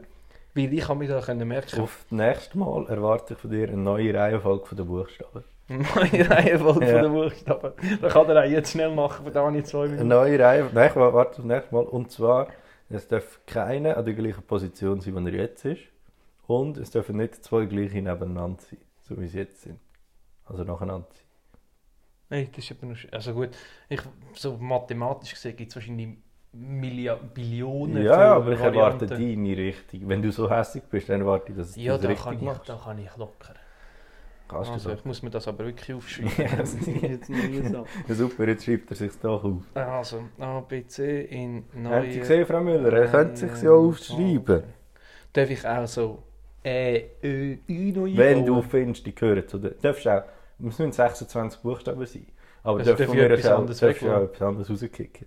weil 0.55 0.73
ich 0.73 0.89
habe 0.89 0.99
mir 0.99 1.09
da 1.09 1.21
können 1.21 1.47
merken, 1.49 1.81
Auf 1.81 2.05
das 2.09 2.13
nächste 2.13 2.59
Mal 2.59 2.87
erwarte 2.89 3.35
ich 3.35 3.41
von 3.41 3.51
dir 3.51 3.69
eine 3.69 3.77
neue 3.77 4.15
Reihenfolge 4.15 4.67
von 4.67 4.77
den 4.77 4.87
Buchstaben. 4.87 5.45
meine 5.69 6.31
Reihenfolge 6.31 6.87
Ja. 6.87 6.93
von 6.95 7.03
den 7.03 7.13
Buchstaben. 7.13 7.73
Das 8.01 8.13
kann 8.13 8.29
er 8.29 8.45
auch 8.45 8.49
jetzt 8.51 8.73
schnell 8.73 8.91
machen, 8.95 9.25
von 9.25 9.33
da 9.33 9.45
habe 9.47 9.57
ich 9.59 9.65
zwei 9.67 9.81
Eine 9.85 9.89
Minuten. 9.91 10.09
neue 10.09 10.39
Reihenfolge. 10.39 10.75
Nein, 10.77 10.89
ich 10.91 10.97
warte 10.97 11.17
auf 11.31 11.37
das 11.37 11.45
nächste 11.45 11.75
Mal. 11.75 11.85
Und 11.85 12.11
zwar, 12.11 12.49
es 12.89 13.07
darf 13.07 13.41
keine 13.47 13.97
an 13.97 14.05
der 14.05 14.15
gleichen 14.15 14.43
Position 14.43 15.01
sein, 15.01 15.15
wie 15.27 15.31
er 15.31 15.43
jetzt 15.43 15.65
ist. 15.65 15.83
Und 16.49 16.77
es 16.79 16.91
dürfen 16.91 17.17
nicht 17.19 17.45
zwei 17.45 17.67
gleiche 17.67 18.03
nebeneinander 18.03 18.61
sein, 18.69 18.79
so 19.03 19.21
wie 19.21 19.29
sie 19.29 19.39
jetzt 19.39 19.63
sind. 19.63 19.79
Also 20.47 20.65
nacheinander 20.65 21.07
sein. 21.13 21.25
Nein, 22.31 22.49
das 22.55 22.65
ist 22.65 22.71
eben 22.71 22.97
also 23.11 23.35
gut, 23.35 23.51
ich, 23.89 24.01
so 24.35 24.57
mathematisch 24.57 25.33
gesehen 25.35 25.57
gibt 25.57 25.71
es 25.71 25.77
wahrscheinlich 25.77 26.17
Millia 26.53 27.15
Billionen 27.15 28.03
Ja, 28.05 28.35
aber 28.35 28.53
ich 28.53 28.61
erwarte 28.61 29.07
deine 29.07 29.57
Richtung. 29.57 30.09
Wenn 30.09 30.23
du 30.23 30.33
so 30.33 30.51
hässlich 30.51 30.85
bist, 30.85 31.09
dann 31.09 31.21
erwarte 31.21 31.53
ich, 31.53 31.59
dass 31.59 31.75
du 31.75 31.81
Ja, 31.81 31.93
das 31.95 32.03
da 32.03 32.09
richtig 32.09 32.25
kann, 32.25 32.35
ich, 32.37 32.43
machst. 32.43 32.69
da 32.69 32.81
kann 32.85 32.99
ich 32.99 33.17
locker. 33.17 33.55
Kannst 34.49 34.71
Also, 34.73 34.91
du 34.91 34.97
ich 34.97 35.05
muss 35.05 35.23
mir 35.23 35.31
das 35.31 35.47
aber 35.47 35.65
wirklich 35.65 35.95
aufschreiben. 35.95 36.33
Ja, 36.39 36.57
das 36.57 36.75
ist 36.75 36.87
jetzt 37.03 37.27
so. 37.71 37.87
Ja, 38.09 38.15
super, 38.15 38.49
jetzt 38.49 38.65
schreibt 38.65 38.91
er 38.91 38.97
sich 38.97 39.13
doch 39.23 39.45
auf. 39.45 39.63
Also, 39.75 40.25
A, 40.41 40.61
B, 40.61 40.85
C 40.87 41.23
in 41.23 41.65
Haben 41.73 41.83
neue... 41.83 42.13
Sie 42.13 42.19
gesehen, 42.19 42.47
Frau 42.47 42.61
Müller? 42.61 42.93
Er 42.93 43.09
könnte 43.09 43.37
sich 43.37 43.63
ja 43.63 43.71
aufschreiben. 43.71 44.65
Darf 45.33 45.51
ich 45.51 45.67
auch 45.67 45.87
so 45.87 46.23
Ä, 46.65 47.05
Ö, 47.23 47.57
Ü 47.69 47.93
noch 47.93 48.07
Wenn 48.17 48.45
du 48.45 48.61
findest, 48.61 49.07
die 49.07 49.15
gehören 49.15 49.47
zu 49.47 49.59
den... 49.59 49.75
Darfst 49.81 50.07
auch... 50.09 50.23
Es 50.69 50.79
müssen 50.79 50.93
26 50.93 51.61
Buchstaben 51.63 52.05
sein. 52.07 52.27
Aber 52.63 52.79
Also 52.81 52.95
von 52.97 53.05
ich 53.07 53.13
mir 53.13 53.31
etwas 53.31 53.47
anderes 53.51 53.83
weglassen? 53.83 54.25
etwas 54.25 54.43
anderes 54.43 54.71
rauskicken. 54.71 55.27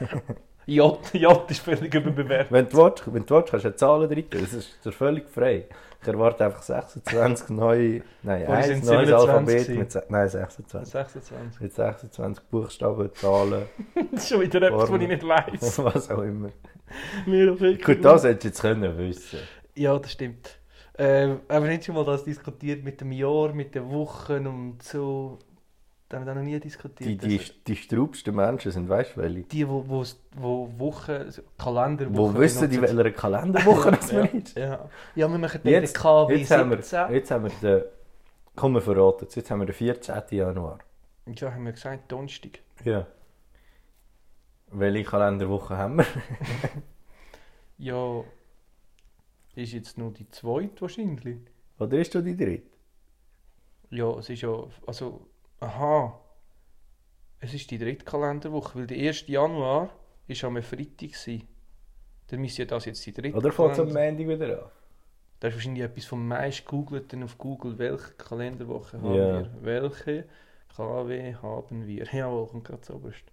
J, 0.66 0.98
J 1.12 1.50
ist 1.50 1.60
völlig 1.60 1.94
überbewertet. 1.94 2.50
Wenn 2.50 2.68
du 2.68 2.76
willst, 2.78 3.12
wenn 3.12 3.26
du 3.26 3.34
willst 3.34 3.50
kannst 3.50 3.64
du 3.64 3.68
eine 3.68 3.76
Zahlen 3.76 4.08
drin. 4.08 4.24
Das 4.30 4.52
ist 4.54 4.84
dir 4.84 4.92
völlig 4.92 5.28
frei. 5.28 5.66
Ich 6.00 6.08
erwarte 6.08 6.44
einfach 6.44 6.62
26 6.62 7.50
neue... 7.50 8.02
Nein, 8.22 8.44
Vorher 8.46 8.64
ein 8.64 8.80
neues 8.80 8.86
27 8.86 9.14
Alphabet 9.14 9.66
gewesen. 9.66 9.78
mit... 9.78 10.10
Nein, 10.10 10.28
26. 10.28 10.92
26. 10.92 11.60
Mit 11.60 11.74
26 11.74 12.44
Buchstaben, 12.50 13.14
Zahlen, 13.14 13.62
Das 14.12 14.22
ist 14.24 14.28
schon 14.30 14.40
wieder 14.40 14.62
etwas, 14.62 14.90
was 14.90 15.00
ich 15.00 15.08
nicht 15.08 15.28
weiss. 15.28 15.78
was 15.84 16.10
auch 16.10 16.22
immer. 16.22 16.50
Mir 17.26 17.56
Gut, 17.56 18.04
das 18.04 18.24
hättest 18.24 18.44
du 18.44 18.48
jetzt 18.48 18.60
können 18.60 18.98
wissen. 18.98 19.38
Ja, 19.74 19.98
das 19.98 20.12
stimmt. 20.12 20.58
Ähm, 20.98 21.40
aber 21.48 21.66
nicht 21.68 21.84
schon 21.84 21.94
mal 21.96 22.04
das 22.04 22.24
diskutiert 22.24 22.84
mit 22.84 23.00
dem 23.00 23.12
Jahr, 23.12 23.52
mit 23.52 23.74
den 23.74 23.90
Wochen 23.90 24.46
und 24.46 24.82
so. 24.82 25.38
Da 26.08 26.18
haben 26.18 26.26
wir 26.26 26.34
noch 26.34 26.42
nie 26.42 26.60
diskutiert. 26.60 27.08
Die, 27.10 27.16
die, 27.18 27.38
Also, 27.38 27.52
die 27.66 27.76
straubsten 27.76 28.34
Menschen 28.36 28.70
sind, 28.72 28.88
weißt 28.88 29.16
du 29.16 29.20
welche? 29.22 29.42
die, 29.44 29.68
wo, 29.68 29.84
wo, 29.88 30.04
wo 30.32 30.70
Wochen, 30.78 31.32
Kalenderwochen 31.58 32.34
Wo 32.34 32.38
wissen 32.38 32.70
die, 32.70 32.78
benutzen. 32.78 32.96
welche 32.98 33.12
Kalenderwoche 33.12 33.90
das 33.96 34.10
ja, 34.10 34.18
man 34.20 34.28
ist? 34.28 34.56
ja. 34.56 34.88
ja, 35.14 35.28
wir 35.28 35.38
machen 35.38 35.60
den 35.64 35.72
Jetzt, 35.72 35.94
KW 35.94 36.36
jetzt, 36.36 36.50
haben 36.50 36.70
wir, 36.70 36.82
17. 36.82 37.12
jetzt 37.14 37.30
haben 37.30 37.44
wir 37.44 37.50
den... 37.50 37.84
Komm, 38.56 38.74
wir 38.74 38.82
verraten. 38.82 39.26
Jetzt 39.34 39.50
haben 39.50 39.60
wir 39.60 39.66
den 39.66 39.74
14. 39.74 40.22
Januar. 40.30 40.78
Ja, 41.26 41.52
haben 41.52 41.64
wir 41.64 41.72
gesagt, 41.72 42.12
Donnerstag. 42.12 42.60
Ja. 42.84 43.06
Welche 44.70 45.04
Kalenderwoche 45.04 45.76
haben 45.76 45.98
wir? 45.98 46.06
Ja, 47.78 48.24
ist 49.56 49.72
jetzt 49.72 49.98
nur 49.98 50.12
die 50.12 50.28
zweite 50.28 50.80
wahrscheinlich. 50.80 51.38
Oder 51.78 51.98
ist 51.98 52.12
schon 52.12 52.24
die 52.24 52.36
dritte? 52.36 52.66
Ja, 53.90 54.10
es 54.18 54.28
ist 54.28 54.42
ja, 54.42 54.64
also, 54.86 55.26
aha. 55.60 56.20
Es 57.40 57.52
ist 57.54 57.70
die 57.70 57.78
dritte 57.78 58.04
Kalenderwoche, 58.04 58.78
weil 58.78 58.86
der 58.86 58.98
1. 59.08 59.26
Januar 59.28 59.90
war 60.26 60.44
am 60.44 60.62
Freitag. 60.62 60.96
gewesen. 60.98 61.46
Dann 62.28 62.40
müsste 62.40 62.62
ja 62.62 62.66
das 62.66 62.86
jetzt 62.86 63.04
die 63.04 63.12
dritte 63.12 63.36
Oder 63.36 63.52
fängt 63.52 63.72
es 63.72 63.78
am 63.80 63.86
Montag 63.88 64.18
wieder 64.18 64.62
an? 64.64 64.70
Das 65.40 65.50
ist 65.50 65.56
wahrscheinlich 65.56 65.82
etwas 65.84 66.06
vom 66.06 66.26
meist 66.26 66.64
googelten 66.64 67.22
auf 67.22 67.36
Google. 67.36 67.78
Welche 67.78 68.12
Kalenderwoche 68.14 68.96
haben 68.96 69.14
Ja. 69.14 69.40
wir? 69.40 69.50
Welche 69.60 70.24
KW 70.74 71.34
haben 71.34 71.86
wir? 71.86 72.04
Jawohl, 72.12 72.46
kommt 72.46 72.64
gerade 72.64 72.80
zuoberst. 72.80 73.24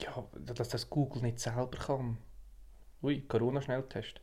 Ja, 0.00 0.24
dass 0.54 0.68
das 0.70 0.88
Google 0.88 1.22
nicht 1.22 1.38
selber 1.40 1.76
kann. 1.78 2.18
Ui, 3.02 3.20
Corona-Schnelltest. 3.22 4.20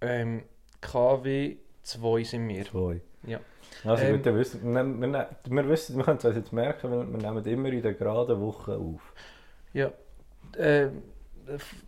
Ähm, 0.00 0.44
KW 0.80 1.56
2 1.82 2.22
sind 2.24 2.48
wir. 2.48 2.64
Zwei. 2.64 3.00
Ja. 3.26 3.40
Also 3.84 4.04
Ähm, 4.04 4.16
gut, 4.16 4.26
dann 4.26 4.36
wissen, 4.36 4.74
wir, 4.74 5.28
wir, 5.50 5.68
wissen, 5.68 5.96
wir 5.96 6.04
können 6.04 6.18
es 6.18 6.36
jetzt 6.36 6.52
merken, 6.52 6.90
weil 6.90 7.06
wir 7.06 7.18
nehmen 7.18 7.44
immer 7.44 7.68
in 7.68 7.82
der 7.82 7.94
geraden 7.94 8.40
Woche 8.40 8.76
auf. 8.76 9.12
Ja. 9.72 9.92
Ähm, 10.56 11.02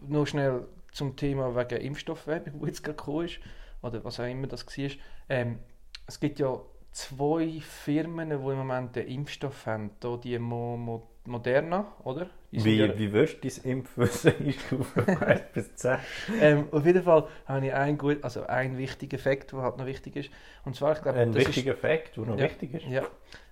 noch 0.06 0.26
schnell 0.26 0.66
zum 0.92 1.16
Thema 1.16 1.54
wegen 1.54 1.80
Impfstoffwerbung, 1.80 2.60
wo 2.60 2.66
jetzt 2.66 2.82
gerade 2.82 2.96
gekommen 2.96 3.26
ist, 3.26 3.40
oder 3.82 4.04
was 4.04 4.20
auch 4.20 4.24
immer 4.24 4.46
das 4.46 4.66
war. 4.66 4.90
Ähm, 5.28 5.58
es 6.06 6.20
gibt 6.20 6.38
ja 6.38 6.60
zwei 6.92 7.60
Firmen, 7.60 8.30
die 8.30 8.34
im 8.34 8.42
Moment 8.42 8.96
den 8.96 9.06
Impfstoff 9.06 9.66
haben. 9.66 9.90
Da 10.00 10.16
die 10.16 10.38
Mo 10.38 10.76
Mo 10.76 11.06
Moderna, 11.26 11.92
oder? 12.04 12.28
Sind 12.52 12.64
Wie, 12.64 12.76
ja- 12.78 12.98
wie 12.98 13.12
wirst 13.12 13.44
du 13.44 13.48
dein 13.48 13.70
Impfwissen 13.70 14.32
einstufen 14.46 15.04
von 15.04 15.16
1 15.22 15.40
bis 15.54 15.74
10? 15.76 15.98
Ähm, 16.40 16.68
auf 16.72 16.84
jeden 16.84 17.02
Fall 17.02 17.28
habe 17.46 17.66
ich 17.66 17.72
einen, 17.72 17.96
gut, 17.96 18.24
also 18.24 18.44
einen 18.46 18.76
wichtigen 18.76 19.18
Fakt, 19.20 19.52
der 19.52 19.62
halt 19.62 19.76
noch 19.76 19.86
wichtig 19.86 20.16
ist. 20.16 20.30
Und 20.64 20.74
zwar, 20.74 20.92
ich 20.96 21.02
glaube, 21.02 21.18
Ein 21.20 21.32
das 21.32 21.46
wichtiger 21.46 21.76
Fakt, 21.76 22.16
der 22.16 22.24
noch 22.24 22.36
Ja. 22.38 22.44
wichtig 22.46 22.74
ist. 22.74 22.82
ist, 22.84 22.90
ja, 22.90 23.02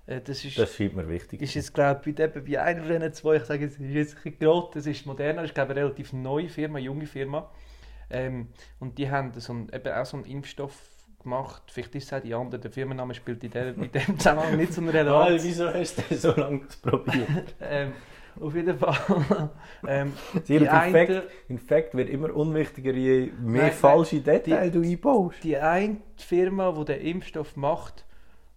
äh, 0.06 0.20
das 0.20 0.44
ist, 0.44 0.58
Das 0.58 0.74
scheint 0.74 0.96
mir 0.96 1.08
wichtig. 1.08 1.40
ist 1.40 1.54
jetzt, 1.54 1.72
glaube 1.74 2.00
ich, 2.10 2.14
bei, 2.16 2.24
eben 2.24 2.44
bei 2.44 2.60
einer 2.60 2.82
von 2.82 2.88
diesen 2.92 3.12
zwei, 3.12 3.36
ich 3.36 3.44
sage, 3.44 3.66
es 3.66 3.72
ist 3.74 3.80
jetzt 3.80 4.16
ein 4.16 4.22
bisschen 4.24 4.38
gerot, 4.40 4.74
das 4.74 4.86
ist 4.86 5.06
Moderna, 5.06 5.42
das 5.42 5.50
ist, 5.50 5.54
glaube 5.54 5.72
ich, 5.72 5.78
eine 5.78 5.86
relativ 5.86 6.12
neue 6.12 6.48
Firma, 6.48 6.78
eine 6.78 6.86
junge 6.86 7.06
Firma. 7.06 7.48
Ähm, 8.10 8.48
und 8.80 8.98
die 8.98 9.08
haben 9.08 9.32
so 9.38 9.52
einen, 9.52 9.68
eben 9.72 9.92
auch 9.92 10.06
so 10.06 10.16
einen 10.16 10.26
Impfstoff 10.26 10.72
gemacht. 11.22 11.62
Vielleicht 11.70 11.94
ist 11.94 12.04
es 12.06 12.12
auch 12.12 12.20
die 12.22 12.34
andere, 12.34 12.60
der 12.60 12.70
Firmenname 12.72 13.14
spielt 13.14 13.44
in, 13.44 13.50
der, 13.52 13.68
in 13.76 13.92
dem 13.92 14.18
Zusammenhang 14.18 14.56
nicht 14.56 14.72
so 14.72 14.80
eine 14.80 14.92
Relevanz. 14.94 15.44
wieso 15.44 15.72
hast 15.72 16.02
du 16.10 16.16
so 16.16 16.32
lange 16.32 16.62
probiert? 16.82 17.54
ähm, 17.60 17.92
auf 18.40 18.54
jeden 18.54 18.78
Fall. 18.78 19.50
ähm, 19.86 20.12
Die 20.46 20.58
die 20.58 20.68
wird 21.94 22.08
immer 22.08 22.34
unwichtiger, 22.34 22.92
je 22.92 23.32
mehr 23.40 23.64
Nein, 23.64 23.72
falsche 23.72 24.20
Details 24.20 24.72
du 24.72 24.82
einbaust. 24.82 25.42
die 25.42 25.56
eine 25.56 25.98
Firma, 26.16 26.72
die 26.72 26.84
den 26.84 27.00
Impfstoff 27.00 27.56
macht, 27.56 28.04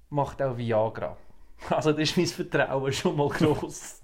macht 0.09 0.41
auch 0.41 0.57
Viagra. 0.57 1.17
Also 1.69 1.91
da 1.91 2.01
ist 2.01 2.17
mein 2.17 2.25
Vertrauen 2.25 2.91
schon 2.91 3.15
mal 3.15 3.29
gross. 3.29 4.01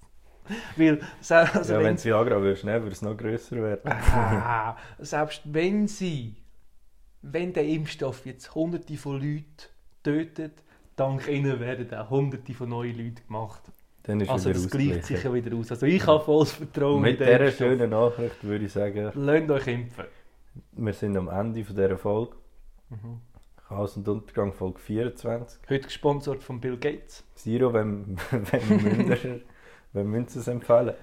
Weil, 0.78 1.02
also 1.20 1.74
ja, 1.74 1.84
wenn 1.84 1.96
es 1.96 2.06
Viagra 2.06 2.40
würdest, 2.40 2.64
ne, 2.64 2.82
würde 2.82 2.94
es 2.94 3.02
noch 3.02 3.18
grösser 3.18 3.58
werden. 3.58 3.92
Ah, 3.92 4.78
selbst 5.00 5.42
wenn 5.46 5.88
sie, 5.88 6.38
wenn 7.22 7.52
der 7.52 7.66
Impfstoff 7.66 8.26
jetzt 8.26 8.54
hunderte 8.56 8.96
von 8.96 9.20
Leuten 9.20 9.46
tötet, 10.04 10.64
dank 10.96 11.28
ihnen 11.28 11.60
werden 11.60 11.94
auch 11.94 12.10
hunderte 12.10 12.54
von 12.54 12.70
neuen 12.70 12.98
Leuten 12.98 13.26
gemacht. 13.28 13.64
Dann 14.08 14.22
ist 14.22 14.30
Also 14.30 14.54
das 14.54 14.70
gleicht 14.70 15.06
sich 15.06 15.22
ja 15.22 15.34
wieder 15.34 15.54
aus. 15.56 15.70
Also 15.70 15.86
ich 15.86 16.08
habe 16.08 16.24
volles 16.24 16.54
Vertrauen 16.54 17.02
Mit 17.02 17.20
in 17.20 17.28
dieser 17.28 17.52
schönen 17.52 17.90
Nachricht 17.90 18.42
würde 18.42 18.64
ich 18.66 18.72
sagen, 18.72 19.12
Lasst 19.14 19.52
euch 19.52 19.68
impfen. 19.68 20.06
wir 20.72 20.94
sind 20.94 21.18
am 21.18 21.28
Ende 21.28 21.66
von 21.66 21.76
dieser 21.76 21.98
Folge. 21.98 22.38
Mhm. 22.90 23.20
Chaos 23.68 23.98
und 23.98 24.08
Untergang, 24.08 24.54
Folge 24.54 24.80
24. 24.80 25.60
Heute 25.70 25.84
gesponsert 25.84 26.42
von 26.42 26.62
Bill 26.62 26.78
Gates. 26.78 27.26
Zero, 27.36 27.74
wenn, 27.74 28.18
wenn 28.32 28.82
Münzer, 28.82 29.42
wenn 29.92 30.08
Münzer 30.08 30.40
es 30.40 30.48
empfehlen. 30.48 30.94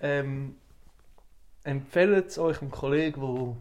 Ähm, 0.00 0.56
empfehlt 1.62 2.26
es 2.26 2.40
euch 2.40 2.60
einem 2.60 2.72
Kollegen, 2.72 3.20
der 3.20 3.56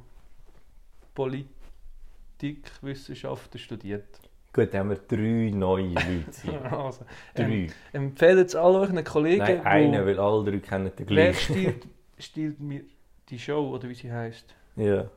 Politikwissenschaften 1.13 3.59
studiert. 3.59 4.21
Gut, 4.53 4.73
dann 4.73 4.79
haben 4.81 4.89
wir 4.89 4.97
drei 4.97 5.51
neue 5.55 5.89
Leute. 5.89 6.71
also, 6.71 7.05
ähm, 7.35 7.67
Drei. 7.67 7.67
empfehlt 7.93 8.47
es 8.47 8.55
alle 8.55 8.79
euch 8.79 8.89
einen 8.89 9.03
Kollegen, 9.03 9.39
Nein, 9.43 9.65
einer, 9.65 10.05
weil 10.05 10.19
alle 10.19 10.49
drei 10.51 10.57
kennen 10.59 10.91
den 10.95 11.07
Wer 11.09 11.31
gleichen. 11.31 11.53
stiehlt, 11.53 11.87
stiehlt 12.17 12.59
mir 12.59 12.81
die 13.29 13.37
Show, 13.37 13.69
oder 13.75 13.87
wie 13.89 13.93
sie 13.93 14.11
heisst, 14.11 14.55
Ja, 14.75 15.09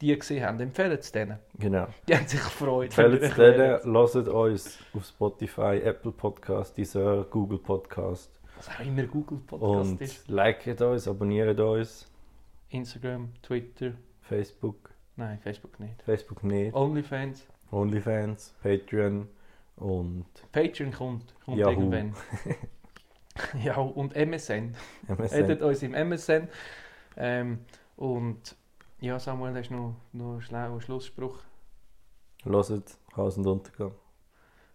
die 0.00 0.16
gesehen 0.18 0.44
haben, 0.46 0.60
empfehlen 0.60 0.92
es 0.98 1.10
denen. 1.12 1.38
genau. 1.58 1.86
Die 2.08 2.16
haben 2.16 2.26
sich 2.26 2.40
gefreut. 2.40 2.84
Empfehlt 2.96 3.22
es 3.22 3.34
denen, 3.34 3.58
hört 3.94 4.28
uns 4.28 4.78
auf 4.94 5.04
Spotify, 5.04 5.80
Apple 5.84 6.12
Podcast, 6.12 6.78
Deezer, 6.78 7.24
Google 7.28 7.58
Podcast. 7.58 8.30
Was 8.56 8.68
auch 8.70 8.80
immer 8.86 9.02
Google 9.02 9.38
Podcast 9.46 9.90
Und 9.90 10.00
ist. 10.00 10.28
liket 10.28 10.80
uns, 10.80 11.08
abonniert 11.08 11.58
uns. 11.60 12.06
Instagram, 12.70 13.30
Twitter, 13.42 13.92
Facebook, 14.22 14.90
nein, 15.16 15.38
Facebook 15.40 15.78
nicht. 15.80 16.00
Facebook 16.04 16.42
nicht. 16.44 16.72
Onlyfans, 16.74 17.46
OnlyFans, 17.72 18.54
Patreon 18.62 19.28
und 19.76 20.26
Patreon 20.52 20.92
kommt, 20.92 21.34
kommt 21.44 21.58
Yahoo. 21.58 21.70
irgendwann. 21.70 22.14
ja, 23.64 23.76
und 23.76 24.14
MSN. 24.14 24.76
MSN. 25.08 25.44
Edit 25.44 25.62
uns 25.62 25.82
im 25.82 25.94
MSN. 25.94 26.48
Ähm, 27.16 27.60
und 27.96 28.56
ja, 29.00 29.18
Samuel, 29.18 29.54
hast 29.56 29.70
du 29.70 29.74
noch, 29.74 29.96
noch 30.12 30.52
einen 30.52 30.80
Schlussspruch? 30.80 31.40
Hört 32.44 32.98
Haus 33.16 33.36
und 33.38 33.46
Untergang. 33.46 33.92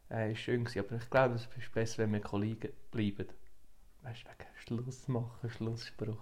Äh, 0.09 0.31
ist 0.31 0.39
schön 0.39 0.63
gewesen, 0.63 0.79
aber 0.79 0.95
ich 0.95 1.09
glaube, 1.09 1.35
es 1.35 1.47
ist 1.57 1.71
besser, 1.73 1.99
wenn 1.99 2.13
wir 2.13 2.21
Kollegen 2.21 2.71
bleiben. 2.91 3.27
Weißt 4.03 4.23
du, 4.23 4.29
wegen 4.29 4.49
Schluss 4.55 5.07
machen, 5.07 5.49
Schlussspruch. 5.49 6.17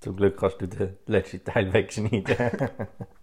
Zum 0.00 0.16
Glück 0.16 0.38
kannst 0.38 0.62
du 0.62 0.66
den 0.66 0.96
letzten 1.06 1.44
Teil 1.44 1.72
wegschneiden. 1.72 2.70